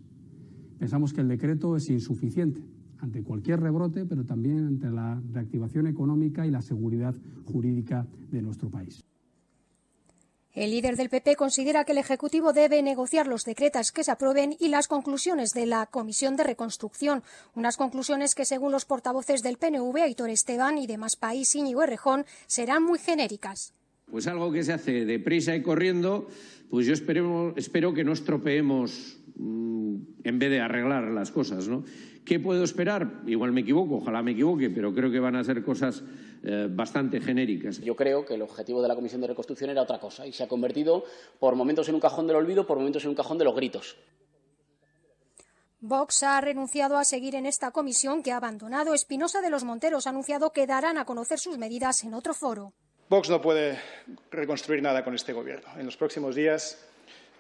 Pensamos 0.78 1.12
que 1.12 1.22
el 1.22 1.28
decreto 1.28 1.74
es 1.74 1.88
insuficiente 1.90 2.62
ante 2.98 3.24
cualquier 3.24 3.60
rebrote, 3.60 4.04
pero 4.04 4.24
también 4.24 4.66
ante 4.66 4.88
la 4.90 5.20
reactivación 5.32 5.88
económica 5.88 6.46
y 6.46 6.50
la 6.50 6.62
seguridad 6.62 7.14
jurídica 7.46 8.06
de 8.30 8.42
nuestro 8.42 8.70
país. 8.70 9.02
El 10.54 10.70
líder 10.70 10.96
del 10.96 11.08
PP 11.08 11.34
considera 11.36 11.84
que 11.84 11.92
el 11.92 11.98
Ejecutivo 11.98 12.52
debe 12.52 12.82
negociar 12.82 13.26
los 13.26 13.44
decretos 13.44 13.90
que 13.90 14.04
se 14.04 14.10
aprueben 14.10 14.54
y 14.60 14.68
las 14.68 14.86
conclusiones 14.86 15.54
de 15.54 15.64
la 15.64 15.86
Comisión 15.86 16.36
de 16.36 16.44
Reconstrucción, 16.44 17.22
unas 17.54 17.78
conclusiones 17.78 18.34
que, 18.34 18.44
según 18.44 18.70
los 18.70 18.84
portavoces 18.84 19.42
del 19.42 19.56
PNV, 19.56 19.96
Aitor 19.96 20.28
Esteban 20.28 20.76
y 20.76 20.86
de 20.86 20.98
Más 20.98 21.16
País, 21.16 21.54
Íñigo 21.54 21.82
Errejón, 21.82 22.26
serán 22.46 22.82
muy 22.82 22.98
genéricas. 22.98 23.72
Pues 24.10 24.26
algo 24.26 24.52
que 24.52 24.62
se 24.62 24.74
hace 24.74 25.06
deprisa 25.06 25.56
y 25.56 25.62
corriendo 25.62 26.28
pues 26.72 26.86
yo 26.86 26.94
espero, 26.94 27.52
espero 27.54 27.92
que 27.92 28.02
no 28.02 28.14
estropeemos 28.14 29.18
mm, 29.36 29.96
en 30.24 30.38
vez 30.38 30.50
de 30.50 30.58
arreglar 30.62 31.04
las 31.04 31.30
cosas, 31.30 31.68
¿no? 31.68 31.84
¿Qué 32.24 32.40
puedo 32.40 32.64
esperar? 32.64 33.20
Igual 33.26 33.52
me 33.52 33.60
equivoco, 33.60 33.96
ojalá 33.96 34.22
me 34.22 34.30
equivoque, 34.30 34.70
pero 34.70 34.94
creo 34.94 35.10
que 35.10 35.20
van 35.20 35.36
a 35.36 35.44
ser 35.44 35.62
cosas 35.62 36.02
eh, 36.42 36.68
bastante 36.70 37.20
genéricas. 37.20 37.78
Yo 37.82 37.94
creo 37.94 38.24
que 38.24 38.36
el 38.36 38.40
objetivo 38.40 38.80
de 38.80 38.88
la 38.88 38.94
Comisión 38.94 39.20
de 39.20 39.26
Reconstrucción 39.26 39.68
era 39.68 39.82
otra 39.82 40.00
cosa 40.00 40.26
y 40.26 40.32
se 40.32 40.44
ha 40.44 40.48
convertido 40.48 41.04
por 41.38 41.56
momentos 41.56 41.90
en 41.90 41.96
un 41.96 42.00
cajón 42.00 42.26
del 42.26 42.36
olvido, 42.36 42.66
por 42.66 42.78
momentos 42.78 43.04
en 43.04 43.10
un 43.10 43.16
cajón 43.16 43.36
de 43.36 43.44
los 43.44 43.54
gritos. 43.54 43.98
Vox 45.80 46.22
ha 46.22 46.40
renunciado 46.40 46.96
a 46.96 47.04
seguir 47.04 47.34
en 47.34 47.44
esta 47.44 47.72
comisión 47.72 48.22
que 48.22 48.32
ha 48.32 48.38
abandonado. 48.38 48.94
Espinosa 48.94 49.42
de 49.42 49.50
los 49.50 49.64
Monteros 49.64 50.06
ha 50.06 50.10
anunciado 50.10 50.52
que 50.52 50.66
darán 50.66 50.96
a 50.96 51.04
conocer 51.04 51.38
sus 51.38 51.58
medidas 51.58 52.02
en 52.02 52.14
otro 52.14 52.32
foro. 52.32 52.72
Vox 53.12 53.28
no 53.28 53.42
puede 53.42 53.78
reconstruir 54.30 54.80
nada 54.80 55.04
con 55.04 55.14
este 55.14 55.34
Gobierno. 55.34 55.68
En 55.76 55.84
los 55.84 55.98
próximos 55.98 56.34
días 56.34 56.78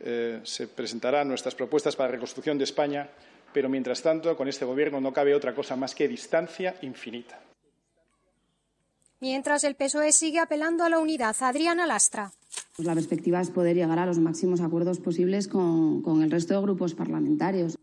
eh, 0.00 0.38
se 0.44 0.68
presentarán 0.68 1.26
nuestras 1.26 1.54
propuestas 1.54 1.96
para 1.96 2.10
la 2.10 2.16
reconstrucción 2.16 2.58
de 2.58 2.64
España, 2.64 3.08
pero 3.54 3.70
mientras 3.70 4.02
tanto, 4.02 4.36
con 4.36 4.48
este 4.48 4.66
Gobierno 4.66 5.00
no 5.00 5.14
cabe 5.14 5.34
otra 5.34 5.54
cosa 5.54 5.74
más 5.74 5.94
que 5.94 6.08
distancia 6.08 6.76
infinita. 6.82 7.40
Mientras 9.20 9.64
el 9.64 9.74
PSOE 9.74 10.12
sigue 10.12 10.40
apelando 10.40 10.84
a 10.84 10.90
la 10.90 10.98
unidad, 10.98 11.34
Adriana 11.40 11.86
Lastra. 11.86 12.32
Pues 12.76 12.84
la 12.84 12.92
perspectiva 12.92 13.40
es 13.40 13.48
poder 13.48 13.74
llegar 13.74 13.98
a 13.98 14.04
los 14.04 14.18
máximos 14.18 14.60
acuerdos 14.60 15.00
posibles 15.00 15.48
con, 15.48 16.02
con 16.02 16.22
el 16.22 16.30
resto 16.30 16.52
de 16.52 16.60
grupos 16.60 16.94
parlamentarios. 16.94 17.78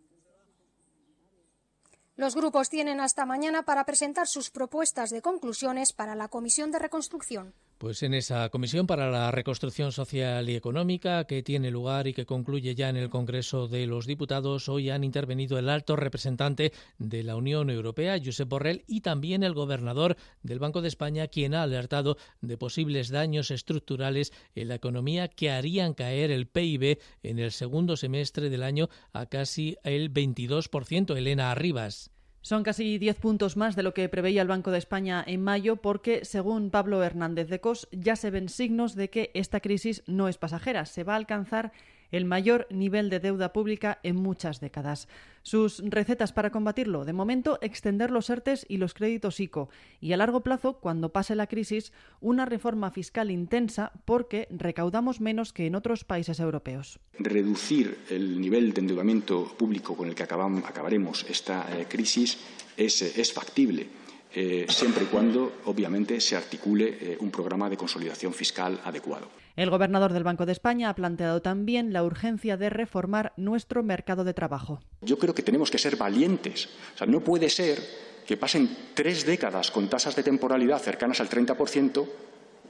Los 2.18 2.36
grupos 2.36 2.70
tienen 2.70 3.00
hasta 3.00 3.26
mañana 3.26 3.64
para 3.64 3.84
presentar 3.86 4.28
sus 4.28 4.52
propuestas 4.52 5.10
de 5.10 5.24
conclusiones 5.24 5.92
para 5.92 6.14
la 6.14 6.28
Comisión 6.28 6.70
de 6.70 6.78
Reconstrucción. 6.78 7.56
Pues 7.80 8.04
en 8.04 8.14
esa 8.14 8.50
Comisión 8.50 8.88
para 8.88 9.10
la 9.10 9.32
Reconstrucción 9.32 9.94
Social 9.94 10.50
y 10.50 10.56
Económica 10.58 11.24
que 11.24 11.42
tiene 11.44 11.72
lugar 11.72 12.08
y 12.08 12.14
que 12.14 12.26
concluye 12.26 12.76
ya 12.76 12.90
en 12.90 12.98
el 12.98 13.10
Congreso 13.10 13.70
de 13.70 13.88
los 13.88 14.06
Diputados, 14.06 14.68
hoy 14.68 14.90
han 14.90 15.06
intervenido 15.06 15.58
el 15.58 15.70
alto 15.70 15.96
representante 15.96 16.74
de 16.98 17.24
la 17.24 17.38
Unión 17.38 17.70
Europea, 17.70 18.20
Josep 18.22 18.50
Borrell, 18.50 18.84
y 18.86 19.00
también 19.00 19.44
el 19.44 19.54
gobernador 19.54 20.18
del 20.44 20.60
Banco 20.60 20.82
de 20.82 20.90
España, 20.90 21.30
quien 21.30 21.54
ha 21.54 21.64
alertado 21.64 22.18
de 22.42 22.58
posibles 22.58 23.12
daños 23.12 23.50
estructurales 23.50 24.34
en 24.56 24.68
la 24.68 24.76
economía 24.76 25.30
que 25.30 25.50
harían 25.50 25.94
caer 25.94 26.32
el 26.32 26.48
PIB 26.48 27.00
en 27.24 27.40
el 27.40 27.54
segundo 27.54 27.96
semestre 27.96 28.50
del 28.50 28.64
año 28.64 28.90
a 29.14 29.28
casi 29.28 29.78
el 29.86 30.14
22%. 30.14 31.16
Elena 31.16 31.50
Arribas. 31.50 32.12
Son 32.42 32.64
casi 32.64 32.98
10 32.98 33.20
puntos 33.20 33.58
más 33.58 33.76
de 33.76 33.84
lo 33.84 33.94
que 33.94 34.08
preveía 34.08 34.42
el 34.42 34.48
Banco 34.48 34.72
de 34.72 34.78
España 34.78 35.24
en 35.28 35.44
mayo 35.44 35.76
porque, 35.76 36.24
según 36.24 36.70
Pablo 36.70 37.04
Hernández 37.04 37.50
de 37.50 37.60
Cos, 37.60 37.88
ya 37.92 38.16
se 38.16 38.32
ven 38.32 38.48
signos 38.48 38.96
de 38.96 39.10
que 39.10 39.32
esta 39.34 39.60
crisis 39.60 40.04
no 40.08 40.28
es 40.28 40.38
pasajera. 40.38 40.86
Se 40.86 41.04
va 41.04 41.14
a 41.14 41.18
alcanzar 41.18 41.74
el 42.12 42.26
mayor 42.26 42.68
nivel 42.70 43.10
de 43.10 43.20
deuda 43.20 43.54
pública 43.54 44.00
en 44.04 44.16
muchas 44.16 44.60
décadas. 44.60 45.08
Sus 45.42 45.82
recetas 45.86 46.34
para 46.34 46.50
combatirlo, 46.52 47.06
de 47.06 47.14
momento, 47.14 47.60
extender 47.62 48.12
los 48.12 48.30
ERTES 48.30 48.66
y 48.68 48.78
los 48.78 48.94
créditos 48.94 49.40
ICO 49.40 49.70
y 50.00 50.14
a 50.14 50.18
largo 50.18 50.42
plazo, 50.42 50.80
cuando 50.80 51.14
pase 51.14 51.36
la 51.36 51.48
crisis, 51.48 51.94
una 52.20 52.46
reforma 52.46 52.92
fiscal 52.92 53.32
intensa 53.32 53.92
porque 54.06 54.48
recaudamos 54.52 55.22
menos 55.22 55.54
que 55.54 55.66
en 55.66 55.76
otros 55.76 56.04
países 56.04 56.40
europeos. 56.40 57.00
Reducir 57.18 58.00
el 58.10 58.40
nivel 58.40 58.74
de 58.74 58.82
endeudamiento 58.82 59.46
público 59.58 59.96
con 59.96 60.08
el 60.08 60.16
que 60.16 60.24
acabaremos 60.24 61.26
esta 61.30 61.68
eh, 61.78 61.86
crisis 61.88 62.38
es 62.78 63.34
factible 63.34 64.00
eh, 64.34 64.68
siempre 64.70 65.06
y 65.06 65.08
cuando, 65.08 65.62
obviamente, 65.66 66.22
se 66.22 66.36
articule 66.36 66.98
eh, 67.02 67.18
un 67.20 67.32
programa 67.32 67.70
de 67.70 67.78
consolidación 67.78 68.34
fiscal 68.34 68.80
adecuado. 68.84 69.28
El 69.60 69.72
gobernador 69.72 70.14
del 70.14 70.24
Banco 70.24 70.46
de 70.46 70.54
España 70.54 70.88
ha 70.88 70.96
planteado 70.96 71.42
también 71.42 71.92
la 71.92 72.06
urgencia 72.06 72.56
de 72.56 72.70
reformar 72.70 73.34
nuestro 73.36 73.84
mercado 73.84 74.24
de 74.24 74.34
trabajo. 74.34 74.80
Yo 75.02 75.20
creo 75.20 75.36
que 75.36 75.44
tenemos 75.44 75.70
que 75.70 75.78
ser 75.78 75.98
valientes. 75.98 76.70
O 76.96 76.98
sea, 76.98 77.08
no 77.08 77.20
puede 77.20 77.50
ser 77.50 77.78
que 78.26 78.38
pasen 78.38 78.70
tres 78.94 79.26
décadas 79.26 79.70
con 79.70 79.90
tasas 79.90 80.16
de 80.16 80.24
temporalidad 80.24 80.80
cercanas 80.80 81.20
al 81.20 81.30
30% 81.30 82.08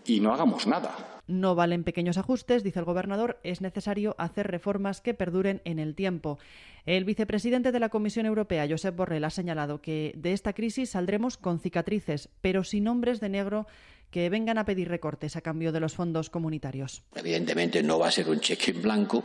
y 0.07 0.19
no 0.19 0.33
hagamos 0.33 0.65
nada. 0.65 1.19
No 1.27 1.53
valen 1.53 1.83
pequeños 1.83 2.17
ajustes, 2.17 2.63
dice 2.63 2.79
el 2.79 2.85
gobernador, 2.85 3.39
es 3.43 3.61
necesario 3.61 4.15
hacer 4.17 4.47
reformas 4.47 4.99
que 4.99 5.13
perduren 5.13 5.61
en 5.65 5.77
el 5.77 5.93
tiempo. 5.93 6.39
El 6.87 7.05
vicepresidente 7.05 7.71
de 7.71 7.79
la 7.79 7.89
Comisión 7.89 8.25
Europea, 8.25 8.65
Josep 8.67 8.95
Borrell, 8.95 9.25
ha 9.25 9.29
señalado 9.29 9.79
que 9.79 10.13
de 10.17 10.33
esta 10.33 10.53
crisis 10.53 10.89
saldremos 10.89 11.37
con 11.37 11.59
cicatrices, 11.59 12.29
pero 12.41 12.63
sin 12.63 12.87
hombres 12.87 13.19
de 13.19 13.29
negro 13.29 13.67
que 14.11 14.29
vengan 14.29 14.57
a 14.57 14.65
pedir 14.65 14.89
recortes 14.89 15.35
a 15.35 15.41
cambio 15.41 15.71
de 15.71 15.79
los 15.79 15.93
fondos 15.93 16.29
comunitarios. 16.29 17.03
Evidentemente 17.15 17.83
no 17.83 17.99
va 17.99 18.07
a 18.07 18.11
ser 18.11 18.29
un 18.29 18.39
cheque 18.39 18.71
en 18.71 18.81
blanco, 18.81 19.23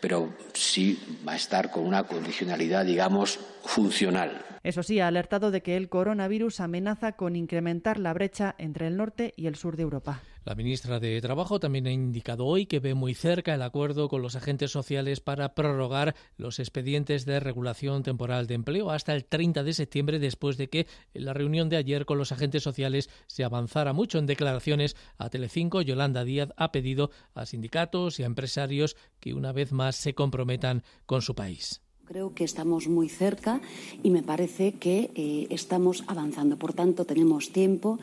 pero 0.00 0.34
sí 0.52 0.98
va 1.26 1.32
a 1.32 1.36
estar 1.36 1.70
con 1.70 1.84
una 1.84 2.04
condicionalidad, 2.04 2.84
digamos, 2.84 3.38
funcional. 3.64 4.44
Eso 4.68 4.82
sí, 4.82 5.00
ha 5.00 5.06
alertado 5.08 5.50
de 5.50 5.62
que 5.62 5.78
el 5.78 5.88
coronavirus 5.88 6.60
amenaza 6.60 7.12
con 7.12 7.36
incrementar 7.36 7.98
la 7.98 8.12
brecha 8.12 8.54
entre 8.58 8.86
el 8.86 8.98
norte 8.98 9.32
y 9.34 9.46
el 9.46 9.54
sur 9.54 9.78
de 9.78 9.82
Europa. 9.82 10.22
La 10.44 10.54
ministra 10.54 11.00
de 11.00 11.18
Trabajo 11.22 11.58
también 11.58 11.86
ha 11.86 11.90
indicado 11.90 12.44
hoy 12.44 12.66
que 12.66 12.78
ve 12.78 12.92
muy 12.92 13.14
cerca 13.14 13.54
el 13.54 13.62
acuerdo 13.62 14.10
con 14.10 14.20
los 14.20 14.36
agentes 14.36 14.70
sociales 14.70 15.20
para 15.20 15.54
prorrogar 15.54 16.14
los 16.36 16.58
expedientes 16.58 17.24
de 17.24 17.40
regulación 17.40 18.02
temporal 18.02 18.46
de 18.46 18.56
empleo 18.56 18.90
hasta 18.90 19.14
el 19.14 19.24
30 19.24 19.62
de 19.62 19.72
septiembre, 19.72 20.18
después 20.18 20.58
de 20.58 20.68
que 20.68 20.86
en 21.14 21.24
la 21.24 21.32
reunión 21.32 21.70
de 21.70 21.78
ayer 21.78 22.04
con 22.04 22.18
los 22.18 22.32
agentes 22.32 22.62
sociales 22.62 23.08
se 23.26 23.44
avanzara 23.44 23.94
mucho 23.94 24.18
en 24.18 24.26
declaraciones 24.26 24.96
a 25.16 25.30
Telecinco. 25.30 25.80
Yolanda 25.80 26.24
Díaz 26.24 26.50
ha 26.58 26.72
pedido 26.72 27.10
a 27.32 27.46
sindicatos 27.46 28.20
y 28.20 28.22
a 28.22 28.26
empresarios 28.26 28.98
que 29.18 29.32
una 29.32 29.52
vez 29.52 29.72
más 29.72 29.96
se 29.96 30.12
comprometan 30.12 30.82
con 31.06 31.22
su 31.22 31.34
país. 31.34 31.80
Creo 32.08 32.32
que 32.32 32.44
estamos 32.44 32.88
muy 32.88 33.10
cerca 33.10 33.60
y 34.02 34.08
me 34.08 34.22
parece 34.22 34.72
que 34.72 35.10
eh, 35.14 35.46
estamos 35.50 36.04
avanzando. 36.06 36.56
Por 36.56 36.72
tanto, 36.72 37.04
tenemos 37.04 37.52
tiempo. 37.52 37.98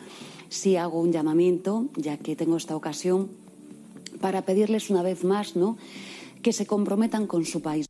Sí 0.47 0.78
hago 0.78 1.01
un 1.01 1.12
llamamiento, 1.12 1.88
ya 1.95 2.18
que 2.18 2.36
tengo 2.36 2.56
esta 2.56 2.76
ocasión, 2.76 3.32
para 4.22 4.43
pedirles 4.43 4.91
una 4.91 5.01
vez 5.01 5.24
más 5.24 5.56
¿no? 5.56 5.80
que 6.43 6.53
se 6.53 6.68
comprometan 6.68 7.26
con 7.26 7.45
su 7.45 7.64
país. 7.64 7.88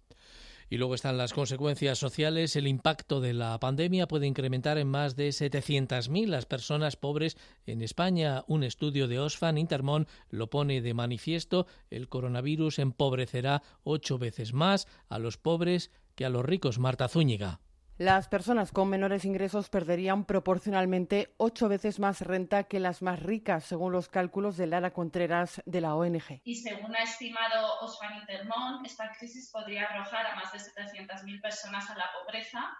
Y 0.69 0.77
luego 0.77 0.95
están 0.95 1.17
las 1.17 1.33
consecuencias 1.33 1.99
sociales. 1.99 2.55
El 2.55 2.67
impacto 2.67 3.19
de 3.19 3.33
la 3.33 3.59
pandemia 3.59 4.07
puede 4.07 4.25
incrementar 4.25 4.77
en 4.77 4.87
más 4.87 5.15
de 5.17 5.29
700.000 5.29 6.27
las 6.27 6.45
personas 6.45 6.95
pobres 6.95 7.37
en 7.67 7.81
España. 7.81 8.45
Un 8.47 8.63
estudio 8.63 9.07
de 9.07 9.19
Osfan 9.19 9.57
Intermón 9.57 10.07
lo 10.29 10.49
pone 10.49 10.81
de 10.81 10.93
manifiesto. 10.93 11.67
El 11.89 12.07
coronavirus 12.07 12.79
empobrecerá 12.79 13.61
ocho 13.83 14.17
veces 14.17 14.53
más 14.53 14.87
a 15.07 15.19
los 15.19 15.37
pobres 15.37 15.91
que 16.15 16.25
a 16.25 16.29
los 16.29 16.45
ricos. 16.45 16.79
Marta 16.79 17.07
Zúñiga. 17.07 17.59
Las 17.97 18.27
personas 18.27 18.73
con 18.73 18.89
menores 18.89 19.23
ingresos 19.23 19.69
perderían 19.69 20.25
proporcionalmente 20.25 21.33
ocho 21.37 21.69
veces 21.69 21.97
más 21.97 22.19
renta 22.19 22.65
que 22.65 22.81
las 22.81 23.01
más 23.01 23.23
ricas, 23.23 23.63
según 23.63 23.93
los 23.93 24.09
cálculos 24.09 24.57
de 24.57 24.67
Lara 24.67 24.91
Contreras 24.91 25.61
de 25.65 25.79
la 25.79 25.95
ONG. 25.95 26.41
Y 26.43 26.55
según 26.55 26.93
ha 26.93 27.03
estimado 27.03 27.79
Osman 27.79 28.19
Intermón, 28.19 28.85
esta 28.85 29.09
crisis 29.17 29.49
podría 29.49 29.83
arrojar 29.83 30.25
a 30.25 30.35
más 30.35 30.51
de 30.51 30.59
700.000 30.59 31.41
personas 31.41 31.89
a 31.89 31.95
la 31.95 32.09
pobreza 32.19 32.77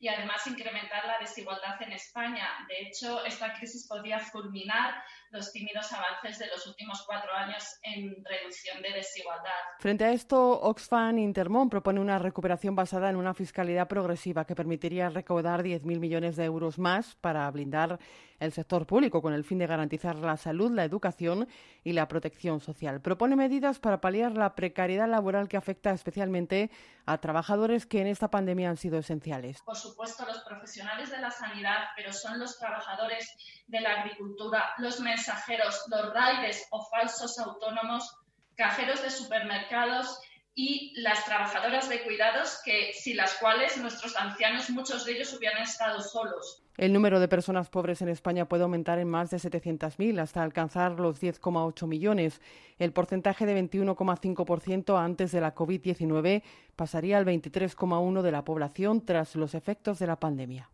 y 0.00 0.08
además 0.08 0.46
incrementar 0.46 1.04
la 1.06 1.18
desigualdad 1.18 1.80
en 1.82 1.92
España. 1.92 2.48
De 2.68 2.86
hecho, 2.86 3.24
esta 3.24 3.52
crisis 3.54 3.86
podría 3.88 4.18
fulminar 4.20 4.94
los 5.30 5.52
tímidos 5.52 5.92
avances 5.92 6.38
de 6.38 6.46
los 6.46 6.66
últimos 6.66 7.02
cuatro 7.06 7.32
años 7.32 7.78
en 7.82 8.24
reducción 8.24 8.80
de 8.82 8.92
desigualdad. 8.92 9.50
Frente 9.78 10.04
a 10.04 10.12
esto, 10.12 10.60
Oxfam 10.60 11.18
Intermón 11.18 11.68
propone 11.68 12.00
una 12.00 12.18
recuperación 12.18 12.74
basada 12.76 13.10
en 13.10 13.16
una 13.16 13.34
fiscalidad 13.34 13.88
progresiva 13.88 14.44
que 14.44 14.54
permitiría 14.54 15.10
recaudar 15.10 15.62
10.000 15.62 15.98
millones 15.98 16.36
de 16.36 16.44
euros 16.44 16.78
más 16.78 17.16
para 17.16 17.50
blindar 17.50 17.98
el 18.40 18.52
sector 18.52 18.86
público 18.86 19.20
con 19.22 19.32
el 19.32 19.44
fin 19.44 19.58
de 19.58 19.66
garantizar 19.66 20.16
la 20.16 20.36
salud, 20.36 20.70
la 20.70 20.84
educación 20.84 21.48
y 21.84 21.92
la 21.92 22.08
protección 22.08 22.60
social. 22.60 23.00
Propone 23.00 23.36
medidas 23.36 23.78
para 23.78 24.00
paliar 24.00 24.32
la 24.32 24.54
precariedad 24.54 25.08
laboral 25.08 25.48
que 25.48 25.56
afecta 25.56 25.90
especialmente 25.90 26.70
a 27.06 27.18
trabajadores 27.18 27.86
que 27.86 28.00
en 28.00 28.06
esta 28.06 28.30
pandemia 28.30 28.70
han 28.70 28.76
sido 28.76 28.98
esenciales. 28.98 29.62
Por 29.62 29.76
supuesto, 29.76 30.24
los 30.26 30.40
profesionales 30.44 31.10
de 31.10 31.18
la 31.18 31.30
sanidad, 31.30 31.88
pero 31.96 32.12
son 32.12 32.38
los 32.38 32.58
trabajadores 32.58 33.28
de 33.66 33.80
la 33.80 34.00
agricultura, 34.02 34.64
los 34.78 35.00
mensajeros, 35.00 35.84
los 35.88 36.12
riders 36.12 36.66
o 36.70 36.84
falsos 36.86 37.38
autónomos, 37.38 38.16
cajeros 38.56 39.02
de 39.02 39.10
supermercados 39.10 40.20
y 40.54 40.92
las 41.00 41.24
trabajadoras 41.24 41.88
de 41.88 42.02
cuidados, 42.02 42.60
que 42.64 42.92
sin 42.92 43.16
las 43.16 43.34
cuales 43.34 43.76
nuestros 43.78 44.16
ancianos, 44.16 44.70
muchos 44.70 45.04
de 45.04 45.12
ellos 45.12 45.32
hubieran 45.32 45.62
estado 45.62 46.00
solos. 46.00 46.64
El 46.78 46.92
número 46.92 47.18
de 47.18 47.26
personas 47.26 47.68
pobres 47.68 48.02
en 48.02 48.08
España 48.08 48.48
puede 48.48 48.62
aumentar 48.62 49.00
en 49.00 49.08
más 49.08 49.30
de 49.30 49.38
700.000 49.38 50.20
hasta 50.20 50.44
alcanzar 50.44 51.00
los 51.00 51.20
10,8 51.20 51.88
millones. 51.88 52.40
El 52.78 52.92
porcentaje 52.92 53.46
de 53.46 53.60
21,5% 53.60 54.96
antes 54.96 55.32
de 55.32 55.40
la 55.40 55.56
COVID-19 55.56 56.42
pasaría 56.76 57.18
al 57.18 57.26
23,1% 57.26 58.22
de 58.22 58.30
la 58.30 58.44
población 58.44 59.04
tras 59.04 59.34
los 59.34 59.56
efectos 59.56 59.98
de 59.98 60.06
la 60.06 60.20
pandemia. 60.20 60.70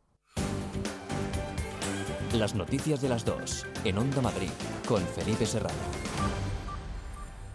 Las 2.35 2.55
noticias 2.55 3.01
de 3.01 3.09
las 3.09 3.25
dos 3.25 3.67
en 3.87 3.97
Onda 3.97 4.21
Madrid 4.21 4.51
con 4.87 5.01
Felipe 5.01 5.47
Serrano. 5.47 6.04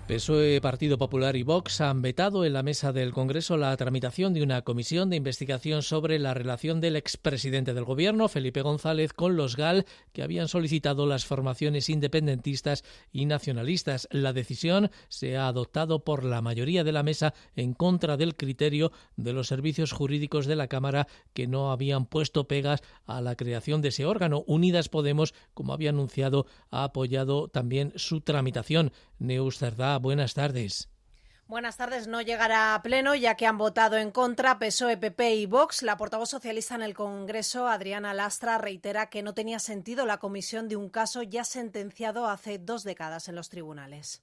PSOE, 0.09 0.59
Partido 0.59 0.97
Popular 0.97 1.35
y 1.35 1.43
Vox 1.43 1.81
han 1.81 2.01
vetado 2.01 2.43
en 2.43 2.53
la 2.53 2.63
mesa 2.63 2.91
del 2.91 3.13
Congreso 3.13 3.57
la 3.57 3.77
tramitación 3.77 4.33
de 4.33 4.41
una 4.41 4.63
comisión 4.63 5.11
de 5.11 5.17
investigación 5.17 5.83
sobre 5.83 6.17
la 6.17 6.33
relación 6.33 6.81
del 6.81 6.95
expresidente 6.95 7.75
del 7.75 7.83
Gobierno, 7.83 8.27
Felipe 8.27 8.63
González, 8.63 9.13
con 9.13 9.35
los 9.35 9.55
GAL 9.55 9.85
que 10.11 10.23
habían 10.23 10.47
solicitado 10.47 11.05
las 11.05 11.25
formaciones 11.25 11.89
independentistas 11.89 12.83
y 13.11 13.27
nacionalistas. 13.27 14.07
La 14.09 14.33
decisión 14.33 14.89
se 15.09 15.37
ha 15.37 15.47
adoptado 15.47 16.03
por 16.03 16.23
la 16.23 16.41
mayoría 16.41 16.83
de 16.83 16.91
la 16.91 17.03
mesa 17.03 17.35
en 17.55 17.73
contra 17.75 18.17
del 18.17 18.35
criterio 18.35 18.91
de 19.15 19.33
los 19.33 19.45
servicios 19.45 19.91
jurídicos 19.91 20.47
de 20.47 20.55
la 20.55 20.67
Cámara 20.67 21.07
que 21.35 21.45
no 21.45 21.71
habían 21.71 22.07
puesto 22.07 22.47
pegas 22.47 22.81
a 23.05 23.21
la 23.21 23.35
creación 23.35 23.83
de 23.83 23.89
ese 23.89 24.07
órgano. 24.07 24.43
Unidas 24.47 24.89
Podemos, 24.89 25.35
como 25.53 25.71
había 25.71 25.91
anunciado, 25.91 26.47
ha 26.71 26.83
apoyado 26.83 27.47
también 27.47 27.93
su 27.95 28.21
tramitación. 28.21 28.91
Neus 29.19 29.59
buenas 29.99 30.33
tardes. 30.33 30.89
Buenas 31.47 31.77
tardes. 31.77 32.07
No 32.07 32.21
llegará 32.21 32.75
a 32.75 32.81
pleno 32.83 33.15
ya 33.15 33.33
que 33.33 33.47
han 33.47 33.57
votado 33.57 33.97
en 33.97 34.11
contra 34.11 34.59
PSOE, 34.59 34.97
PP 34.97 35.35
y 35.35 35.45
Vox. 35.47 35.81
La 35.81 35.97
portavoz 35.97 36.29
socialista 36.29 36.75
en 36.75 36.83
el 36.83 36.93
Congreso, 36.93 37.67
Adriana 37.67 38.13
Lastra, 38.13 38.59
reitera 38.59 39.09
que 39.09 39.23
no 39.23 39.33
tenía 39.33 39.57
sentido 39.57 40.05
la 40.05 40.19
comisión 40.19 40.67
de 40.67 40.75
un 40.75 40.89
caso 40.89 41.23
ya 41.23 41.43
sentenciado 41.43 42.27
hace 42.27 42.59
dos 42.59 42.83
décadas 42.83 43.29
en 43.29 43.35
los 43.35 43.49
tribunales. 43.49 44.21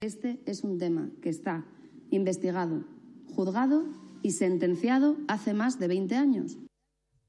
Este 0.00 0.42
es 0.44 0.64
un 0.64 0.78
tema 0.78 1.10
que 1.22 1.28
está 1.28 1.64
investigado, 2.10 2.82
juzgado 3.36 3.84
y 4.22 4.32
sentenciado 4.32 5.16
hace 5.28 5.54
más 5.54 5.78
de 5.78 5.86
20 5.86 6.16
años 6.16 6.58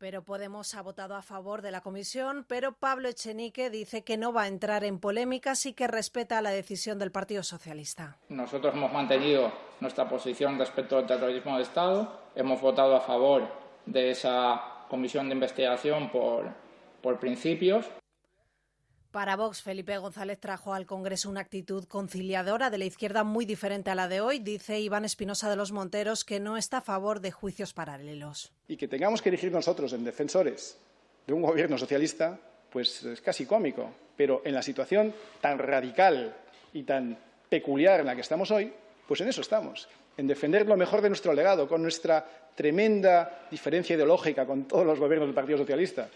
pero 0.03 0.21
Podemos 0.21 0.75
ha 0.75 0.81
votado 0.81 1.15
a 1.15 1.21
favor 1.21 1.61
de 1.61 1.71
la 1.71 1.79
comisión, 1.79 2.43
pero 2.45 2.73
Pablo 2.73 3.07
Echenique 3.07 3.69
dice 3.69 4.03
que 4.03 4.17
no 4.17 4.33
va 4.33 4.41
a 4.41 4.47
entrar 4.49 4.83
en 4.83 4.99
polémicas 4.99 5.65
y 5.65 5.71
que 5.71 5.87
respeta 5.87 6.41
la 6.41 6.49
decisión 6.49 6.99
del 6.99 7.09
Partido 7.09 7.41
Socialista. 7.41 8.17
Nosotros 8.27 8.73
hemos 8.73 8.91
mantenido 8.91 9.49
nuestra 9.79 10.09
posición 10.09 10.59
respecto 10.59 10.97
al 10.97 11.07
terrorismo 11.07 11.55
de 11.55 11.63
Estado, 11.63 12.19
hemos 12.35 12.59
votado 12.59 12.97
a 12.97 12.99
favor 12.99 13.47
de 13.85 14.11
esa 14.11 14.61
comisión 14.89 15.29
de 15.29 15.35
investigación 15.35 16.11
por, 16.11 16.49
por 17.01 17.17
principios 17.17 17.89
para 19.13 19.35
Vox, 19.35 19.61
Felipe 19.61 19.95
González 19.99 20.39
trajo 20.39 20.73
al 20.73 20.87
Congreso 20.87 21.29
una 21.29 21.39
actitud 21.39 21.85
conciliadora 21.85 22.71
de 22.71 22.79
la 22.79 22.85
izquierda 22.85 23.23
muy 23.23 23.45
diferente 23.45 23.91
a 23.91 23.95
la 23.95 24.07
de 24.07 24.21
hoy. 24.21 24.39
Dice 24.39 24.79
Iván 24.79 25.05
Espinosa 25.05 25.51
de 25.51 25.55
los 25.55 25.71
Monteros 25.71 26.25
que 26.25 26.39
no 26.39 26.57
está 26.57 26.77
a 26.77 26.81
favor 26.81 27.21
de 27.21 27.31
juicios 27.31 27.73
paralelos. 27.73 28.51
Y 28.67 28.75
que 28.75 28.87
tengamos 28.87 29.21
que 29.21 29.29
elegir 29.29 29.51
nosotros 29.51 29.93
en 29.93 30.03
defensores 30.03 30.79
de 31.27 31.33
un 31.33 31.43
gobierno 31.43 31.77
socialista, 31.77 32.39
pues 32.71 33.03
es 33.03 33.21
casi 33.21 33.45
cómico. 33.45 33.93
Pero 34.17 34.41
en 34.45 34.55
la 34.55 34.63
situación 34.63 35.13
tan 35.39 35.59
radical 35.59 36.35
y 36.73 36.81
tan 36.81 37.15
peculiar 37.47 37.99
en 37.99 38.07
la 38.07 38.15
que 38.15 38.21
estamos 38.21 38.49
hoy, 38.49 38.73
pues 39.07 39.21
en 39.21 39.27
eso 39.27 39.41
estamos. 39.41 39.87
En 40.17 40.25
defender 40.25 40.67
lo 40.67 40.75
mejor 40.75 41.03
de 41.03 41.09
nuestro 41.09 41.33
legado, 41.33 41.67
con 41.67 41.83
nuestra 41.83 42.25
tremenda 42.55 43.45
diferencia 43.51 43.95
ideológica 43.95 44.47
con 44.47 44.67
todos 44.67 44.87
los 44.87 44.99
gobiernos 44.99 45.27
del 45.27 45.35
Partido 45.35 45.59
Socialista, 45.59 46.09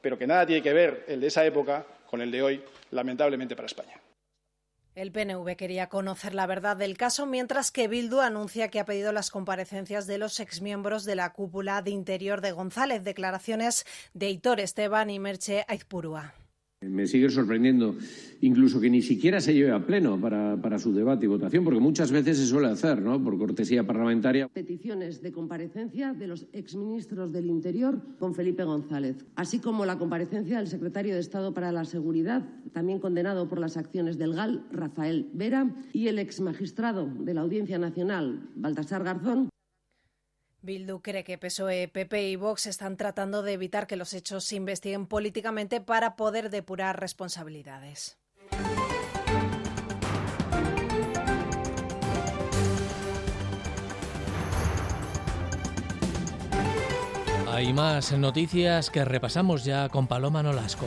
pero 0.00 0.16
que 0.16 0.26
nada 0.26 0.46
tiene 0.46 0.62
que 0.62 0.72
ver 0.72 1.04
el 1.08 1.20
de 1.20 1.26
esa 1.26 1.44
época 1.44 1.84
con 2.14 2.22
el 2.22 2.30
de 2.30 2.42
hoy, 2.42 2.62
lamentablemente 2.92 3.56
para 3.56 3.66
España. 3.66 4.00
El 4.94 5.10
PNV 5.10 5.56
quería 5.56 5.88
conocer 5.88 6.32
la 6.32 6.46
verdad 6.46 6.76
del 6.76 6.96
caso, 6.96 7.26
mientras 7.26 7.72
que 7.72 7.88
Bildu 7.88 8.20
anuncia 8.20 8.68
que 8.68 8.78
ha 8.78 8.84
pedido 8.84 9.10
las 9.10 9.32
comparecencias 9.32 10.06
de 10.06 10.18
los 10.18 10.38
exmiembros 10.38 11.04
de 11.04 11.16
la 11.16 11.32
cúpula 11.32 11.82
de 11.82 11.90
interior 11.90 12.40
de 12.40 12.52
González. 12.52 13.02
Declaraciones 13.02 13.84
de 14.12 14.30
Hitor 14.30 14.60
Esteban 14.60 15.10
y 15.10 15.18
Merche 15.18 15.64
Aizpurúa. 15.66 16.34
Me 16.88 17.06
sigue 17.06 17.30
sorprendiendo 17.30 17.96
incluso 18.40 18.80
que 18.80 18.90
ni 18.90 19.00
siquiera 19.00 19.40
se 19.40 19.54
lleve 19.54 19.70
a 19.72 19.84
pleno 19.84 20.20
para, 20.20 20.78
su 20.78 20.92
debate 20.92 21.24
y 21.24 21.28
votación, 21.28 21.64
porque 21.64 21.80
muchas 21.80 22.10
veces 22.10 22.38
se 22.38 22.46
suele 22.46 22.68
hacer, 22.68 23.00
¿no? 23.00 23.22
Por 23.22 23.38
cortesía 23.38 23.86
parlamentaria. 23.86 24.48
Peticiones 24.48 25.22
de 25.22 25.32
comparecencia 25.32 26.12
de 26.12 26.26
los 26.26 26.46
exministros 26.52 27.32
del 27.32 27.46
Interior 27.46 28.00
con 28.18 28.34
Felipe 28.34 28.64
González, 28.64 29.24
así 29.36 29.60
como 29.60 29.86
la 29.86 29.98
comparecencia 29.98 30.58
del 30.58 30.66
secretario 30.66 31.14
de 31.14 31.20
Estado 31.20 31.54
para 31.54 31.72
la 31.72 31.84
Seguridad, 31.84 32.44
también 32.72 32.98
condenado 32.98 33.48
por 33.48 33.58
las 33.58 33.76
acciones 33.76 34.18
del 34.18 34.34
GAL, 34.34 34.64
Rafael 34.70 35.28
Vera, 35.32 35.74
y 35.92 36.08
el 36.08 36.18
exmagistrado 36.18 37.06
de 37.06 37.34
la 37.34 37.42
Audiencia 37.42 37.78
Nacional, 37.78 38.48
Baltasar 38.56 39.04
Garzón, 39.04 39.48
Bildu 40.64 41.02
cree 41.02 41.24
que 41.24 41.36
PSOE, 41.36 41.88
PP 41.88 42.30
y 42.30 42.36
Vox 42.36 42.66
están 42.66 42.96
tratando 42.96 43.42
de 43.42 43.52
evitar 43.52 43.86
que 43.86 43.96
los 43.96 44.14
hechos 44.14 44.44
se 44.44 44.56
investiguen 44.56 45.06
políticamente 45.06 45.80
para 45.80 46.16
poder 46.16 46.48
depurar 46.48 46.98
responsabilidades. 46.98 48.18
Hay 57.46 57.72
más 57.72 58.10
noticias 58.12 58.90
que 58.90 59.04
repasamos 59.04 59.64
ya 59.64 59.88
con 59.88 60.08
Paloma 60.08 60.42
Nolasco. 60.42 60.86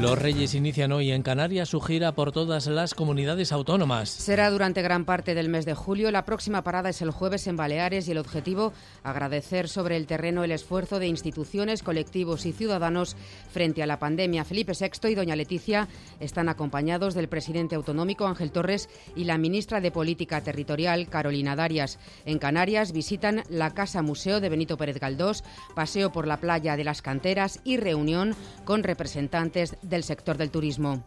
Los 0.00 0.18
Reyes 0.18 0.54
inician 0.54 0.90
hoy 0.90 1.12
en 1.12 1.22
Canarias 1.22 1.68
su 1.68 1.80
gira 1.80 2.12
por 2.12 2.32
todas 2.32 2.66
las 2.66 2.94
comunidades 2.94 3.52
autónomas. 3.52 4.10
Será 4.10 4.50
durante 4.50 4.82
gran 4.82 5.04
parte 5.04 5.34
del 5.34 5.48
mes 5.48 5.64
de 5.64 5.74
julio. 5.74 6.10
La 6.10 6.24
próxima 6.24 6.62
parada 6.62 6.90
es 6.90 7.00
el 7.00 7.12
jueves 7.12 7.46
en 7.46 7.56
Baleares 7.56 8.08
y 8.08 8.10
el 8.10 8.18
objetivo, 8.18 8.72
agradecer 9.04 9.68
sobre 9.68 9.96
el 9.96 10.06
terreno 10.06 10.42
el 10.42 10.50
esfuerzo 10.50 10.98
de 10.98 11.06
instituciones, 11.06 11.82
colectivos 11.82 12.44
y 12.44 12.52
ciudadanos 12.52 13.16
frente 13.50 13.82
a 13.82 13.86
la 13.86 14.00
pandemia. 14.00 14.44
Felipe 14.44 14.72
VI 14.78 15.10
y 15.10 15.14
doña 15.14 15.36
Leticia 15.36 15.88
están 16.18 16.48
acompañados 16.48 17.14
del 17.14 17.28
presidente 17.28 17.76
autonómico 17.76 18.26
Ángel 18.26 18.50
Torres 18.50 18.88
y 19.14 19.24
la 19.24 19.38
ministra 19.38 19.80
de 19.80 19.92
Política 19.92 20.42
Territorial 20.42 21.08
Carolina 21.08 21.54
Darias. 21.56 21.98
En 22.26 22.38
Canarias 22.38 22.92
visitan 22.92 23.44
la 23.48 23.72
Casa 23.72 24.02
Museo 24.02 24.40
de 24.40 24.48
Benito 24.48 24.76
Pérez 24.76 24.98
Galdós, 24.98 25.44
paseo 25.74 26.10
por 26.10 26.26
la 26.26 26.40
playa 26.40 26.76
de 26.76 26.84
las 26.84 27.00
Canteras 27.00 27.60
y 27.64 27.76
reunión 27.76 28.34
con 28.64 28.82
representantes 28.82 29.76
del 29.84 30.04
sector 30.04 30.36
del 30.36 30.50
turismo. 30.50 31.02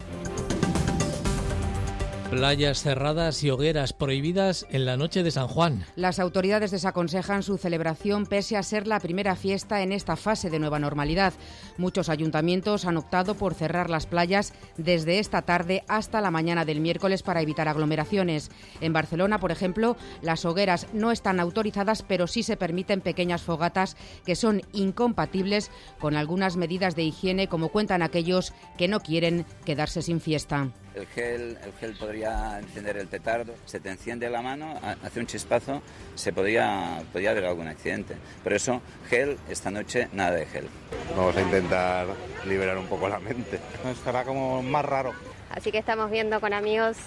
Playas 2.30 2.84
cerradas 2.84 3.42
y 3.46 3.50
hogueras 3.52 3.94
prohibidas 3.94 4.66
en 4.70 4.86
la 4.86 4.98
noche 4.98 5.24
de 5.24 5.32
San 5.32 5.48
Juan. 5.48 5.86
Las 5.96 6.20
autoridades 6.20 6.72
desaconsejan 6.72 7.42
su 7.42 7.58
celebración 7.58 8.26
pese 8.26 8.58
a 8.58 8.64
ser 8.64 8.86
la 8.86 9.00
primera 9.00 9.38
fiesta 9.38 9.82
en 9.82 9.94
esta 9.94 10.18
fase 10.18 10.50
de 10.50 10.60
nueva 10.60 10.78
normalidad. 10.78 11.34
Muchos 11.78 12.10
ayuntamientos 12.10 12.84
han 12.84 12.98
optado 12.98 13.36
por 13.36 13.54
cerrar 13.54 13.90
las 13.90 14.08
playas 14.08 14.52
desde 14.76 15.20
esta 15.20 15.44
tarde 15.44 15.86
hasta 15.88 16.20
la 16.20 16.30
mañana 16.30 16.66
del 16.66 16.82
miércoles 16.82 17.24
para 17.24 17.42
evitar 17.42 17.70
aglomeraciones. 17.70 18.52
En 18.82 18.92
Barcelona, 18.92 19.40
por 19.40 19.52
ejemplo, 19.52 19.96
las 20.22 20.44
hogueras 20.44 20.88
no 20.92 21.14
están 21.14 21.40
autorizadas, 21.40 22.02
pero 22.02 22.28
sí 22.28 22.44
se 22.44 22.58
permiten 22.58 23.00
pequeñas 23.00 23.42
fogatas 23.42 23.96
que 24.26 24.36
son 24.36 24.64
incompatibles 24.74 25.72
con 25.98 26.18
algunas 26.18 26.58
medidas 26.58 26.94
de 26.98 27.04
higiene, 27.04 27.48
como 27.48 27.70
cuentan 27.70 28.02
aquellos 28.02 28.52
que 28.78 28.90
no 28.90 29.00
quieren 29.00 29.46
quedarse 29.64 30.02
sin 30.02 30.20
fiesta 30.20 30.74
el 30.98 31.06
gel, 31.08 31.58
el 31.64 31.74
gel 31.74 31.94
podría 31.94 32.17
encender 32.24 32.98
el 32.98 33.08
petardo, 33.08 33.54
se 33.66 33.80
te 33.80 33.90
enciende 33.90 34.30
la 34.30 34.42
mano, 34.42 34.80
hace 35.04 35.20
un 35.20 35.28
chispazo, 35.28 35.82
se 36.16 36.34
podría, 36.34 37.02
podría 37.12 37.32
haber 37.32 37.46
algún 37.46 37.68
accidente. 37.68 38.16
Por 38.44 38.54
eso, 38.54 38.82
gel, 39.10 39.38
esta 39.50 39.72
noche 39.72 40.08
nada 40.14 40.32
de 40.32 40.46
gel. 40.46 40.68
Vamos 41.16 41.36
a 41.36 41.42
intentar 41.42 42.08
liberar 42.48 42.78
un 42.78 42.88
poco 42.88 43.08
la 43.08 43.20
mente. 43.20 43.60
Estará 43.92 44.24
como 44.24 44.62
más 44.64 44.86
raro. 44.86 45.14
Así 45.52 45.72
que 45.72 45.78
estamos 45.78 46.12
viendo 46.12 46.40
con 46.40 46.54
amigos 46.54 46.98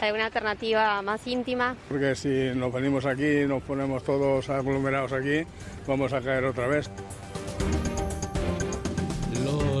alguna 0.00 0.26
alternativa 0.26 1.00
más 1.02 1.26
íntima. 1.26 1.76
Porque 1.88 2.14
si 2.14 2.50
nos 2.54 2.72
venimos 2.72 3.06
aquí, 3.06 3.46
nos 3.46 3.62
ponemos 3.62 4.02
todos 4.02 4.48
aglomerados 4.50 5.12
aquí, 5.12 5.44
vamos 5.86 6.12
a 6.12 6.20
caer 6.20 6.44
otra 6.44 6.66
vez. 6.66 6.90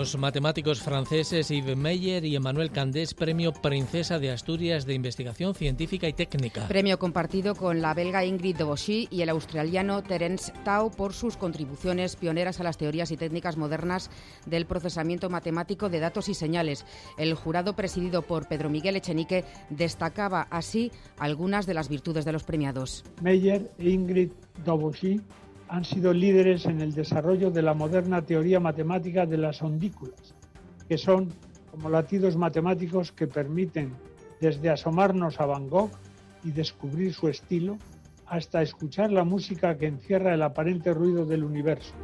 Los 0.02 0.18
matemáticos 0.18 0.82
franceses 0.82 1.48
Yves 1.48 1.76
Meyer 1.76 2.24
y 2.24 2.34
Emmanuel 2.34 2.72
Candés, 2.72 3.14
Premio 3.14 3.52
Princesa 3.52 4.18
de 4.18 4.32
Asturias 4.32 4.84
de 4.84 4.94
Investigación 4.94 5.54
Científica 5.54 6.08
y 6.08 6.12
Técnica. 6.12 6.66
Premio 6.66 6.98
compartido 6.98 7.54
con 7.54 7.80
la 7.80 7.94
belga 7.94 8.24
Ingrid 8.24 8.56
Debauchy 8.56 9.06
y 9.12 9.22
el 9.22 9.28
australiano 9.28 10.02
Terence 10.02 10.52
Tao 10.64 10.90
por 10.90 11.12
sus 11.12 11.36
contribuciones 11.36 12.16
pioneras 12.16 12.58
a 12.58 12.64
las 12.64 12.78
teorías 12.78 13.12
y 13.12 13.16
técnicas 13.16 13.56
modernas 13.56 14.10
del 14.44 14.66
procesamiento 14.66 15.30
matemático 15.30 15.88
de 15.88 16.00
datos 16.00 16.28
y 16.28 16.34
señales. 16.34 16.84
El 17.16 17.34
jurado, 17.34 17.76
presidido 17.76 18.22
por 18.22 18.48
Pedro 18.48 18.70
Miguel 18.70 18.96
Echenique, 18.96 19.44
destacaba 19.70 20.48
así 20.50 20.90
algunas 21.16 21.64
de 21.64 21.74
las 21.74 21.88
virtudes 21.88 22.24
de 22.24 22.32
los 22.32 22.42
premiados. 22.42 23.04
Meyer 23.22 23.70
e 23.78 23.90
Ingrid 23.90 24.32
Debauchy 24.64 25.20
han 25.72 25.86
sido 25.86 26.12
líderes 26.12 26.66
en 26.66 26.82
el 26.82 26.92
desarrollo 26.92 27.50
de 27.50 27.62
la 27.62 27.72
moderna 27.72 28.20
teoría 28.20 28.60
matemática 28.60 29.24
de 29.24 29.38
las 29.38 29.62
ondículas, 29.62 30.34
que 30.86 30.98
son 30.98 31.32
como 31.70 31.88
latidos 31.88 32.36
matemáticos 32.36 33.10
que 33.10 33.26
permiten 33.26 33.94
desde 34.38 34.68
asomarnos 34.68 35.40
a 35.40 35.46
Van 35.46 35.70
Gogh 35.70 35.88
y 36.44 36.50
descubrir 36.50 37.14
su 37.14 37.28
estilo 37.28 37.78
hasta 38.26 38.60
escuchar 38.60 39.12
la 39.12 39.24
música 39.24 39.78
que 39.78 39.86
encierra 39.86 40.34
el 40.34 40.42
aparente 40.42 40.92
ruido 40.92 41.24
del 41.24 41.42
universo. 41.42 41.94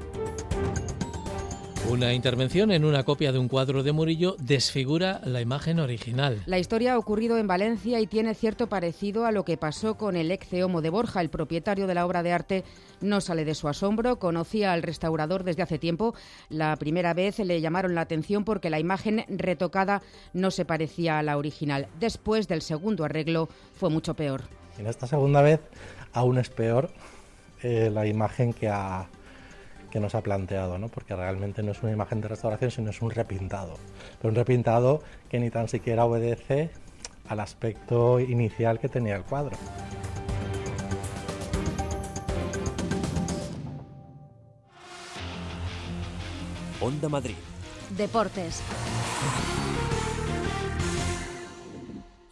Una 1.89 2.13
intervención 2.13 2.71
en 2.71 2.85
una 2.85 3.03
copia 3.03 3.33
de 3.33 3.39
un 3.39 3.49
cuadro 3.49 3.83
de 3.83 3.93
Murillo 3.93 4.37
desfigura 4.39 5.23
la 5.25 5.41
imagen 5.41 5.81
original. 5.81 6.43
La 6.45 6.59
historia 6.59 6.93
ha 6.93 6.99
ocurrido 6.99 7.39
en 7.39 7.47
Valencia 7.47 7.99
y 7.99 8.07
tiene 8.07 8.35
cierto 8.35 8.67
parecido 8.67 9.25
a 9.25 9.33
lo 9.33 9.47
que 9.47 9.57
pasó 9.57 9.97
con 9.97 10.15
el 10.15 10.31
ex 10.31 10.53
Homo 10.63 10.83
de 10.83 10.91
Borja. 10.91 11.23
El 11.23 11.31
propietario 11.31 11.87
de 11.87 11.95
la 11.95 12.05
obra 12.05 12.23
de 12.23 12.33
arte 12.33 12.65
no 13.01 13.23
sale 13.23 13.47
de 13.47 13.55
su 13.55 13.69
asombro. 13.69 14.19
Conocía 14.19 14.75
al 14.75 14.83
restaurador 14.83 15.45
desde 15.45 15.63
hace 15.63 15.79
tiempo. 15.79 16.15
La 16.51 16.77
primera 16.77 17.15
vez 17.15 17.39
le 17.39 17.59
llamaron 17.63 17.95
la 17.95 18.03
atención 18.03 18.45
porque 18.45 18.69
la 18.69 18.81
imagen 18.81 19.25
retocada 19.27 20.03
no 20.35 20.51
se 20.51 20.67
parecía 20.67 21.19
a 21.19 21.23
la 21.23 21.39
original. 21.39 21.89
Después 21.99 22.49
del 22.49 22.61
segundo 22.61 23.07
arreglo 23.07 23.49
fue 23.73 23.89
mucho 23.89 24.13
peor. 24.13 24.43
En 24.77 24.89
esta 24.89 25.07
segunda 25.07 25.41
vez 25.41 25.61
aún 26.13 26.37
es 26.37 26.51
peor 26.51 26.91
eh, 27.63 27.91
la 27.91 28.07
imagen 28.07 28.53
que 28.53 28.69
ha 28.69 29.09
que 29.91 30.01
nos 30.01 30.15
ha 30.15 30.23
planteado, 30.23 30.79
¿no? 30.79 30.89
porque 30.89 31.15
realmente 31.15 31.63
no 31.63 31.73
es 31.73 31.83
una 31.83 31.93
imagen 31.93 32.21
de 32.21 32.29
restauración, 32.29 32.71
sino 32.71 32.91
es 32.91 33.01
un 33.03 33.11
repintado. 33.11 33.77
Pero 34.21 34.31
un 34.31 34.35
repintado 34.35 35.03
que 35.29 35.39
ni 35.39 35.51
tan 35.51 35.69
siquiera 35.69 36.05
obedece 36.05 36.71
al 37.29 37.41
aspecto 37.41 38.21
inicial 38.21 38.79
que 38.79 38.89
tenía 38.89 39.17
el 39.17 39.23
cuadro. 39.23 39.57
Onda 46.81 47.09
Madrid. 47.09 47.35
Deportes. 47.91 48.63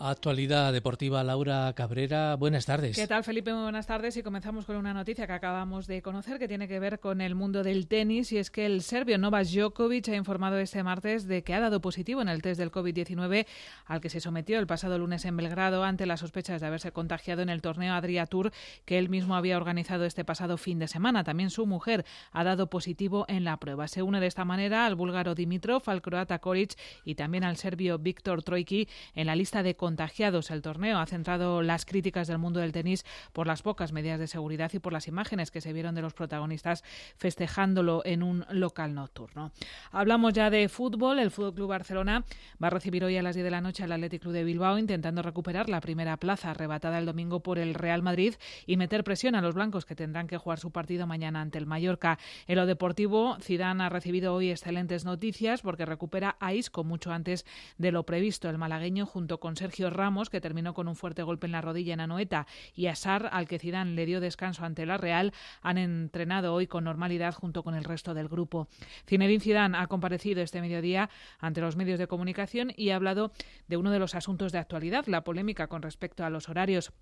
Actualidad 0.09 0.73
deportiva, 0.73 1.25
Laura 1.25 1.73
Cabrera, 1.75 2.37
buenas 2.37 2.65
tardes. 2.65 2.95
¿Qué 2.95 3.09
tal, 3.09 3.25
Felipe? 3.25 3.53
Buenas 3.53 3.89
tardes 3.89 4.17
y 4.17 4.23
comenzamos 4.23 4.65
con 4.65 4.77
una 4.77 4.95
noticia 4.95 5.27
que 5.27 5.33
acabamos 5.33 5.89
de 5.89 6.01
conocer 6.01 6.39
que 6.39 6.47
tiene 6.47 6.69
que 6.69 6.79
ver 6.79 7.01
con 7.01 7.21
el 7.21 7.35
mundo 7.35 7.65
del 7.65 7.89
tenis 7.89 8.31
y 8.31 8.39
es 8.39 8.53
que 8.53 8.67
el 8.67 8.83
serbio 8.83 9.19
Novak 9.19 9.47
Djokovic 9.47 10.09
ha 10.11 10.15
informado 10.15 10.59
este 10.59 10.85
martes 10.85 11.27
de 11.27 11.43
que 11.43 11.55
ha 11.55 11.61
dado 11.61 11.81
positivo 11.81 12.23
en 12.23 12.29
el 12.29 12.41
test 12.41 12.61
del 12.61 12.71
COVID-19 12.71 13.47
al 13.87 14.01
que 14.01 14.09
se 14.09 14.21
sometió 14.21 14.61
el 14.61 14.69
pasado 14.69 14.97
lunes 14.97 15.25
en 15.25 15.37
Belgrado 15.37 15.83
ante 15.83 16.07
las 16.07 16.21
sospechas 16.21 16.61
de 16.61 16.69
haberse 16.69 16.93
contagiado 16.93 17.43
en 17.43 17.49
el 17.49 17.61
torneo 17.61 17.93
Adria 17.93 18.27
Tour 18.27 18.53
que 18.85 18.99
él 18.99 19.09
mismo 19.09 19.35
había 19.35 19.57
organizado 19.57 20.05
este 20.05 20.25
pasado 20.25 20.57
fin 20.57 20.79
de 20.79 20.87
semana. 20.87 21.25
También 21.25 21.51
su 21.51 21.67
mujer 21.67 22.05
ha 22.31 22.45
dado 22.45 22.71
positivo 22.71 23.25
en 23.27 23.43
la 23.43 23.57
prueba. 23.57 23.89
Se 23.89 24.03
une 24.03 24.21
de 24.21 24.29
esta 24.29 24.45
manera 24.45 24.87
al 24.87 24.95
búlgaro 24.95 25.35
Dimitrov, 25.35 25.83
al 25.87 26.01
croata 26.01 26.39
Koric 26.39 26.79
y 27.05 27.17
también 27.17 27.43
al 27.43 27.57
serbio 27.57 27.99
Víctor 27.99 28.45
Trojki 28.45 28.87
en 29.17 29.27
la 29.27 29.35
lista 29.35 29.65
de 29.65 29.75
contagiados 29.75 29.96
contagiados. 29.97 30.51
El 30.51 30.61
torneo 30.61 30.99
ha 30.99 31.07
centrado 31.07 31.63
las 31.63 31.87
críticas 31.87 32.29
del 32.29 32.37
mundo 32.37 32.61
del 32.61 32.71
tenis 32.71 33.03
por 33.33 33.47
las 33.47 33.63
pocas 33.63 33.93
medidas 33.93 34.21
de 34.21 34.27
seguridad 34.27 34.71
y 34.75 34.79
por 34.79 34.93
las 34.93 35.09
imágenes 35.09 35.51
que 35.51 35.63
se 35.63 35.73
vieron 35.73 35.95
de 35.95 36.03
los 36.03 36.13
protagonistas 36.13 36.85
festejándolo 37.17 38.03
en 38.05 38.23
un 38.23 38.45
local 38.51 38.95
nocturno. 38.95 39.53
Hablamos 39.93 40.35
ya 40.35 40.51
de 40.51 40.69
fútbol. 40.69 41.19
El 41.19 41.31
Fútbol 41.31 41.55
Club 41.55 41.69
Barcelona 41.71 42.25
va 42.63 42.67
a 42.67 42.71
recibir 42.71 43.05
hoy 43.05 43.17
a 43.17 43.23
las 43.23 43.37
10 43.37 43.45
de 43.45 43.51
la 43.51 43.63
noche 43.63 43.85
al 43.85 43.93
Athletic 43.93 44.21
Club 44.21 44.35
de 44.35 44.45
Bilbao 44.45 44.77
intentando 44.77 45.23
recuperar 45.23 45.71
la 45.71 45.81
primera 45.81 46.19
plaza 46.19 46.51
arrebatada 46.51 46.99
el 46.99 47.07
domingo 47.07 47.41
por 47.41 47.59
el 47.59 47.73
Real 47.73 48.03
Madrid 48.03 48.35
y 48.67 48.77
meter 48.77 49.03
presión 49.03 49.35
a 49.35 49.41
los 49.41 49.55
blancos 49.55 49.87
que 49.87 49.97
tendrán 49.97 50.27
que 50.27 50.37
jugar 50.37 50.59
su 50.59 50.73
partido 50.73 51.07
mañana 51.07 51.41
ante 51.41 51.57
el 51.57 51.65
Mallorca. 51.65 52.19
En 52.47 52.57
lo 52.57 52.67
deportivo, 52.67 53.39
Zidane 53.41 53.85
ha 53.85 53.89
recibido 53.89 54.35
hoy 54.35 54.51
excelentes 54.51 55.07
noticias 55.07 55.63
porque 55.63 55.87
recupera 55.87 56.37
a 56.39 56.53
Isco 56.53 56.85
mucho 56.85 57.13
antes 57.13 57.47
de 57.79 57.93
lo 57.93 58.05
previsto. 58.05 58.51
El 58.51 58.59
malagueño 58.59 59.07
junto 59.07 59.41
con 59.41 59.57
Sergio 59.57 59.76
Ramos, 59.79 60.31
que 60.31 60.41
terminó 60.41 60.74
con 60.74 60.89
un 60.89 60.97
fuerte 60.97 61.22
golpe 61.22 61.47
en 61.47 61.53
la 61.53 61.61
rodilla 61.61 61.95
en 61.95 62.01
Anoeta, 62.01 62.47
y 62.74 62.87
Asar, 62.87 63.29
al 63.33 63.47
que 63.47 63.59
Zidane 63.59 63.93
le 63.93 64.07
dio 64.07 64.20
descanso 64.20 64.64
ante 64.64 64.87
la 64.87 64.97
Real, 64.97 65.33
han 65.62 65.79
entrenado 65.79 66.55
hoy 66.55 66.66
con 66.66 66.85
normalidad 66.85 67.35
junto 67.35 67.62
con 67.62 67.74
el 67.74 67.85
resto 67.85 68.14
del 68.14 68.29
grupo. 68.29 68.68
Zinedine 69.07 69.41
Zidane 69.41 69.79
ha 69.79 69.87
comparecido 69.87 70.43
este 70.43 70.61
mediodía 70.61 71.11
ante 71.39 71.61
los 71.61 71.77
medios 71.77 71.99
de 71.99 72.07
comunicación 72.07 72.72
y 72.77 72.91
ha 72.91 72.97
hablado 72.97 73.33
de 73.68 73.77
uno 73.77 73.91
de 73.91 73.99
los 73.99 74.14
asuntos 74.14 74.53
de 74.53 74.59
actualidad, 74.59 75.07
la 75.07 75.24
polémica 75.24 75.66
con 75.66 75.83
respecto 75.83 76.24
a 76.24 76.31
los 76.31 76.49
horarios 76.49 76.93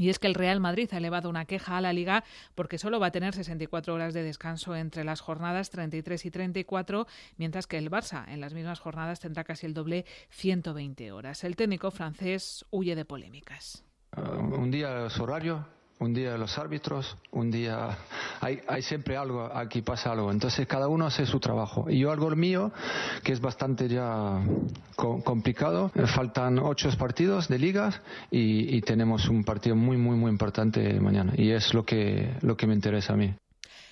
y 0.00 0.08
es 0.08 0.18
que 0.18 0.26
el 0.26 0.34
Real 0.34 0.60
Madrid 0.60 0.88
ha 0.92 0.96
elevado 0.96 1.28
una 1.28 1.44
queja 1.44 1.76
a 1.76 1.80
la 1.82 1.92
Liga 1.92 2.24
porque 2.54 2.78
solo 2.78 2.98
va 2.98 3.08
a 3.08 3.10
tener 3.12 3.34
64 3.34 3.92
horas 3.92 4.14
de 4.14 4.22
descanso 4.22 4.74
entre 4.74 5.04
las 5.04 5.20
jornadas 5.20 5.68
33 5.68 6.24
y 6.24 6.30
34, 6.30 7.06
mientras 7.36 7.66
que 7.66 7.76
el 7.76 7.90
Barça 7.90 8.26
en 8.28 8.40
las 8.40 8.54
mismas 8.54 8.80
jornadas 8.80 9.20
tendrá 9.20 9.44
casi 9.44 9.66
el 9.66 9.74
doble 9.74 10.06
120 10.30 11.12
horas. 11.12 11.44
El 11.44 11.54
técnico 11.54 11.90
francés 11.90 12.64
huye 12.70 12.96
de 12.96 13.04
polémicas. 13.04 13.84
un 14.16 14.70
día 14.70 15.06
es 15.06 15.20
horario, 15.20 15.66
un 16.00 16.14
día 16.14 16.36
los 16.36 16.58
árbitros, 16.58 17.16
un 17.30 17.50
día 17.50 17.98
hay, 18.40 18.60
hay, 18.66 18.82
siempre 18.82 19.16
algo, 19.16 19.44
aquí 19.54 19.82
pasa 19.82 20.12
algo. 20.12 20.32
Entonces 20.32 20.66
cada 20.66 20.88
uno 20.88 21.06
hace 21.06 21.26
su 21.26 21.38
trabajo. 21.38 21.88
Y 21.88 22.00
yo 22.00 22.10
algo 22.10 22.30
mío, 22.30 22.72
que 23.22 23.32
es 23.32 23.40
bastante 23.40 23.88
ya 23.88 24.42
complicado. 24.96 25.90
Faltan 26.14 26.58
ocho 26.58 26.88
partidos 26.98 27.48
de 27.48 27.58
ligas 27.58 28.00
y, 28.30 28.74
y 28.74 28.80
tenemos 28.80 29.28
un 29.28 29.44
partido 29.44 29.76
muy, 29.76 29.98
muy, 29.98 30.16
muy 30.16 30.30
importante 30.30 30.98
mañana. 31.00 31.34
Y 31.36 31.50
es 31.50 31.74
lo 31.74 31.84
que, 31.84 32.34
lo 32.40 32.56
que 32.56 32.66
me 32.66 32.74
interesa 32.74 33.12
a 33.12 33.16
mí. 33.16 33.34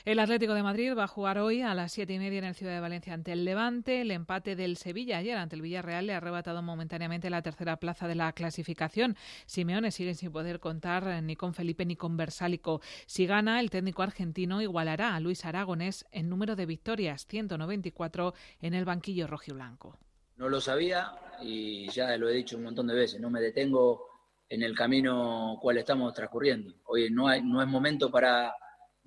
El 0.04 0.20
Atlético 0.20 0.54
de 0.54 0.62
Madrid 0.62 0.96
va 0.96 1.04
a 1.04 1.08
jugar 1.08 1.38
hoy 1.38 1.60
a 1.60 1.74
las 1.74 1.92
siete 1.92 2.12
y 2.12 2.18
media 2.18 2.38
en 2.38 2.44
el 2.44 2.54
Ciudad 2.54 2.72
de 2.72 2.80
Valencia 2.80 3.12
ante 3.12 3.32
el 3.32 3.44
Levante. 3.44 4.00
El 4.00 4.12
empate 4.12 4.54
del 4.54 4.76
Sevilla 4.76 5.18
ayer 5.18 5.36
ante 5.36 5.56
el 5.56 5.62
Villarreal 5.62 6.06
le 6.06 6.14
ha 6.14 6.18
arrebatado 6.18 6.62
momentáneamente 6.62 7.30
la 7.30 7.42
tercera 7.42 7.76
plaza 7.78 8.06
de 8.06 8.14
la 8.14 8.32
clasificación. 8.32 9.16
Simeone 9.46 9.90
sigue 9.90 10.14
sin 10.14 10.30
poder 10.30 10.60
contar 10.60 11.22
ni 11.22 11.34
con 11.34 11.52
Felipe 11.52 11.84
ni 11.84 11.96
con 11.96 12.16
Versálico. 12.16 12.80
Si 13.06 13.26
gana, 13.26 13.58
el 13.60 13.70
técnico 13.70 14.02
argentino 14.02 14.62
igualará 14.62 15.16
a 15.16 15.20
Luis 15.20 15.44
Aragonés 15.44 16.06
en 16.12 16.28
número 16.28 16.54
de 16.54 16.66
victorias, 16.66 17.26
194 17.26 18.34
en 18.60 18.74
el 18.74 18.84
banquillo 18.84 19.26
rojiblanco. 19.26 19.98
No 20.36 20.48
lo 20.48 20.60
sabía 20.60 21.12
y 21.42 21.88
ya 21.90 22.16
lo 22.16 22.28
he 22.28 22.34
dicho 22.34 22.56
un 22.56 22.62
montón 22.62 22.86
de 22.86 22.94
veces. 22.94 23.20
No 23.20 23.30
me 23.30 23.40
detengo 23.40 24.06
en 24.48 24.62
el 24.62 24.76
camino 24.76 25.58
cual 25.60 25.78
estamos 25.78 26.14
transcurriendo. 26.14 26.72
Hoy 26.84 27.10
no, 27.10 27.26
hay, 27.26 27.42
no 27.42 27.60
es 27.60 27.66
momento 27.66 28.10
para 28.10 28.54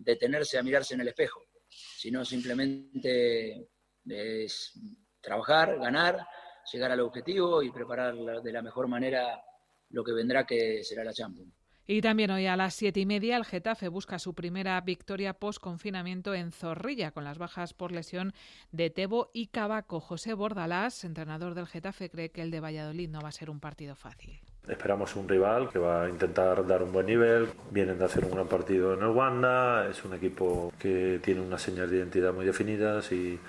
detenerse 0.04 0.58
a 0.58 0.64
mirarse 0.64 0.94
en 0.94 1.02
el 1.02 1.08
espejo, 1.08 1.42
sino 1.70 2.26
simplemente 2.26 3.70
es 4.06 4.80
trabajar, 5.22 5.78
ganar, 5.80 6.26
llegar 6.72 6.92
al 6.92 7.02
objetivo 7.02 7.62
y 7.62 7.72
preparar 7.72 8.16
de 8.16 8.52
la 8.52 8.62
mejor 8.62 8.88
manera 8.88 9.42
lo 9.90 10.04
que 10.04 10.14
vendrá 10.14 10.46
que 10.46 10.84
será 10.84 11.04
la 11.04 11.14
Champions. 11.14 11.54
Y 11.88 12.00
también 12.02 12.32
hoy 12.32 12.46
a 12.46 12.56
las 12.56 12.76
siete 12.76 13.02
y 13.02 13.06
media 13.06 13.36
el 13.36 13.44
Getafe 13.44 13.88
busca 13.88 14.20
su 14.20 14.34
primera 14.34 14.80
victoria 14.82 15.34
post-confinamiento 15.34 16.34
en 16.34 16.52
Zorrilla, 16.52 17.12
con 17.12 17.24
las 17.24 17.38
bajas 17.38 17.74
por 17.74 17.92
lesión 17.92 18.34
de 18.72 18.90
Tebo 18.90 19.30
y 19.34 19.48
Cabaco. 19.48 20.00
José 20.00 20.34
Bordalás, 20.34 21.04
entrenador 21.04 21.54
del 21.54 21.68
Getafe, 21.68 22.10
cree 22.10 22.32
que 22.32 22.44
el 22.44 22.52
de 22.52 22.62
Valladolid 22.62 23.10
no 23.10 23.20
va 23.20 23.30
a 23.30 23.34
ser 23.34 23.50
un 23.50 23.60
partido 23.60 23.96
fácil. 23.96 24.40
Esperamos 24.68 25.16
un 25.16 25.28
rival 25.28 25.70
que 25.70 25.80
va 25.80 26.04
a 26.04 26.10
intentar 26.10 26.66
dar 26.68 26.84
un 26.84 26.92
buen 26.92 27.06
nivel. 27.06 27.50
Vienen 27.72 27.98
de 27.98 28.06
hacer 28.06 28.24
un 28.26 28.32
gran 28.32 28.48
partido 28.48 28.94
en 28.94 29.02
el 29.02 29.10
Wanda. 29.10 29.88
Es 29.90 30.06
un 30.06 30.14
equipo 30.14 30.72
que 30.80 31.20
tiene 31.24 31.42
unas 31.42 31.62
señas 31.62 31.90
de 31.90 31.98
identidad 31.98 32.34
muy 32.34 32.46
definidas 32.46 33.12
y, 33.12 33.40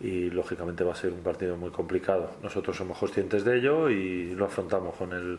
lógicamente 0.00 0.84
va 0.84 0.92
a 0.92 0.96
ser 0.96 1.12
un 1.12 1.22
partido 1.22 1.56
muy 1.56 1.70
complicado. 1.70 2.32
Nosotros 2.42 2.76
somos 2.76 2.98
conscientes 2.98 3.44
de 3.44 3.58
ello 3.58 3.90
y 3.90 4.34
lo 4.34 4.46
afrontamos 4.46 4.94
con 4.96 5.12
el, 5.12 5.38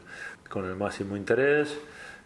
máximo 0.75 1.15
interés. 1.15 1.77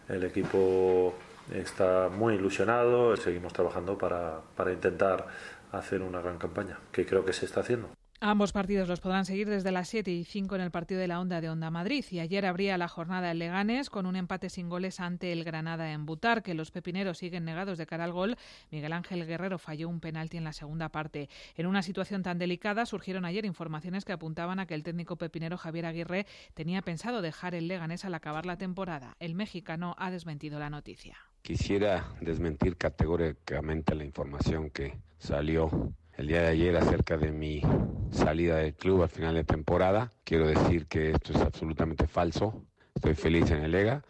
El 0.08 0.24
equipo 0.24 1.14
está 1.54 2.08
muy 2.08 2.34
ilusionado. 2.34 3.16
Seguimos 3.16 3.52
trabajando 3.52 3.96
para 3.98 4.72
intentar 4.72 5.26
hacer 5.72 6.02
una 6.02 6.20
gran 6.20 6.38
campaña, 6.38 6.78
que 6.92 7.06
creo 7.06 7.24
que 7.24 7.32
se 7.32 7.46
está 7.46 7.60
haciendo. 7.60 7.95
Ambos 8.20 8.52
partidos 8.52 8.88
los 8.88 9.00
podrán 9.00 9.26
seguir 9.26 9.46
desde 9.46 9.70
las 9.72 9.88
7 9.88 10.10
y 10.10 10.24
5 10.24 10.54
en 10.54 10.62
el 10.62 10.70
partido 10.70 10.98
de 11.00 11.06
la 11.06 11.20
Onda 11.20 11.42
de 11.42 11.50
Onda 11.50 11.70
Madrid. 11.70 12.02
Y 12.10 12.20
ayer 12.20 12.46
abría 12.46 12.78
la 12.78 12.88
jornada 12.88 13.30
en 13.30 13.38
Leganes 13.38 13.90
con 13.90 14.06
un 14.06 14.16
empate 14.16 14.48
sin 14.48 14.70
goles 14.70 15.00
ante 15.00 15.32
el 15.32 15.44
Granada 15.44 15.92
en 15.92 16.06
Butar, 16.06 16.42
que 16.42 16.54
los 16.54 16.70
pepineros 16.70 17.18
siguen 17.18 17.44
negados 17.44 17.76
de 17.76 17.86
cara 17.86 18.04
al 18.04 18.12
gol. 18.12 18.36
Miguel 18.70 18.94
Ángel 18.94 19.26
Guerrero 19.26 19.58
falló 19.58 19.90
un 19.90 20.00
penalti 20.00 20.38
en 20.38 20.44
la 20.44 20.54
segunda 20.54 20.88
parte. 20.88 21.28
En 21.56 21.66
una 21.66 21.82
situación 21.82 22.22
tan 22.22 22.38
delicada 22.38 22.86
surgieron 22.86 23.26
ayer 23.26 23.44
informaciones 23.44 24.06
que 24.06 24.12
apuntaban 24.12 24.60
a 24.60 24.66
que 24.66 24.74
el 24.74 24.82
técnico 24.82 25.16
pepinero 25.16 25.58
Javier 25.58 25.84
Aguirre 25.84 26.26
tenía 26.54 26.80
pensado 26.80 27.20
dejar 27.20 27.54
el 27.54 27.68
Leganés 27.68 28.06
al 28.06 28.14
acabar 28.14 28.46
la 28.46 28.56
temporada. 28.56 29.14
El 29.20 29.34
mexicano 29.34 29.94
ha 29.98 30.10
desmentido 30.10 30.58
la 30.58 30.70
noticia. 30.70 31.18
Quisiera 31.42 32.06
desmentir 32.22 32.78
categóricamente 32.78 33.94
la 33.94 34.04
información 34.04 34.70
que 34.70 34.98
salió 35.18 35.92
el 36.16 36.26
día 36.26 36.42
de 36.42 36.48
ayer 36.48 36.76
acerca 36.76 37.16
de 37.16 37.30
mi 37.30 37.62
salida 38.10 38.56
del 38.56 38.74
club 38.74 39.02
al 39.02 39.08
final 39.08 39.34
de 39.34 39.44
temporada. 39.44 40.12
Quiero 40.24 40.46
decir 40.46 40.86
que 40.86 41.10
esto 41.10 41.32
es 41.32 41.40
absolutamente 41.40 42.06
falso. 42.06 42.64
Estoy 42.94 43.14
feliz 43.14 43.50
en 43.50 43.62
el 43.62 43.74
EGA 43.74 44.02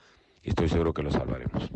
y 0.42 0.50
estoy 0.50 0.68
seguro 0.68 0.94
que 0.94 1.02
lo 1.02 1.10
salvaremos. 1.10 1.70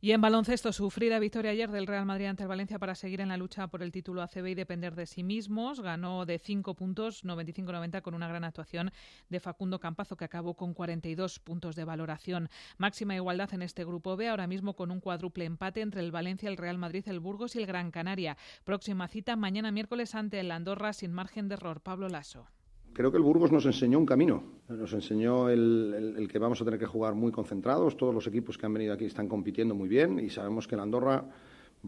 Y 0.00 0.12
en 0.12 0.20
baloncesto, 0.20 0.72
sufrida 0.72 1.18
victoria 1.18 1.50
ayer 1.50 1.72
del 1.72 1.88
Real 1.88 2.06
Madrid 2.06 2.26
ante 2.26 2.44
el 2.44 2.48
Valencia 2.48 2.78
para 2.78 2.94
seguir 2.94 3.20
en 3.20 3.30
la 3.30 3.36
lucha 3.36 3.66
por 3.66 3.82
el 3.82 3.90
título 3.90 4.22
ACB 4.22 4.46
y 4.46 4.54
depender 4.54 4.94
de 4.94 5.06
sí 5.06 5.24
mismos. 5.24 5.80
Ganó 5.80 6.24
de 6.24 6.38
5 6.38 6.76
puntos, 6.76 7.24
95-90, 7.24 8.00
con 8.00 8.14
una 8.14 8.28
gran 8.28 8.44
actuación 8.44 8.92
de 9.28 9.40
Facundo 9.40 9.80
Campazo, 9.80 10.16
que 10.16 10.24
acabó 10.24 10.54
con 10.54 10.72
42 10.72 11.40
puntos 11.40 11.74
de 11.74 11.82
valoración. 11.82 12.48
Máxima 12.76 13.16
igualdad 13.16 13.52
en 13.54 13.62
este 13.62 13.84
grupo 13.84 14.16
B, 14.16 14.28
ahora 14.28 14.46
mismo 14.46 14.76
con 14.76 14.92
un 14.92 15.00
cuádruple 15.00 15.46
empate 15.46 15.80
entre 15.80 16.00
el 16.00 16.12
Valencia, 16.12 16.48
el 16.48 16.58
Real 16.58 16.78
Madrid, 16.78 17.02
el 17.08 17.18
Burgos 17.18 17.56
y 17.56 17.58
el 17.58 17.66
Gran 17.66 17.90
Canaria. 17.90 18.36
Próxima 18.62 19.08
cita 19.08 19.34
mañana 19.34 19.72
miércoles 19.72 20.14
ante 20.14 20.38
el 20.38 20.52
Andorra 20.52 20.92
sin 20.92 21.12
margen 21.12 21.48
de 21.48 21.54
error. 21.54 21.80
Pablo 21.80 22.08
Lasso. 22.08 22.46
Creo 22.92 23.10
que 23.10 23.16
el 23.16 23.22
Burgos 23.22 23.52
nos 23.52 23.64
enseñó 23.64 23.98
un 23.98 24.06
camino, 24.06 24.42
nos 24.68 24.92
enseñó 24.92 25.48
el, 25.48 26.28
que 26.30 26.38
vamos 26.38 26.60
a 26.60 26.64
tener 26.64 26.80
que 26.80 26.86
jugar 26.86 27.14
muy 27.14 27.30
concentrados, 27.30 27.96
todos 27.96 28.12
los 28.12 28.26
equipos 28.26 28.58
que 28.58 28.66
han 28.66 28.74
venido 28.74 28.92
aquí 28.92 29.04
están 29.04 29.28
compitiendo 29.28 29.74
muy 29.74 29.88
bien 29.88 30.18
y 30.18 30.30
sabemos 30.30 30.66
que 30.66 30.74
el 30.74 30.80
Andorra 30.80 31.24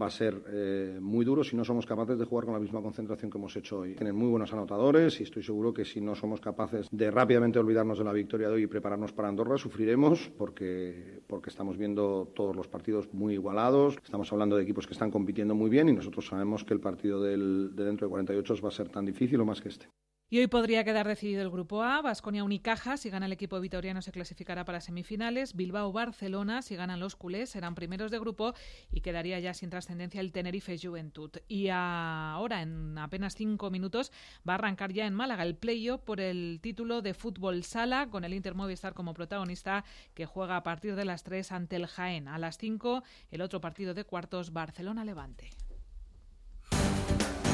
va 0.01 0.07
a 0.07 0.11
ser 0.11 0.43
eh, 0.49 0.99
muy 1.01 1.25
duro 1.25 1.43
si 1.43 1.57
no 1.57 1.65
somos 1.65 1.87
capaces 1.87 2.19
de 2.19 2.25
jugar 2.25 2.45
con 2.45 2.55
la 2.55 2.61
misma 2.61 2.81
concentración 2.81 3.31
que 3.31 3.39
hemos 3.39 3.57
hecho 3.57 3.81
hoy. 3.81 3.95
Tienen 3.95 4.15
muy 4.15 4.29
buenos 4.29 4.53
anotadores 4.53 5.21
y 5.21 5.25
estoy 5.25 5.43
seguro 5.43 5.73
que 5.73 5.85
si 5.85 6.01
no 6.01 6.15
somos 6.15 6.41
capaces 6.41 6.87
de 6.91 7.11
rápidamente 7.11 7.59
olvidarnos 7.59 7.99
de 7.99 8.05
la 8.05 8.13
victoria 8.13 8.49
de 8.49 8.55
hoy 8.55 8.63
y 8.65 8.67
prepararnos 8.67 9.13
para 9.13 9.29
Andorra, 9.29 9.59
sufriremos 9.59 10.31
porque, 10.37 11.21
porque 11.27 11.51
estamos 11.51 11.77
viendo 11.77 12.31
todos 12.35 12.55
los 12.55 12.69
partidos 12.69 13.13
muy 13.13 13.35
igualados, 13.35 13.97
estamos 14.03 14.33
hablando 14.33 14.57
de 14.57 14.63
equipos 14.63 14.87
que 14.87 14.93
están 14.93 15.11
compitiendo 15.11 15.55
muy 15.55 15.71
bien 15.71 15.89
y 15.89 15.93
nosotros 15.93 16.27
sabemos 16.27 16.65
que 16.65 16.75
el 16.75 16.81
partido 16.81 17.23
del, 17.23 17.75
de 17.75 17.85
dentro 17.85 18.07
de 18.07 18.11
48 18.11 18.55
va 18.63 18.69
a 18.69 18.73
ser 18.73 18.89
tan 18.89 19.05
difícil 19.05 19.41
o 19.41 19.45
más 19.45 19.61
que 19.61 19.71
este. 19.71 19.87
Y 20.33 20.39
hoy 20.39 20.47
podría 20.47 20.85
quedar 20.85 21.09
decidido 21.09 21.43
el 21.43 21.51
grupo 21.51 21.83
A. 21.83 22.01
Vasconia 22.03 22.45
Unicaja, 22.45 22.97
si 22.97 23.11
gana 23.11 23.27
el 23.27 23.33
equipo 23.33 23.59
vitoriano, 23.59 24.01
se 24.01 24.13
clasificará 24.13 24.65
para 24.65 24.81
semifinales. 24.81 25.57
Bilbao 25.57 25.91
Barcelona, 25.91 26.63
si 26.63 26.77
ganan 26.77 27.01
los 27.01 27.17
culés, 27.17 27.51
serán 27.51 27.75
primeros 27.75 28.13
de 28.13 28.21
grupo 28.21 28.55
y 28.93 29.01
quedaría 29.01 29.41
ya 29.41 29.55
sin 29.55 29.71
trascendencia 29.71 30.21
el 30.21 30.31
Tenerife 30.31 30.79
Juventud. 30.81 31.33
Y 31.49 31.67
ahora, 31.73 32.63
en 32.63 32.97
apenas 32.97 33.35
cinco 33.35 33.71
minutos, 33.73 34.13
va 34.49 34.53
a 34.53 34.55
arrancar 34.55 34.93
ya 34.93 35.05
en 35.05 35.15
Málaga 35.15 35.43
el 35.43 35.57
playoff 35.57 36.03
por 36.03 36.21
el 36.21 36.61
título 36.63 37.03
de 37.03 37.13
fútbol 37.13 37.65
sala, 37.65 38.07
con 38.09 38.23
el 38.23 38.33
Inter 38.33 38.55
Movistar 38.55 38.95
como 38.95 39.15
protagonista, 39.15 39.85
que 40.15 40.27
juega 40.27 40.57
a 40.57 40.63
partir 40.63 40.95
de 40.95 41.07
las 41.07 41.25
3 41.25 41.51
ante 41.51 41.75
el 41.75 41.89
Jaén. 41.89 42.29
A 42.29 42.39
las 42.39 42.57
5, 42.57 43.03
el 43.33 43.43
otro 43.43 43.61
partido 43.61 43.95
de 43.95 44.05
cuartos, 44.05 44.53
Barcelona-Levante. 44.53 45.51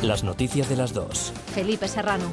Las 0.06 0.22
noticias 0.22 0.68
de 0.68 0.76
las 0.76 0.94
dos. 0.94 1.32
Felipe 1.52 1.88
Serrano. 1.88 2.30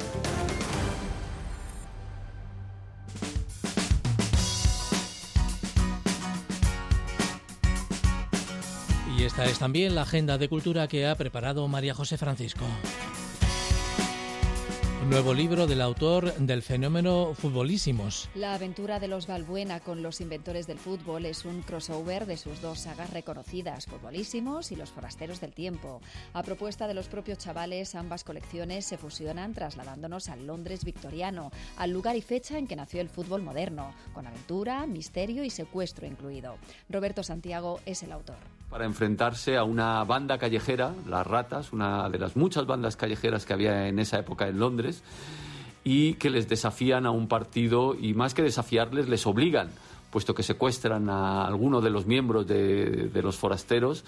Y 9.18 9.24
esta 9.24 9.46
es 9.46 9.58
también 9.58 9.96
la 9.96 10.02
agenda 10.02 10.38
de 10.38 10.48
cultura 10.48 10.86
que 10.86 11.08
ha 11.08 11.16
preparado 11.16 11.66
María 11.66 11.94
José 11.94 12.16
Francisco. 12.16 12.64
Nuevo 15.08 15.34
libro 15.34 15.66
del 15.66 15.82
autor 15.82 16.32
del 16.34 16.62
fenómeno 16.62 17.34
Futbolísimos. 17.34 18.30
La 18.34 18.54
aventura 18.54 18.98
de 18.98 19.06
los 19.06 19.26
Balbuena 19.26 19.80
con 19.80 20.02
los 20.02 20.22
inventores 20.22 20.66
del 20.66 20.78
fútbol 20.78 21.26
es 21.26 21.44
un 21.44 21.60
crossover 21.60 22.24
de 22.24 22.38
sus 22.38 22.62
dos 22.62 22.78
sagas 22.80 23.10
reconocidas, 23.10 23.84
Futbolísimos 23.84 24.72
y 24.72 24.76
Los 24.76 24.90
Forasteros 24.90 25.42
del 25.42 25.52
Tiempo. 25.52 26.00
A 26.32 26.42
propuesta 26.42 26.88
de 26.88 26.94
los 26.94 27.08
propios 27.08 27.36
chavales, 27.36 27.94
ambas 27.94 28.24
colecciones 28.24 28.86
se 28.86 28.96
fusionan 28.96 29.52
trasladándonos 29.52 30.30
al 30.30 30.46
Londres 30.46 30.86
victoriano, 30.86 31.52
al 31.76 31.90
lugar 31.90 32.16
y 32.16 32.22
fecha 32.22 32.56
en 32.56 32.66
que 32.66 32.74
nació 32.74 33.02
el 33.02 33.10
fútbol 33.10 33.42
moderno, 33.42 33.92
con 34.14 34.26
aventura, 34.26 34.86
misterio 34.86 35.44
y 35.44 35.50
secuestro 35.50 36.06
incluido. 36.06 36.56
Roberto 36.88 37.22
Santiago 37.22 37.78
es 37.84 38.02
el 38.02 38.12
autor 38.12 38.53
para 38.70 38.84
enfrentarse 38.84 39.56
a 39.56 39.64
una 39.64 40.02
banda 40.04 40.38
callejera, 40.38 40.94
Las 41.08 41.26
Ratas, 41.26 41.72
una 41.72 42.08
de 42.08 42.18
las 42.18 42.36
muchas 42.36 42.66
bandas 42.66 42.96
callejeras 42.96 43.46
que 43.46 43.52
había 43.52 43.88
en 43.88 43.98
esa 43.98 44.18
época 44.18 44.48
en 44.48 44.58
Londres, 44.58 45.02
y 45.84 46.14
que 46.14 46.30
les 46.30 46.48
desafían 46.48 47.06
a 47.06 47.10
un 47.10 47.28
partido 47.28 47.94
y 47.94 48.14
más 48.14 48.34
que 48.34 48.42
desafiarles, 48.42 49.08
les 49.08 49.26
obligan, 49.26 49.70
puesto 50.10 50.34
que 50.34 50.42
secuestran 50.42 51.08
a 51.10 51.46
alguno 51.46 51.80
de 51.80 51.90
los 51.90 52.06
miembros 52.06 52.46
de, 52.46 53.08
de 53.12 53.22
los 53.22 53.36
forasteros, 53.36 54.04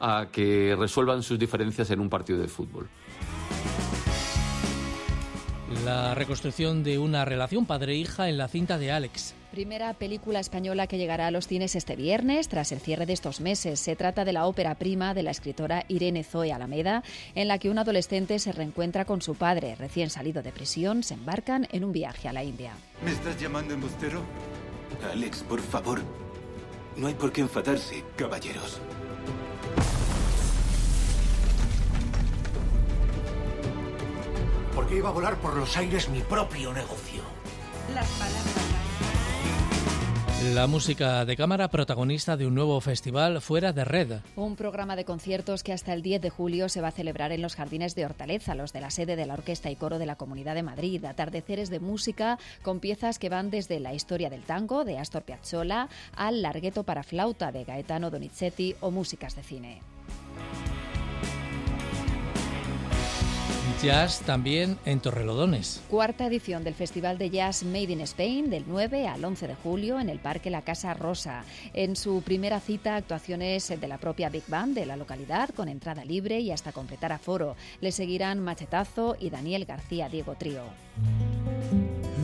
a 0.00 0.28
que 0.32 0.74
resuelvan 0.78 1.22
sus 1.22 1.38
diferencias 1.38 1.90
en 1.90 2.00
un 2.00 2.08
partido 2.08 2.38
de 2.40 2.48
fútbol. 2.48 2.88
La 5.84 6.14
reconstrucción 6.14 6.82
de 6.82 6.98
una 6.98 7.24
relación 7.24 7.64
padre-hija 7.64 8.28
en 8.28 8.38
la 8.38 8.48
cinta 8.48 8.78
de 8.78 8.90
Alex. 8.90 9.34
Primera 9.50 9.92
película 9.94 10.38
española 10.38 10.86
que 10.86 10.96
llegará 10.96 11.26
a 11.26 11.30
los 11.32 11.48
cines 11.48 11.74
este 11.74 11.96
viernes 11.96 12.48
tras 12.48 12.70
el 12.70 12.78
cierre 12.78 13.04
de 13.04 13.14
estos 13.14 13.40
meses. 13.40 13.80
Se 13.80 13.96
trata 13.96 14.24
de 14.24 14.32
la 14.32 14.46
ópera 14.46 14.76
prima 14.76 15.12
de 15.12 15.24
la 15.24 15.32
escritora 15.32 15.84
Irene 15.88 16.22
Zoe 16.22 16.52
Alameda, 16.52 17.02
en 17.34 17.48
la 17.48 17.58
que 17.58 17.68
un 17.68 17.78
adolescente 17.78 18.38
se 18.38 18.52
reencuentra 18.52 19.04
con 19.04 19.22
su 19.22 19.34
padre. 19.34 19.74
Recién 19.74 20.08
salido 20.08 20.44
de 20.44 20.52
prisión, 20.52 21.02
se 21.02 21.14
embarcan 21.14 21.66
en 21.72 21.82
un 21.82 21.90
viaje 21.90 22.28
a 22.28 22.32
la 22.32 22.44
India. 22.44 22.74
¿Me 23.04 23.10
estás 23.10 23.40
llamando 23.40 23.74
embustero? 23.74 24.22
Alex, 25.12 25.42
por 25.42 25.60
favor. 25.60 26.00
No 26.96 27.08
hay 27.08 27.14
por 27.14 27.32
qué 27.32 27.40
enfadarse, 27.40 28.04
caballeros. 28.16 28.80
Porque 34.76 34.96
iba 34.96 35.08
a 35.08 35.12
volar 35.12 35.36
por 35.38 35.56
los 35.56 35.76
aires 35.76 36.08
mi 36.08 36.20
propio 36.20 36.72
negocio. 36.72 37.22
Las 37.92 38.06
palabras. 38.10 38.69
La 40.42 40.66
música 40.66 41.26
de 41.26 41.36
cámara 41.36 41.68
protagonista 41.68 42.34
de 42.34 42.46
un 42.46 42.54
nuevo 42.54 42.80
festival 42.80 43.42
fuera 43.42 43.74
de 43.74 43.84
red. 43.84 44.20
Un 44.36 44.56
programa 44.56 44.96
de 44.96 45.04
conciertos 45.04 45.62
que 45.62 45.74
hasta 45.74 45.92
el 45.92 46.00
10 46.00 46.22
de 46.22 46.30
julio 46.30 46.70
se 46.70 46.80
va 46.80 46.88
a 46.88 46.92
celebrar 46.92 47.30
en 47.32 47.42
los 47.42 47.56
jardines 47.56 47.94
de 47.94 48.06
Hortaleza, 48.06 48.54
los 48.54 48.72
de 48.72 48.80
la 48.80 48.90
sede 48.90 49.16
de 49.16 49.26
la 49.26 49.34
Orquesta 49.34 49.70
y 49.70 49.76
Coro 49.76 49.98
de 49.98 50.06
la 50.06 50.16
Comunidad 50.16 50.54
de 50.54 50.62
Madrid. 50.62 51.04
Atardeceres 51.04 51.68
de 51.68 51.78
música 51.78 52.38
con 52.62 52.80
piezas 52.80 53.18
que 53.18 53.28
van 53.28 53.50
desde 53.50 53.80
la 53.80 53.92
historia 53.92 54.30
del 54.30 54.44
tango 54.44 54.86
de 54.86 54.96
Astor 54.96 55.24
Piazzolla 55.24 55.90
al 56.16 56.40
largueto 56.40 56.84
para 56.84 57.02
flauta 57.02 57.52
de 57.52 57.64
Gaetano 57.64 58.10
Donizetti 58.10 58.76
o 58.80 58.90
músicas 58.90 59.36
de 59.36 59.42
cine. 59.42 59.82
Jazz 63.82 64.20
también 64.20 64.78
en 64.84 65.00
Torrelodones. 65.00 65.80
Cuarta 65.88 66.26
edición 66.26 66.64
del 66.64 66.74
Festival 66.74 67.16
de 67.16 67.30
Jazz 67.30 67.62
Made 67.62 67.92
in 67.92 68.02
Spain 68.02 68.50
del 68.50 68.64
9 68.66 69.08
al 69.08 69.24
11 69.24 69.48
de 69.48 69.54
julio 69.54 69.98
en 69.98 70.10
el 70.10 70.18
Parque 70.18 70.50
La 70.50 70.62
Casa 70.62 70.92
Rosa. 70.92 71.44
En 71.72 71.96
su 71.96 72.20
primera 72.20 72.60
cita, 72.60 72.96
actuaciones 72.96 73.68
de 73.68 73.88
la 73.88 73.96
propia 73.96 74.28
Big 74.28 74.44
Band 74.48 74.74
de 74.74 74.84
la 74.84 74.96
localidad 74.96 75.48
con 75.50 75.68
entrada 75.68 76.04
libre 76.04 76.40
y 76.40 76.50
hasta 76.50 76.72
completar 76.72 77.12
aforo. 77.12 77.56
Le 77.80 77.90
seguirán 77.90 78.40
Machetazo 78.40 79.16
y 79.18 79.30
Daniel 79.30 79.64
García 79.64 80.10
Diego 80.10 80.34
Trío. 80.34 80.64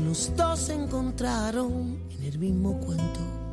Los 0.04 0.36
dos 0.36 0.60
se 0.60 0.74
encontraron 0.74 1.98
en 2.10 2.24
el 2.24 2.38
mismo 2.38 2.78
cuento. 2.80 3.45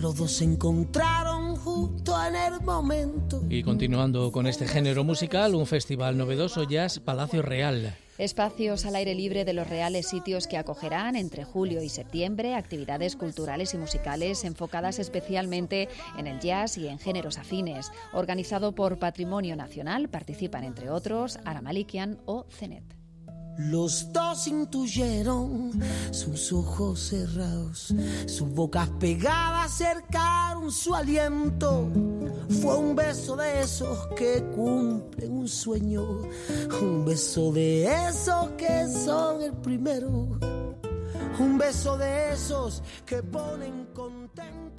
Los 0.00 0.16
dos 0.16 0.32
se 0.32 0.44
encontraron 0.44 1.56
justo 1.56 2.14
en 2.26 2.34
el 2.34 2.60
momento. 2.60 3.42
Y 3.48 3.62
continuando 3.62 4.30
con 4.32 4.46
este 4.46 4.66
género 4.66 5.04
musical, 5.04 5.54
un 5.54 5.66
festival 5.66 6.16
novedoso 6.18 6.64
Jazz 6.64 7.00
Palacio 7.00 7.42
Real. 7.42 7.96
Espacios 8.18 8.86
al 8.86 8.94
aire 8.94 9.14
libre 9.14 9.44
de 9.44 9.54
los 9.54 9.68
reales 9.68 10.06
sitios 10.08 10.46
que 10.46 10.56
acogerán 10.56 11.16
entre 11.16 11.42
julio 11.42 11.82
y 11.82 11.88
septiembre 11.88 12.54
actividades 12.54 13.16
culturales 13.16 13.74
y 13.74 13.78
musicales 13.78 14.44
enfocadas 14.44 15.00
especialmente 15.00 15.88
en 16.16 16.28
el 16.28 16.38
jazz 16.38 16.78
y 16.78 16.86
en 16.86 17.00
géneros 17.00 17.38
afines. 17.38 17.90
Organizado 18.12 18.72
por 18.72 18.98
Patrimonio 18.98 19.56
Nacional, 19.56 20.08
participan 20.08 20.62
entre 20.62 20.90
otros 20.90 21.38
Aramalikian 21.44 22.20
o 22.24 22.46
Cenet. 22.50 23.03
Los 23.56 24.12
dos 24.12 24.48
intuyeron, 24.48 25.70
sus 26.10 26.52
ojos 26.52 26.98
cerrados, 27.00 27.94
sus 28.26 28.48
bocas 28.48 28.88
pegadas 28.98 29.72
acercaron 29.72 30.72
su 30.72 30.94
aliento. 30.94 31.88
Fue 32.60 32.76
un 32.76 32.96
beso 32.96 33.36
de 33.36 33.60
esos 33.60 34.08
que 34.16 34.42
cumplen 34.54 35.32
un 35.32 35.48
sueño, 35.48 36.22
un 36.82 37.04
beso 37.04 37.52
de 37.52 37.84
esos 38.08 38.50
que 38.58 38.88
son 38.88 39.42
el 39.42 39.52
primero, 39.52 40.38
un 41.38 41.58
beso 41.58 41.96
de 41.96 42.32
esos 42.32 42.82
que 43.06 43.22
ponen 43.22 43.86
con 43.94 44.23